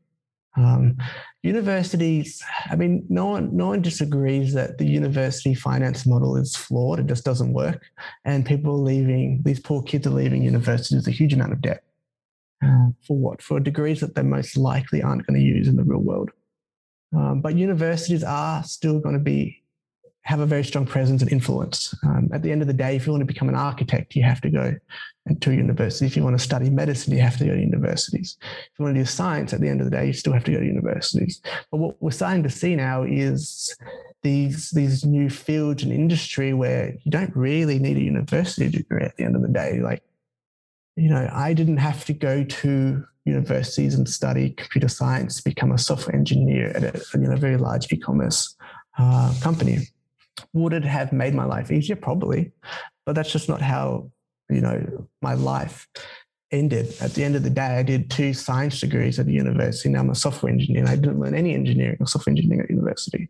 um, 0.56 0.98
universities, 1.42 2.44
I 2.70 2.76
mean, 2.76 3.06
no 3.10 3.26
one, 3.26 3.56
no 3.56 3.68
one 3.68 3.82
disagrees 3.82 4.54
that 4.54 4.78
the 4.78 4.86
university 4.86 5.54
finance 5.54 6.06
model 6.06 6.36
is 6.36 6.56
flawed. 6.56 7.00
It 7.00 7.08
just 7.08 7.26
doesn't 7.26 7.54
work. 7.54 7.84
And 8.26 8.46
people 8.46 8.74
are 8.74 8.84
leaving, 8.84 9.42
these 9.44 9.60
poor 9.60 9.82
kids 9.82 10.06
are 10.08 10.12
leaving 10.12 10.44
universities 10.44 10.98
with 10.98 11.08
a 11.08 11.18
huge 11.18 11.34
amount 11.34 11.54
of 11.54 11.62
debt. 11.62 11.84
Uh, 12.64 12.90
for 13.06 13.18
what? 13.18 13.42
For 13.42 13.60
degrees 13.60 14.00
that 14.02 14.16
they 14.16 14.22
most 14.22 14.56
likely 14.56 15.02
aren't 15.02 15.26
going 15.28 15.40
to 15.40 15.46
use 15.46 15.68
in 15.68 15.76
the 15.76 15.84
real 15.84 16.00
world. 16.00 16.30
Um, 17.16 17.42
but 17.42 17.56
universities 17.56 18.24
are 18.24 18.64
still 18.64 19.00
going 19.00 19.16
to 19.16 19.22
be 19.22 19.64
have 20.24 20.40
a 20.40 20.46
very 20.46 20.64
strong 20.64 20.86
presence 20.86 21.22
and 21.22 21.32
influence. 21.32 21.94
Um, 22.04 22.30
at 22.34 22.42
the 22.42 22.52
end 22.52 22.62
of 22.62 22.68
the 22.68 22.74
day, 22.74 22.96
if 22.96 23.06
you 23.06 23.12
want 23.12 23.22
to 23.22 23.26
become 23.26 23.50
an 23.50 23.56
architect, 23.56 24.16
you 24.16 24.24
have 24.24 24.40
to 24.42 24.50
go 24.50 24.74
to 25.40 25.54
university. 25.54 26.06
If 26.06 26.18
you 26.18 26.24
want 26.24 26.38
to 26.38 26.44
study 26.44 26.70
medicine, 26.70 27.14
you 27.14 27.22
have 27.22 27.38
to 27.38 27.46
go 27.46 27.54
to 27.54 27.60
universities. 27.60 28.38
If 28.42 28.80
you 28.80 28.84
want 28.84 28.96
to 28.96 29.02
do 29.02 29.06
science, 29.06 29.54
at 29.54 29.62
the 29.62 29.70
end 29.70 29.80
of 29.80 29.86
the 29.86 29.92
day, 29.92 30.08
you 30.08 30.14
still 30.14 30.34
have 30.34 30.44
to 30.46 30.52
go 30.52 30.60
to 30.60 30.66
universities. 30.66 31.42
But 31.72 31.78
what 31.78 32.02
we're 32.02 32.12
starting 32.12 32.44
to 32.44 32.50
see 32.50 32.76
now 32.76 33.04
is 33.04 33.76
these 34.22 34.72
these 34.72 35.06
new 35.06 35.30
fields 35.30 35.84
and 35.84 35.92
industry 35.92 36.54
where 36.54 36.96
you 37.04 37.12
don't 37.12 37.36
really 37.36 37.80
need 37.80 37.98
a 37.98 38.02
university 38.02 38.70
degree 38.70 39.04
at 39.04 39.16
the 39.18 39.24
end 39.24 39.36
of 39.36 39.42
the 39.42 39.48
day. 39.48 39.80
Like, 39.80 40.04
you 40.96 41.10
know, 41.10 41.30
I 41.32 41.54
didn't 41.54 41.78
have 41.78 42.06
to 42.06 42.14
go 42.14 42.44
to 42.44 43.04
universities 43.26 43.96
and 43.96 44.08
study 44.08 44.50
computer 44.52 44.90
science 44.90 45.38
to 45.38 45.44
become 45.44 45.72
a 45.72 45.78
software 45.78 46.16
engineer 46.16 46.74
at 46.76 46.84
a 46.84 47.02
you 47.18 47.28
know 47.28 47.36
very 47.38 47.56
large 47.56 47.92
e-commerce 47.92 48.56
uh, 48.98 49.34
company 49.42 49.88
would 50.54 50.74
it 50.74 50.84
have 50.84 51.12
made 51.12 51.34
my 51.34 51.46
life 51.46 51.72
easier? 51.72 51.96
Probably. 51.96 52.52
But 53.06 53.16
that's 53.16 53.32
just 53.32 53.50
not 53.50 53.62
how, 53.62 54.12
you 54.50 54.62
know, 54.62 55.08
my 55.22 55.34
life 55.34 55.88
ended. 56.52 56.94
At 57.02 57.14
the 57.14 57.24
end 57.24 57.36
of 57.36 57.44
the 57.44 57.50
day, 57.50 57.62
I 57.62 57.84
did 57.84 58.10
two 58.10 58.34
science 58.34 58.80
degrees 58.80 59.20
at 59.20 59.26
the 59.26 59.34
university. 59.34 59.90
Now 59.90 60.02
I'm 60.02 60.10
a 60.10 60.16
software 60.16 60.52
engineer 60.52 60.82
and 60.82 60.90
I 60.90 60.96
didn't 60.96 61.20
learn 61.20 61.36
any 61.36 61.54
engineering 61.54 61.98
or 62.00 62.08
software 62.08 62.32
engineering 62.32 62.62
at 62.62 62.70
university. 62.70 63.30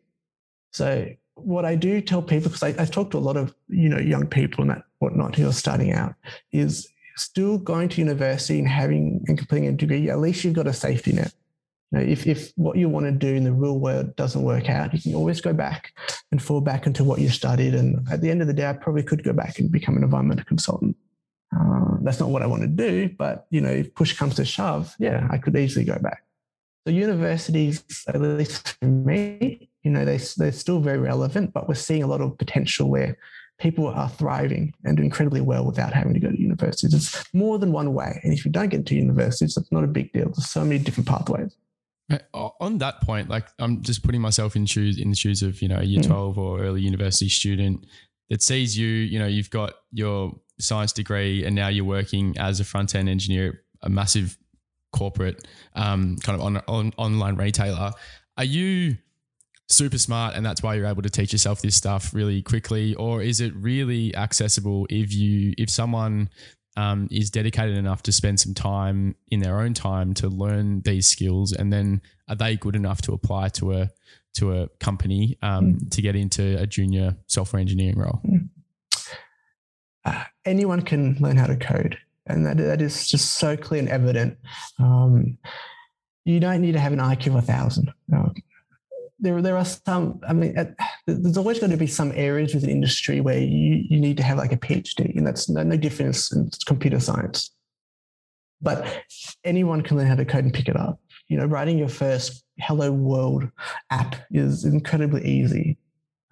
So 0.72 1.08
what 1.36 1.66
I 1.66 1.76
do 1.76 2.02
tell 2.02 2.22
people, 2.22 2.50
because 2.50 2.64
I, 2.64 2.82
I 2.82 2.86
talk 2.86 3.12
to 3.12 3.18
a 3.18 3.20
lot 3.20 3.38
of, 3.38 3.54
you 3.70 3.90
know, 3.90 4.00
young 4.00 4.28
people 4.28 4.62
and 4.64 4.72
that 4.72 4.84
whatnot 5.00 5.36
who 5.36 5.48
are 5.48 5.54
starting 5.54 5.94
out, 5.94 6.16
is 6.52 6.88
still 7.16 7.58
going 7.58 7.90
to 7.90 8.02
university 8.02 8.60
and 8.60 8.68
having 8.68 9.24
and 9.28 9.38
completing 9.38 9.70
a 9.70 9.72
degree, 9.72 10.10
at 10.10 10.20
least 10.20 10.44
you've 10.44 10.54
got 10.54 10.68
a 10.68 10.74
safety 10.74 11.14
net 11.14 11.34
know, 11.94 12.00
if, 12.00 12.28
if 12.28 12.52
what 12.56 12.78
you 12.78 12.90
want 12.90 13.06
to 13.06 13.12
do 13.12 13.34
in 13.34 13.44
the 13.44 13.52
real 13.52 13.80
world 13.80 14.16
doesn't 14.16 14.44
work 14.44 14.70
out, 14.70 14.94
you 14.94 15.02
can 15.02 15.16
always 15.16 15.42
go 15.42 15.54
back 15.54 15.94
and 16.32 16.42
fall 16.42 16.62
back 16.62 16.88
into 16.88 17.04
what 17.04 17.20
you 17.20 17.30
studied. 17.30 17.76
And 17.76 18.08
at 18.12 18.22
the 18.22 18.30
end 18.30 18.42
of 18.42 18.48
the 18.48 18.54
day, 18.54 18.68
I 18.68 18.74
probably 18.74 19.04
could 19.04 19.24
go 19.24 19.34
back 19.34 19.60
and 19.60 19.72
become 19.72 19.98
an 19.98 20.04
environmental 20.04 20.46
consultant. 20.46 20.98
Uh, 21.56 21.98
that's 22.02 22.20
not 22.20 22.30
what 22.30 22.42
I 22.42 22.48
want 22.48 22.64
to 22.64 22.68
do, 22.68 23.10
but 23.18 23.46
you 23.52 23.62
know, 23.62 23.70
if 23.70 23.94
push 23.94 24.14
comes 24.14 24.36
to 24.36 24.46
shove, 24.46 24.96
yeah, 24.98 25.28
I 25.30 25.38
could 25.38 25.56
easily 25.56 25.86
go 25.86 25.98
back. 26.00 26.24
So 26.86 26.92
universities, 26.92 27.84
at 28.08 28.20
least 28.20 28.76
for 28.80 28.86
me, 28.86 29.70
you 29.84 29.92
know, 29.92 30.04
they, 30.04 30.18
they're 30.38 30.52
still 30.52 30.80
very 30.80 30.98
relevant, 30.98 31.54
but 31.54 31.68
we're 31.68 31.76
seeing 31.76 32.04
a 32.04 32.08
lot 32.08 32.22
of 32.22 32.38
potential 32.38 32.90
where 32.90 33.18
people 33.60 33.88
are 33.88 34.10
thriving 34.10 34.74
and 34.84 34.98
do 34.98 35.04
incredibly 35.04 35.42
well 35.42 35.64
without 35.64 35.94
having 35.94 36.14
to 36.14 36.20
go 36.20 36.30
to 36.30 36.42
universities. 36.42 36.94
It's 36.94 37.34
more 37.34 37.60
than 37.60 37.72
one 37.72 37.94
way. 37.94 38.20
And 38.24 38.34
if 38.34 38.46
you 38.46 38.52
don't 38.52 38.70
get 38.70 38.86
to 38.88 38.96
universities, 38.96 39.56
it's 39.56 39.72
not 39.72 39.84
a 39.84 39.88
big 39.88 40.12
deal. 40.12 40.26
There's 40.26 40.50
so 40.50 40.64
many 40.66 40.80
different 40.80 41.08
pathways. 41.08 41.56
On 42.34 42.78
that 42.80 43.02
point, 43.02 43.30
like 43.30 43.48
I'm 43.60 43.82
just 43.82 44.04
putting 44.04 44.22
myself 44.22 44.56
in 44.56 44.66
shoes 44.66 45.00
in 45.00 45.10
the 45.10 45.16
shoes 45.16 45.44
of 45.44 45.62
you 45.62 45.68
know 45.68 45.78
a 45.78 45.84
year 45.84 46.02
mm. 46.02 46.08
twelve 46.08 46.38
or 46.38 46.62
early 46.62 46.82
university 46.82 47.30
student 47.30 47.86
that 48.30 48.42
sees 48.42 48.78
you. 48.78 48.88
You 48.88 49.20
know, 49.20 49.28
you've 49.28 49.50
got 49.50 49.74
your 49.92 50.34
science 50.60 50.94
degree 50.94 51.46
and 51.46 51.56
now 51.56 51.68
you're 51.68 51.86
working 51.86 52.38
as 52.38 52.60
a 52.60 52.64
front 52.64 52.96
end 52.96 53.10
engineer, 53.10 53.64
a 53.82 53.90
massive 53.90 54.38
corporate 54.92 55.48
um, 55.76 56.18
kind 56.18 56.40
of 56.40 56.46
on, 56.46 56.62
on 56.68 56.94
online 56.98 57.36
retailer. 57.36 57.92
Are 58.38 58.44
you 58.44 58.98
super 59.70 59.98
smart 59.98 60.36
and 60.36 60.46
that's 60.46 60.62
why 60.62 60.76
you're 60.76 60.86
able 60.86 61.02
to 61.02 61.10
teach 61.10 61.32
yourself 61.32 61.62
this 61.62 61.76
stuff 61.76 62.14
really 62.14 62.42
quickly, 62.42 62.96
or 62.96 63.22
is 63.22 63.42
it 63.42 63.54
really 63.56 64.16
accessible 64.16 64.88
if 64.90 65.14
you 65.14 65.54
if 65.58 65.70
someone 65.70 66.30
um, 66.76 67.08
is 67.12 67.30
dedicated 67.30 67.78
enough 67.78 68.04
to 68.04 68.12
spend 68.12 68.40
some 68.40 68.54
time 68.54 69.16
in 69.30 69.40
their 69.40 69.60
own 69.60 69.74
time 69.74 70.14
to 70.16 70.28
learn 70.28 70.82
these 70.82 71.08
skills, 71.08 71.54
and 71.54 71.72
then 71.72 72.02
are 72.28 72.36
they 72.36 72.56
good 72.56 72.76
enough 72.76 73.02
to 73.04 73.14
apply 73.14 73.50
to 73.50 73.74
a 73.74 73.90
to 74.36 74.58
a 74.58 74.68
company 74.80 75.38
um, 75.42 75.74
mm. 75.74 75.92
to 75.92 76.02
get 76.02 76.16
into 76.16 76.60
a 76.60 76.66
junior 76.66 77.16
software 77.28 77.60
engineering 77.60 77.98
role? 77.98 78.22
Mm. 78.26 78.50
Uh, 80.06 80.24
anyone 80.46 80.82
can 80.82 81.16
learn 81.20 81.38
how 81.38 81.48
to 81.48 81.56
code, 81.56 81.98
and 82.26 82.46
that 82.46 82.58
that 82.58 82.82
is 82.82 83.08
just 83.08 83.34
so 83.34 83.56
clear 83.56 83.80
and 83.80 83.90
evident. 83.90 84.38
Um, 84.80 85.38
you 86.26 86.40
don't 86.40 86.62
need 86.62 86.72
to 86.74 86.80
have 86.80 86.94
an 86.94 87.00
IQ 87.00 87.28
of 87.28 87.36
a 87.36 87.42
thousand. 87.42 87.94
Uh, 88.14 88.30
there, 89.24 89.42
there 89.42 89.58
are 89.58 89.66
some, 89.66 90.20
I 90.28 90.34
mean, 90.34 90.56
at, 90.58 90.76
there's 91.08 91.38
always 91.38 91.60
going 91.60 91.72
to 91.72 91.78
be 91.78 91.88
some 91.88 92.12
areas 92.14 92.54
within 92.54 92.70
industry 92.70 93.22
where 93.22 93.40
you, 93.40 93.84
you 93.90 94.00
need 94.00 94.18
to 94.18 94.24
have 94.24 94.38
like 94.38 94.52
a 94.52 94.58
PhD, 94.58 95.16
and 95.16 95.26
that's 95.26 95.50
no, 95.50 95.64
no 95.64 95.78
difference 95.78 96.32
in 96.32 96.50
computer 96.68 97.00
science. 97.00 97.52
But 98.62 98.86
anyone 99.44 99.82
can 99.82 99.98
learn 99.98 100.08
how 100.08 100.16
to 100.16 100.26
code 100.26 100.44
and 100.44 100.54
pick 100.54 100.68
it 100.68 100.76
up. 100.76 101.00
You 101.30 101.38
know, 101.38 101.46
writing 101.46 101.78
your 101.78 101.90
first 101.90 102.44
Hello 102.60 102.92
World 102.92 103.50
app 103.90 104.16
is 104.32 104.66
incredibly 104.66 105.26
easy. 105.26 105.78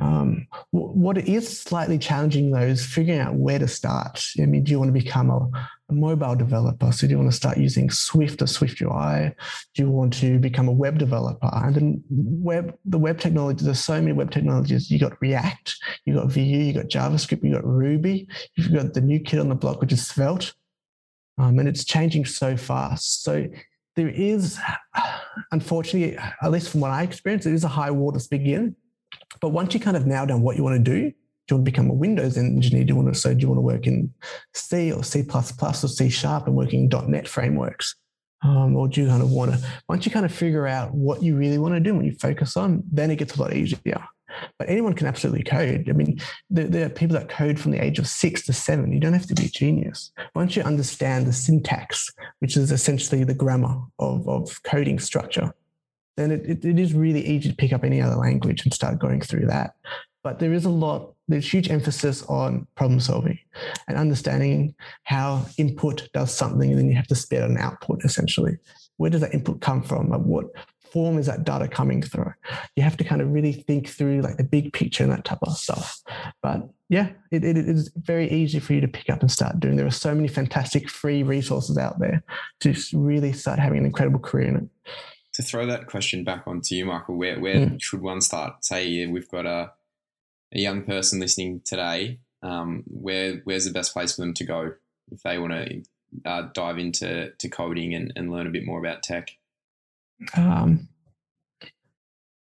Um, 0.01 0.47
what 0.71 1.19
is 1.19 1.59
slightly 1.59 1.99
challenging 1.99 2.49
though 2.49 2.61
is 2.61 2.83
figuring 2.83 3.19
out 3.19 3.35
where 3.35 3.59
to 3.59 3.67
start. 3.67 4.25
I 4.41 4.47
mean, 4.47 4.63
do 4.63 4.71
you 4.71 4.79
want 4.79 4.89
to 4.89 4.99
become 4.99 5.29
a, 5.29 5.47
a, 5.89 5.93
mobile 5.93 6.35
developer? 6.35 6.91
So 6.91 7.05
do 7.05 7.11
you 7.11 7.19
want 7.19 7.29
to 7.29 7.35
start 7.35 7.59
using 7.59 7.91
Swift 7.91 8.41
or 8.41 8.47
Swift 8.47 8.81
UI? 8.81 9.31
Do 9.75 9.83
you 9.83 9.91
want 9.91 10.13
to 10.13 10.39
become 10.39 10.67
a 10.67 10.71
web 10.71 10.97
developer? 10.97 11.51
And 11.53 11.75
then 11.75 12.03
web, 12.09 12.75
the 12.83 12.97
web 12.97 13.19
technologies, 13.19 13.63
there's 13.63 13.79
so 13.79 14.01
many 14.01 14.13
web 14.13 14.31
technologies. 14.31 14.89
You 14.89 14.97
got 14.97 15.21
React, 15.21 15.75
you 16.05 16.15
got 16.15 16.31
Vue, 16.31 16.43
you 16.43 16.73
got 16.73 16.87
JavaScript, 16.87 17.43
you 17.43 17.53
got 17.53 17.65
Ruby, 17.65 18.27
you've 18.55 18.73
got 18.73 18.95
the 18.95 19.01
new 19.01 19.19
kid 19.19 19.37
on 19.37 19.49
the 19.49 19.55
block, 19.55 19.81
which 19.81 19.93
is 19.93 20.07
Svelte. 20.07 20.53
Um, 21.37 21.59
and 21.59 21.67
it's 21.67 21.85
changing 21.85 22.25
so 22.25 22.57
fast. 22.57 23.21
So 23.21 23.45
there 23.95 24.09
is, 24.09 24.59
unfortunately, 25.51 26.17
at 26.41 26.49
least 26.49 26.69
from 26.69 26.81
what 26.81 26.89
I 26.89 27.03
experienced, 27.03 27.45
it 27.45 27.53
is 27.53 27.63
a 27.63 27.67
high 27.67 27.91
water 27.91 28.19
to 28.19 28.29
begin 28.29 28.75
but 29.39 29.49
once 29.49 29.73
you 29.73 29.79
kind 29.79 29.97
of 29.97 30.05
nail 30.05 30.25
down 30.25 30.41
what 30.41 30.57
you 30.57 30.63
want 30.63 30.83
to 30.83 30.91
do, 30.91 31.11
do 31.47 31.55
you 31.55 31.57
want 31.57 31.65
to 31.65 31.71
become 31.71 31.89
a 31.89 31.93
Windows 31.93 32.37
engineer? 32.37 32.83
Do 32.83 32.93
you 32.93 32.95
want 32.95 33.13
to 33.13 33.19
so 33.19 33.33
do 33.33 33.39
you 33.39 33.47
want 33.47 33.57
to 33.57 33.61
work 33.61 33.87
in 33.87 34.13
C 34.53 34.91
or 34.91 35.03
C 35.03 35.23
plus 35.23 35.83
or 35.83 35.87
C 35.87 36.09
sharp 36.09 36.47
and 36.47 36.55
working 36.55 36.89
in 36.91 37.11
.NET 37.11 37.27
frameworks? 37.27 37.95
Um, 38.43 38.75
or 38.75 38.87
do 38.87 39.01
you 39.01 39.07
kind 39.07 39.21
of 39.21 39.29
want 39.29 39.51
to 39.51 39.59
once 39.87 40.05
you 40.05 40.11
kind 40.11 40.25
of 40.25 40.31
figure 40.31 40.65
out 40.67 40.93
what 40.93 41.21
you 41.21 41.35
really 41.35 41.57
want 41.57 41.75
to 41.75 41.79
do, 41.79 41.93
when 41.93 42.05
you 42.05 42.15
focus 42.15 42.57
on, 42.57 42.83
then 42.91 43.11
it 43.11 43.17
gets 43.17 43.35
a 43.35 43.41
lot 43.41 43.53
easier. 43.53 44.03
But 44.57 44.69
anyone 44.69 44.93
can 44.93 45.07
absolutely 45.07 45.43
code. 45.43 45.89
I 45.89 45.93
mean, 45.93 46.19
there, 46.49 46.67
there, 46.67 46.85
are 46.85 46.89
people 46.89 47.17
that 47.17 47.29
code 47.29 47.59
from 47.59 47.71
the 47.71 47.83
age 47.83 47.99
of 47.99 48.07
six 48.07 48.45
to 48.45 48.53
seven. 48.53 48.93
You 48.93 48.99
don't 48.99 49.13
have 49.13 49.27
to 49.27 49.35
be 49.35 49.45
a 49.45 49.49
genius. 49.49 50.11
Once 50.33 50.55
you 50.55 50.63
understand 50.63 51.27
the 51.27 51.33
syntax, 51.33 52.09
which 52.39 52.55
is 52.55 52.71
essentially 52.71 53.23
the 53.23 53.33
grammar 53.33 53.81
of, 53.99 54.27
of 54.29 54.63
coding 54.63 54.99
structure, 54.99 55.53
then 56.17 56.31
it, 56.31 56.45
it, 56.45 56.65
it 56.65 56.79
is 56.79 56.93
really 56.93 57.25
easy 57.25 57.49
to 57.49 57.55
pick 57.55 57.73
up 57.73 57.83
any 57.83 58.01
other 58.01 58.15
language 58.15 58.63
and 58.63 58.73
start 58.73 58.99
going 58.99 59.21
through 59.21 59.45
that. 59.47 59.75
But 60.23 60.39
there 60.39 60.53
is 60.53 60.65
a 60.65 60.69
lot, 60.69 61.13
there's 61.27 61.51
huge 61.51 61.69
emphasis 61.69 62.23
on 62.23 62.67
problem 62.75 62.99
solving 62.99 63.39
and 63.87 63.97
understanding 63.97 64.75
how 65.03 65.45
input 65.57 66.07
does 66.13 66.31
something 66.31 66.69
and 66.69 66.77
then 66.77 66.89
you 66.89 66.95
have 66.95 67.07
to 67.07 67.15
spit 67.15 67.41
out 67.41 67.49
an 67.49 67.57
output 67.57 68.05
essentially. 68.05 68.57
Where 68.97 69.09
does 69.09 69.21
that 69.21 69.33
input 69.33 69.61
come 69.61 69.81
from? 69.81 70.09
Like 70.09 70.21
what 70.21 70.45
form 70.91 71.17
is 71.17 71.25
that 71.25 71.43
data 71.43 71.67
coming 71.67 72.03
through? 72.03 72.33
You 72.75 72.83
have 72.83 72.97
to 72.97 73.03
kind 73.03 73.21
of 73.21 73.31
really 73.31 73.53
think 73.53 73.87
through 73.87 74.21
like 74.21 74.37
the 74.37 74.43
big 74.43 74.73
picture 74.73 75.03
and 75.03 75.11
that 75.11 75.25
type 75.25 75.39
of 75.41 75.57
stuff. 75.57 75.99
But 76.43 76.69
yeah, 76.89 77.09
it, 77.31 77.43
it 77.43 77.57
is 77.57 77.91
very 77.95 78.29
easy 78.29 78.59
for 78.59 78.73
you 78.73 78.81
to 78.81 78.87
pick 78.87 79.09
up 79.09 79.21
and 79.21 79.31
start 79.31 79.59
doing. 79.59 79.75
There 79.75 79.87
are 79.87 79.91
so 79.91 80.13
many 80.13 80.27
fantastic 80.27 80.89
free 80.89 81.23
resources 81.23 81.77
out 81.77 81.99
there 81.99 82.21
to 82.59 82.75
really 82.93 83.33
start 83.33 83.59
having 83.59 83.79
an 83.79 83.85
incredible 83.85 84.19
career 84.19 84.49
in 84.49 84.55
it. 84.57 84.69
To 85.41 85.47
throw 85.47 85.65
that 85.65 85.87
question 85.87 86.23
back 86.23 86.43
onto 86.45 86.75
you, 86.75 86.85
Michael, 86.85 87.17
where, 87.17 87.39
where 87.39 87.55
mm. 87.55 87.81
should 87.81 88.01
one 88.01 88.21
start? 88.21 88.63
Say 88.63 89.07
we've 89.07 89.27
got 89.27 89.47
a, 89.47 89.71
a 90.53 90.59
young 90.59 90.83
person 90.83 91.19
listening 91.19 91.61
today. 91.65 92.19
Um, 92.43 92.83
where 92.85 93.41
where's 93.45 93.65
the 93.65 93.71
best 93.71 93.91
place 93.91 94.15
for 94.15 94.21
them 94.21 94.35
to 94.35 94.43
go 94.43 94.73
if 95.11 95.23
they 95.23 95.39
want 95.39 95.53
to 95.53 95.81
uh, 96.29 96.49
dive 96.53 96.77
into 96.77 97.31
to 97.31 97.49
coding 97.49 97.95
and, 97.95 98.13
and 98.15 98.31
learn 98.31 98.45
a 98.45 98.51
bit 98.51 98.67
more 98.67 98.77
about 98.77 99.01
tech? 99.01 99.31
Um, 100.37 100.89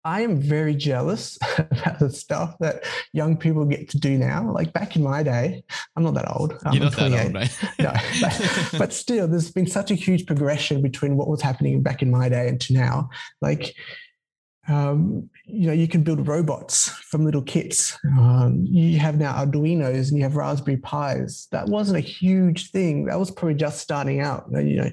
I 0.08 0.22
am 0.22 0.38
very 0.38 0.74
jealous 0.74 1.38
about 1.58 2.00
the 2.00 2.10
stuff 2.10 2.56
that 2.62 2.86
young 3.12 3.36
people 3.36 3.66
get 3.66 3.90
to 3.90 4.00
do 4.00 4.18
now. 4.18 4.50
Like 4.54 4.72
back 4.72 4.96
in 4.96 5.04
my 5.04 5.22
day, 5.22 5.66
I'm 5.98 6.04
not 6.04 6.14
that 6.14 6.32
old. 6.34 6.54
You're 6.72 6.86
not 6.86 6.96
that 6.96 7.26
old, 7.26 7.34
mate. 7.34 7.60
no, 7.78 7.92
but, 8.22 8.72
but, 8.80 8.94
still, 8.94 9.28
there's 9.28 9.52
been 9.52 9.68
such 9.68 9.92
a 9.92 9.96
huge 9.96 10.26
progression 10.26 10.82
between 10.82 11.18
what 11.18 11.28
was 11.28 11.42
happening 11.42 11.84
back 11.84 12.02
in 12.02 12.10
my 12.10 12.30
day 12.30 12.48
and 12.48 12.62
to 12.62 12.74
now. 12.74 13.10
Like, 13.42 13.76
um, 14.70 15.30
you 15.44 15.68
know, 15.68 15.74
you 15.74 15.90
can 15.90 16.04
build 16.04 16.26
robots 16.26 16.88
from 16.88 17.26
little 17.26 17.42
kits. 17.42 17.98
Um, 18.18 18.64
you 18.66 19.00
have 19.00 19.18
now 19.20 19.34
Arduinos 19.34 20.08
and 20.08 20.18
you 20.18 20.24
have 20.24 20.38
Raspberry 20.38 20.78
Pis. 20.78 21.48
That 21.52 21.68
wasn't 21.68 21.98
a 21.98 22.02
huge 22.02 22.72
thing. 22.72 23.06
That 23.08 23.20
was 23.20 23.30
probably 23.30 23.56
just 23.56 23.82
starting 23.82 24.22
out, 24.22 24.46
you 24.54 24.78
know, 24.78 24.92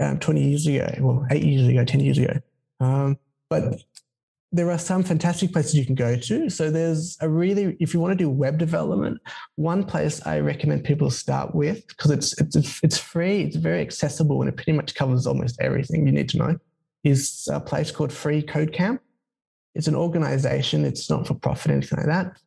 um, 0.00 0.18
20 0.20 0.42
years 0.42 0.66
ago, 0.66 0.90
well, 1.00 1.26
eight 1.30 1.44
years 1.44 1.68
ago, 1.68 1.84
10 1.84 2.00
years 2.00 2.16
ago. 2.16 2.40
Um, 2.80 3.18
but 3.50 3.82
there 4.54 4.70
are 4.70 4.78
some 4.78 5.02
fantastic 5.02 5.52
places 5.52 5.74
you 5.74 5.84
can 5.84 5.96
go 5.96 6.14
to. 6.14 6.48
So 6.48 6.70
there's 6.70 7.18
a 7.20 7.28
really, 7.28 7.76
if 7.80 7.92
you 7.92 7.98
want 7.98 8.12
to 8.12 8.24
do 8.24 8.30
web 8.30 8.56
development, 8.56 9.20
one 9.56 9.82
place 9.82 10.24
I 10.24 10.38
recommend 10.38 10.84
people 10.84 11.10
start 11.10 11.56
with 11.56 11.84
because 11.88 12.12
it's 12.12 12.40
it's 12.40 12.80
it's 12.84 12.96
free, 12.96 13.42
it's 13.42 13.56
very 13.56 13.80
accessible, 13.80 14.40
and 14.40 14.48
it 14.48 14.54
pretty 14.54 14.72
much 14.72 14.94
covers 14.94 15.26
almost 15.26 15.60
everything 15.60 16.06
you 16.06 16.12
need 16.12 16.28
to 16.30 16.38
know. 16.38 16.56
Is 17.02 17.48
a 17.52 17.60
place 17.60 17.90
called 17.90 18.12
Free 18.12 18.42
Code 18.42 18.72
Camp. 18.72 19.02
It's 19.74 19.88
an 19.88 19.96
organization. 19.96 20.84
It's 20.84 21.10
not 21.10 21.26
for 21.26 21.34
profit, 21.34 21.72
anything 21.72 21.98
like 21.98 22.06
that. 22.06 22.38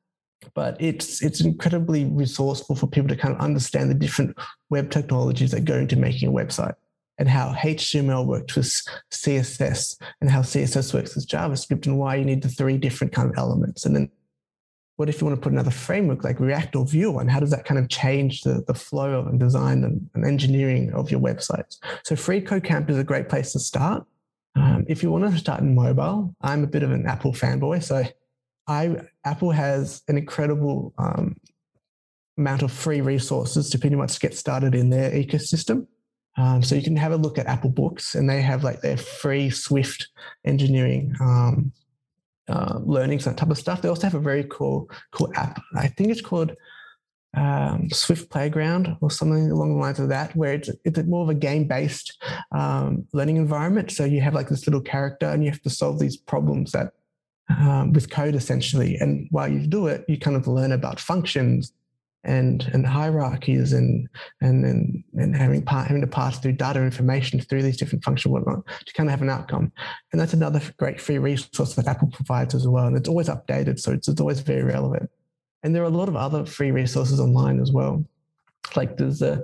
But 0.53 0.77
it's 0.79 1.21
it's 1.21 1.41
incredibly 1.41 2.05
resourceful 2.05 2.77
for 2.77 2.87
people 2.87 3.09
to 3.09 3.17
kind 3.17 3.35
of 3.35 3.41
understand 3.41 3.89
the 3.89 3.95
different 3.95 4.37
web 4.69 4.91
technologies 4.91 5.51
that 5.51 5.65
go 5.65 5.75
into 5.75 5.97
making 5.97 6.29
a 6.29 6.31
website 6.31 6.75
and 7.17 7.27
how 7.27 7.53
HTML 7.53 8.25
works 8.25 8.55
with 8.55 8.71
CSS 9.11 9.99
and 10.21 10.29
how 10.29 10.41
CSS 10.41 10.93
works 10.93 11.15
with 11.15 11.27
JavaScript 11.27 11.85
and 11.85 11.97
why 11.97 12.15
you 12.15 12.25
need 12.25 12.41
the 12.41 12.49
three 12.49 12.77
different 12.77 13.13
kind 13.13 13.29
of 13.29 13.37
elements. 13.37 13.85
And 13.85 13.95
then 13.95 14.11
what 14.97 15.09
if 15.09 15.21
you 15.21 15.27
want 15.27 15.37
to 15.37 15.41
put 15.41 15.53
another 15.53 15.71
framework 15.71 16.23
like 16.23 16.39
React 16.39 16.75
or 16.75 16.85
Vue 16.85 17.17
on? 17.17 17.27
How 17.27 17.39
does 17.39 17.51
that 17.51 17.65
kind 17.65 17.79
of 17.79 17.87
change 17.87 18.41
the, 18.41 18.63
the 18.67 18.73
flow 18.73 19.19
of 19.19 19.27
and 19.27 19.39
design 19.39 19.83
and, 19.83 20.09
and 20.15 20.25
engineering 20.25 20.91
of 20.93 21.11
your 21.11 21.19
websites? 21.19 21.77
So 22.03 22.15
Free 22.15 22.41
Code 22.41 22.63
Camp 22.63 22.89
is 22.89 22.97
a 22.97 23.03
great 23.03 23.29
place 23.29 23.53
to 23.53 23.59
start. 23.59 24.05
Um, 24.55 24.85
if 24.87 25.03
you 25.03 25.11
want 25.11 25.31
to 25.31 25.37
start 25.37 25.61
in 25.61 25.75
mobile, 25.75 26.35
I'm 26.41 26.63
a 26.63 26.67
bit 26.67 26.81
of 26.81 26.91
an 26.91 27.05
Apple 27.05 27.31
fanboy, 27.31 27.83
so 27.83 28.03
I 28.67 28.95
Apple 29.23 29.51
has 29.51 30.01
an 30.07 30.17
incredible 30.17 30.93
um, 30.97 31.35
amount 32.39 32.63
of 32.63 32.71
free 32.71 33.01
resources 33.01 33.69
to 33.69 33.79
pretty 33.79 33.95
much 33.95 34.19
get 34.19 34.35
started 34.35 34.73
in 34.73 34.89
their 34.89 35.11
ecosystem. 35.11 35.85
Um, 36.37 36.61
so 36.61 36.75
you 36.75 36.83
can 36.83 36.95
have 36.95 37.11
a 37.11 37.17
look 37.17 37.37
at 37.37 37.47
Apple 37.47 37.71
Books, 37.71 38.15
and 38.15 38.29
they 38.29 38.41
have 38.41 38.63
like 38.63 38.81
their 38.81 38.97
free 38.97 39.49
Swift 39.49 40.07
engineering 40.45 41.15
um, 41.19 41.71
uh, 42.47 42.79
learnings 42.83 43.25
that 43.25 43.37
type 43.37 43.49
of 43.49 43.57
stuff. 43.57 43.81
They 43.81 43.89
also 43.89 44.03
have 44.03 44.15
a 44.15 44.19
very 44.19 44.45
cool 44.49 44.89
cool 45.11 45.31
app. 45.35 45.59
I 45.75 45.87
think 45.87 46.09
it's 46.09 46.21
called 46.21 46.55
um, 47.35 47.89
Swift 47.91 48.29
Playground 48.29 48.97
or 49.01 49.11
something 49.11 49.51
along 49.51 49.73
the 49.73 49.81
lines 49.81 49.99
of 49.99 50.09
that, 50.09 50.35
where 50.35 50.53
it's, 50.53 50.69
it's 50.85 50.99
more 51.03 51.23
of 51.23 51.29
a 51.29 51.35
game 51.35 51.67
based 51.67 52.21
um, 52.51 53.05
learning 53.13 53.37
environment. 53.37 53.91
So 53.91 54.05
you 54.05 54.21
have 54.21 54.33
like 54.33 54.49
this 54.49 54.65
little 54.65 54.81
character 54.81 55.27
and 55.27 55.43
you 55.43 55.51
have 55.51 55.61
to 55.61 55.69
solve 55.69 55.99
these 55.99 56.17
problems 56.17 56.71
that 56.71 56.93
um, 57.49 57.93
with 57.93 58.09
code 58.09 58.35
essentially. 58.35 58.95
And 58.95 59.27
while 59.31 59.47
you 59.47 59.67
do 59.67 59.87
it, 59.87 60.05
you 60.07 60.17
kind 60.17 60.35
of 60.35 60.47
learn 60.47 60.71
about 60.71 60.99
functions 60.99 61.73
and 62.23 62.69
and 62.73 62.85
hierarchies 62.85 63.73
and 63.73 64.07
and 64.41 64.65
and, 64.65 65.03
and 65.17 65.35
having 65.35 65.61
part, 65.61 65.87
having 65.87 66.01
to 66.01 66.07
pass 66.07 66.39
through 66.39 66.53
data 66.53 66.81
information 66.81 67.39
through 67.39 67.61
these 67.61 67.77
different 67.77 68.03
functions 68.03 68.31
whatnot 68.31 68.65
to 68.85 68.93
kind 68.93 69.07
of 69.07 69.11
have 69.11 69.21
an 69.21 69.29
outcome. 69.29 69.71
And 70.11 70.19
that's 70.19 70.33
another 70.33 70.61
great 70.77 70.99
free 70.99 71.17
resource 71.17 71.75
that 71.75 71.87
Apple 71.87 72.09
provides 72.09 72.55
as 72.55 72.67
well. 72.67 72.87
And 72.87 72.97
it's 72.97 73.09
always 73.09 73.29
updated, 73.29 73.79
so 73.79 73.91
it's, 73.91 74.07
it's 74.07 74.21
always 74.21 74.41
very 74.41 74.63
relevant. 74.63 75.09
And 75.63 75.73
there 75.73 75.83
are 75.83 75.87
a 75.87 75.89
lot 75.89 76.09
of 76.09 76.15
other 76.15 76.45
free 76.45 76.71
resources 76.71 77.19
online 77.19 77.59
as 77.59 77.71
well. 77.71 78.03
Like 78.75 78.97
there's 78.97 79.21
a 79.21 79.41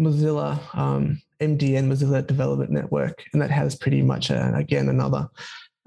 Mozilla 0.00 0.58
um, 0.76 1.20
MDN, 1.40 1.86
Mozilla 1.86 2.26
Development 2.26 2.70
Network, 2.70 3.24
and 3.32 3.42
that 3.42 3.50
has 3.50 3.74
pretty 3.74 4.02
much, 4.02 4.30
a, 4.30 4.54
again, 4.54 4.88
another 4.88 5.28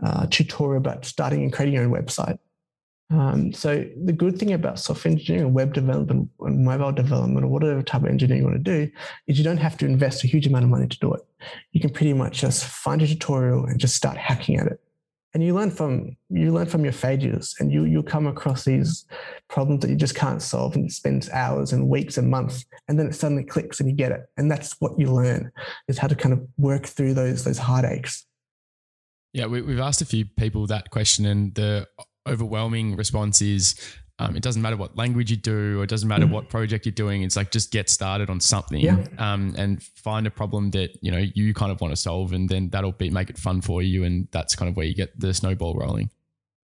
uh, 0.03 0.27
tutorial 0.29 0.77
about 0.77 1.05
starting 1.05 1.43
and 1.43 1.51
creating 1.51 1.75
your 1.75 1.83
own 1.83 1.91
website. 1.91 2.37
Um, 3.09 3.53
so 3.53 3.85
the 4.03 4.11
good 4.11 4.37
thing 4.37 4.51
about 4.51 4.79
software 4.79 5.13
engineering, 5.13 5.45
and 5.45 5.55
web 5.55 5.73
development, 5.73 6.29
and 6.41 6.65
mobile 6.65 6.91
development, 6.91 7.45
or 7.45 7.47
whatever 7.47 7.81
type 7.81 8.03
of 8.03 8.09
engineering 8.09 8.43
you 8.43 8.49
want 8.49 8.63
to 8.63 8.85
do, 8.85 8.91
is 9.27 9.37
you 9.37 9.45
don't 9.45 9.57
have 9.57 9.77
to 9.77 9.85
invest 9.85 10.23
a 10.23 10.27
huge 10.27 10.45
amount 10.45 10.65
of 10.65 10.69
money 10.69 10.87
to 10.87 10.99
do 10.99 11.13
it. 11.13 11.21
You 11.71 11.79
can 11.79 11.91
pretty 11.91 12.13
much 12.13 12.41
just 12.41 12.65
find 12.65 13.01
a 13.01 13.07
tutorial 13.07 13.65
and 13.65 13.79
just 13.79 13.95
start 13.95 14.17
hacking 14.17 14.57
at 14.57 14.67
it. 14.67 14.81
And 15.33 15.43
you 15.43 15.53
learn 15.53 15.71
from 15.71 16.17
you 16.29 16.51
learn 16.51 16.65
from 16.65 16.83
your 16.83 16.93
failures 16.93 17.55
and 17.59 17.71
you 17.71 17.83
you 17.83 18.01
come 18.01 18.27
across 18.27 18.65
these 18.65 19.05
problems 19.49 19.81
that 19.81 19.89
you 19.89 19.95
just 19.95 20.15
can't 20.15 20.41
solve 20.41 20.73
and 20.73 20.85
you 20.85 20.89
spend 20.89 21.29
hours 21.31 21.73
and 21.73 21.89
weeks 21.89 22.17
and 22.17 22.29
months 22.29 22.65
and 22.87 22.97
then 22.97 23.07
it 23.07 23.13
suddenly 23.13 23.43
clicks 23.43 23.79
and 23.79 23.87
you 23.87 23.95
get 23.95 24.11
it. 24.11 24.21
And 24.37 24.49
that's 24.49 24.81
what 24.81 24.97
you 24.97 25.13
learn 25.13 25.51
is 25.87 25.97
how 25.97 26.07
to 26.07 26.15
kind 26.15 26.33
of 26.33 26.45
work 26.57 26.87
through 26.87 27.13
those 27.13 27.43
those 27.43 27.59
heartaches. 27.59 28.25
Yeah 29.31 29.45
we, 29.45 29.61
we've 29.61 29.79
asked 29.79 30.01
a 30.01 30.05
few 30.05 30.25
people 30.25 30.65
that 30.67 30.89
question 30.89 31.25
and 31.25 31.53
the 31.53 31.87
overwhelming 32.27 32.95
response 32.95 33.41
is 33.41 33.75
um, 34.19 34.35
it 34.35 34.41
doesn't 34.41 34.61
matter 34.61 34.77
what 34.77 34.97
language 34.97 35.29
you 35.29 35.37
do, 35.37 35.79
or 35.79 35.83
it 35.83 35.89
doesn't 35.89 36.07
matter 36.07 36.25
mm. 36.25 36.31
what 36.31 36.49
project 36.49 36.85
you're 36.85 36.93
doing. 36.93 37.21
It's 37.21 37.35
like 37.35 37.51
just 37.51 37.71
get 37.71 37.89
started 37.89 38.29
on 38.29 38.39
something, 38.39 38.79
yeah. 38.79 39.05
um, 39.19 39.53
and 39.57 39.81
find 39.83 40.25
a 40.25 40.31
problem 40.31 40.71
that 40.71 40.97
you 41.01 41.11
know 41.11 41.23
you 41.35 41.53
kind 41.53 41.71
of 41.71 41.79
want 41.81 41.91
to 41.91 41.95
solve, 41.95 42.33
and 42.33 42.49
then 42.49 42.69
that'll 42.69 42.93
be 42.93 43.11
make 43.11 43.29
it 43.29 43.37
fun 43.37 43.61
for 43.61 43.83
you, 43.83 44.03
and 44.03 44.27
that's 44.31 44.55
kind 44.55 44.69
of 44.69 44.75
where 44.75 44.87
you 44.87 44.95
get 44.95 45.17
the 45.19 45.33
snowball 45.33 45.75
rolling. 45.75 46.09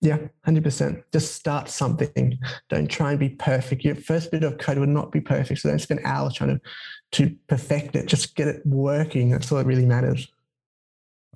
Yeah, 0.02 0.18
hundred 0.44 0.62
percent. 0.62 1.02
Just 1.11 1.34
start 1.34 1.70
something. 1.70 2.38
Don't 2.68 2.88
try 2.88 3.11
and 3.11 3.18
be 3.18 3.30
perfect. 3.30 3.82
Your 3.82 3.94
first 3.94 4.30
bit 4.30 4.44
of 4.44 4.59
code 4.59 4.78
will 4.78 4.86
not 4.86 5.11
be 5.11 5.20
perfect, 5.20 5.61
so 5.61 5.70
don't 5.70 5.78
spend 5.78 6.00
hours 6.04 6.34
trying 6.34 6.50
to 6.50 6.61
to 7.12 7.34
perfect 7.46 7.96
it. 7.96 8.06
Just 8.06 8.36
get 8.36 8.48
it 8.48 8.61
working. 8.66 9.30
That's 9.30 9.50
all 9.50 9.56
that 9.56 9.66
really 9.66 9.86
matters. 9.86 10.28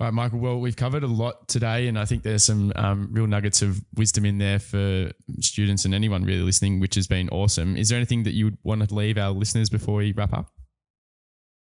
All 0.01 0.07
right, 0.07 0.15
Michael. 0.15 0.39
Well, 0.39 0.59
we've 0.59 0.77
covered 0.77 1.03
a 1.03 1.07
lot 1.07 1.49
today, 1.49 1.87
and 1.87 1.99
I 1.99 2.07
think 2.07 2.23
there's 2.23 2.45
some 2.45 2.73
um, 2.77 3.09
real 3.13 3.27
nuggets 3.27 3.61
of 3.61 3.79
wisdom 3.95 4.25
in 4.25 4.39
there 4.39 4.59
for 4.59 5.13
students 5.41 5.85
and 5.85 5.95
anyone 5.95 6.25
really 6.25 6.41
listening, 6.41 6.81
which 6.81 6.95
has 6.95 7.07
been 7.07 7.29
awesome. 7.29 7.77
Is 7.77 7.91
there 7.91 7.99
anything 7.99 8.23
that 8.23 8.33
you 8.33 8.47
would 8.47 8.59
want 8.63 8.89
to 8.89 8.95
leave 8.95 9.19
our 9.19 9.31
listeners 9.31 9.69
before 9.69 9.97
we 9.97 10.13
wrap 10.13 10.33
up? 10.33 10.49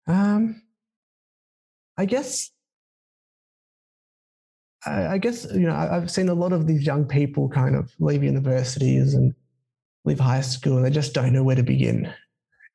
Um, 0.07 0.63
I 1.95 2.05
guess, 2.05 2.49
I, 4.83 5.07
I 5.07 5.17
guess 5.19 5.45
you 5.53 5.67
know 5.67 5.75
I've 5.75 6.09
seen 6.09 6.29
a 6.29 6.33
lot 6.33 6.53
of 6.53 6.65
these 6.65 6.85
young 6.85 7.05
people 7.05 7.49
kind 7.49 7.75
of 7.75 7.91
leave 7.99 8.23
universities 8.23 9.13
and 9.13 9.35
leave 10.05 10.19
high 10.19 10.41
school, 10.41 10.77
and 10.77 10.85
they 10.85 10.89
just 10.89 11.13
don't 11.13 11.33
know 11.33 11.43
where 11.43 11.55
to 11.55 11.63
begin 11.63 12.11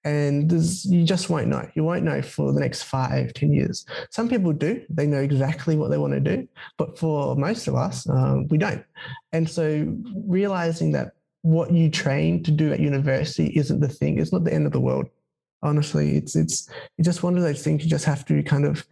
and 0.05 0.51
you 0.85 1.05
just 1.05 1.31
won't 1.31 1.49
know. 1.49 1.69
You 1.75 1.85
won't 1.85 2.05
know 2.05 2.23
for 2.23 2.53
the 2.53 2.61
next 2.61 2.83
five, 2.83 3.33
ten 3.35 3.53
years. 3.53 3.87
Some 4.11 4.29
people 4.29 4.53
do; 4.53 4.85
they 4.89 5.07
know 5.07 5.21
exactly 5.21 5.77
what 5.77 5.91
they 5.91 5.99
want 5.99 6.15
to 6.15 6.21
do, 6.21 6.49
but 6.77 6.99
for 6.99 7.37
most 7.37 7.69
of 7.69 7.75
us, 7.75 8.09
um, 8.09 8.49
we 8.49 8.59
don't. 8.59 8.85
And 9.33 9.49
so, 9.49 9.97
realizing 10.27 10.93
that 10.93 11.13
what 11.43 11.73
you 11.73 11.89
train 11.91 12.43
to 12.45 12.51
do 12.51 12.73
at 12.73 12.81
university 12.81 13.53
isn't 13.57 13.81
the 13.81 13.89
thing; 13.89 14.19
it's 14.19 14.33
not 14.33 14.45
the 14.45 14.53
end 14.53 14.67
of 14.67 14.73
the 14.73 14.81
world. 14.81 15.07
Honestly, 15.63 16.17
it's 16.17 16.35
it's 16.35 16.69
it's 16.99 17.07
just 17.07 17.23
one 17.23 17.37
of 17.37 17.43
those 17.43 17.63
things. 17.63 17.85
You 17.85 17.91
just 17.91 18.05
have 18.05 18.25
to 18.27 18.43
kind 18.43 18.65
of 18.65 18.85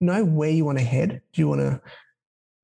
know 0.00 0.24
where 0.24 0.50
you 0.50 0.66
want 0.66 0.78
to 0.78 0.84
head. 0.84 1.22
Do 1.32 1.40
you 1.40 1.48
want 1.48 1.62
to 1.62 1.80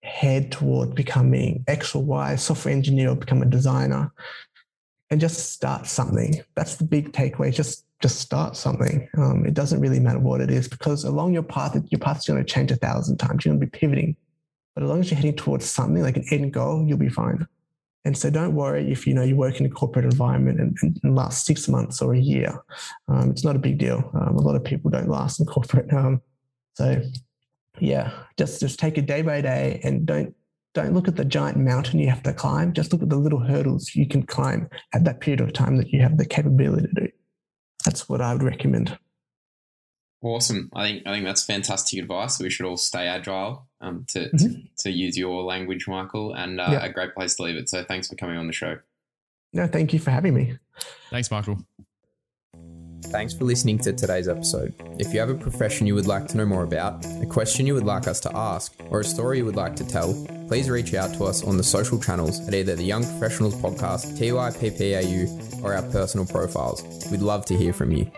head 0.02 0.52
toward 0.52 0.94
becoming 0.94 1.64
X 1.66 1.94
or 1.94 2.02
Y 2.02 2.36
software 2.36 2.74
engineer 2.74 3.10
or 3.10 3.16
become 3.16 3.42
a 3.42 3.46
designer? 3.46 4.12
and 5.10 5.20
just 5.20 5.52
start 5.52 5.86
something. 5.86 6.42
That's 6.54 6.76
the 6.76 6.84
big 6.84 7.12
takeaway. 7.12 7.54
Just 7.54 7.85
just 8.02 8.20
start 8.20 8.56
something. 8.56 9.08
Um, 9.16 9.46
it 9.46 9.54
doesn't 9.54 9.80
really 9.80 10.00
matter 10.00 10.18
what 10.18 10.40
it 10.40 10.50
is 10.50 10.68
because 10.68 11.04
along 11.04 11.32
your 11.32 11.42
path, 11.42 11.80
your 11.90 11.98
path's 11.98 12.26
going 12.26 12.42
to 12.42 12.52
change 12.52 12.70
a 12.70 12.76
thousand 12.76 13.16
times. 13.16 13.44
You're 13.44 13.54
going 13.54 13.60
to 13.60 13.66
be 13.66 13.78
pivoting, 13.78 14.16
but 14.74 14.84
as 14.84 14.90
long 14.90 15.00
as 15.00 15.10
you're 15.10 15.16
heading 15.16 15.36
towards 15.36 15.64
something 15.64 16.02
like 16.02 16.16
an 16.16 16.26
end 16.30 16.52
goal, 16.52 16.84
you'll 16.86 16.98
be 16.98 17.08
fine. 17.08 17.46
And 18.04 18.16
so 18.16 18.30
don't 18.30 18.54
worry 18.54 18.92
if 18.92 19.04
you 19.04 19.14
know 19.14 19.24
you 19.24 19.34
work 19.34 19.58
in 19.58 19.66
a 19.66 19.70
corporate 19.70 20.04
environment 20.04 20.60
and, 20.60 20.76
and, 20.82 21.00
and 21.02 21.16
last 21.16 21.44
six 21.44 21.66
months 21.66 22.00
or 22.00 22.14
a 22.14 22.18
year. 22.18 22.62
Um, 23.08 23.30
it's 23.30 23.42
not 23.42 23.56
a 23.56 23.58
big 23.58 23.78
deal. 23.78 24.08
Um, 24.14 24.36
a 24.36 24.40
lot 24.40 24.54
of 24.54 24.62
people 24.62 24.92
don't 24.92 25.08
last 25.08 25.40
in 25.40 25.46
corporate. 25.46 25.92
Um, 25.92 26.22
so 26.74 27.02
yeah, 27.80 28.12
just 28.36 28.60
just 28.60 28.78
take 28.78 28.96
it 28.96 29.06
day 29.06 29.22
by 29.22 29.40
day 29.40 29.80
and 29.82 30.06
don't 30.06 30.34
don't 30.72 30.92
look 30.92 31.08
at 31.08 31.16
the 31.16 31.24
giant 31.24 31.56
mountain 31.56 31.98
you 31.98 32.08
have 32.08 32.22
to 32.22 32.32
climb. 32.32 32.72
Just 32.74 32.92
look 32.92 33.02
at 33.02 33.08
the 33.08 33.16
little 33.16 33.40
hurdles 33.40 33.94
you 33.94 34.06
can 34.06 34.22
climb 34.22 34.68
at 34.94 35.04
that 35.04 35.20
period 35.20 35.40
of 35.40 35.52
time 35.52 35.76
that 35.78 35.90
you 35.90 36.00
have 36.00 36.16
the 36.16 36.26
capability 36.26 36.86
to 36.86 36.94
do. 36.94 37.08
That's 37.86 38.06
what 38.08 38.20
I 38.20 38.34
would 38.34 38.42
recommend. 38.42 38.98
Awesome. 40.22 40.70
I 40.74 40.88
think 40.88 41.06
I 41.06 41.12
think 41.12 41.24
that's 41.24 41.44
fantastic 41.44 42.00
advice. 42.00 42.40
We 42.40 42.50
should 42.50 42.66
all 42.66 42.76
stay 42.76 43.06
agile. 43.06 43.66
Um, 43.80 44.06
to, 44.08 44.20
mm-hmm. 44.20 44.36
to, 44.36 44.62
to 44.78 44.90
use 44.90 45.18
your 45.18 45.42
language, 45.44 45.86
Michael, 45.86 46.32
and 46.34 46.60
uh, 46.60 46.80
a 46.82 46.90
great 46.90 47.14
place 47.14 47.36
to 47.36 47.42
leave 47.42 47.56
it. 47.56 47.68
So 47.68 47.84
thanks 47.84 48.08
for 48.08 48.16
coming 48.16 48.38
on 48.38 48.46
the 48.46 48.52
show. 48.52 48.78
No, 49.52 49.66
thank 49.66 49.92
you 49.92 49.98
for 49.98 50.10
having 50.10 50.34
me. 50.34 50.58
Thanks, 51.10 51.30
Michael. 51.30 51.58
Thanks 53.04 53.34
for 53.34 53.44
listening 53.44 53.78
to 53.80 53.92
today's 53.92 54.28
episode. 54.28 54.74
If 54.98 55.14
you 55.14 55.20
have 55.20 55.28
a 55.28 55.34
profession 55.34 55.86
you 55.86 55.94
would 55.94 56.06
like 56.06 56.26
to 56.28 56.36
know 56.36 56.46
more 56.46 56.64
about, 56.64 57.04
a 57.22 57.26
question 57.26 57.66
you 57.66 57.74
would 57.74 57.84
like 57.84 58.08
us 58.08 58.18
to 58.20 58.36
ask, 58.36 58.74
or 58.90 59.00
a 59.00 59.04
story 59.04 59.38
you 59.38 59.44
would 59.44 59.56
like 59.56 59.76
to 59.76 59.86
tell, 59.86 60.12
please 60.48 60.68
reach 60.68 60.94
out 60.94 61.14
to 61.14 61.24
us 61.24 61.44
on 61.44 61.56
the 61.56 61.62
social 61.62 62.00
channels 62.00 62.40
at 62.48 62.54
either 62.54 62.74
the 62.74 62.82
Young 62.82 63.04
Professionals 63.04 63.54
Podcast, 63.54 64.18
TYPPAU, 64.18 65.55
or 65.66 65.74
our 65.74 65.82
personal 65.82 66.26
profiles. 66.26 66.82
We'd 67.10 67.20
love 67.22 67.44
to 67.46 67.56
hear 67.56 67.72
from 67.72 67.92
you. 67.92 68.10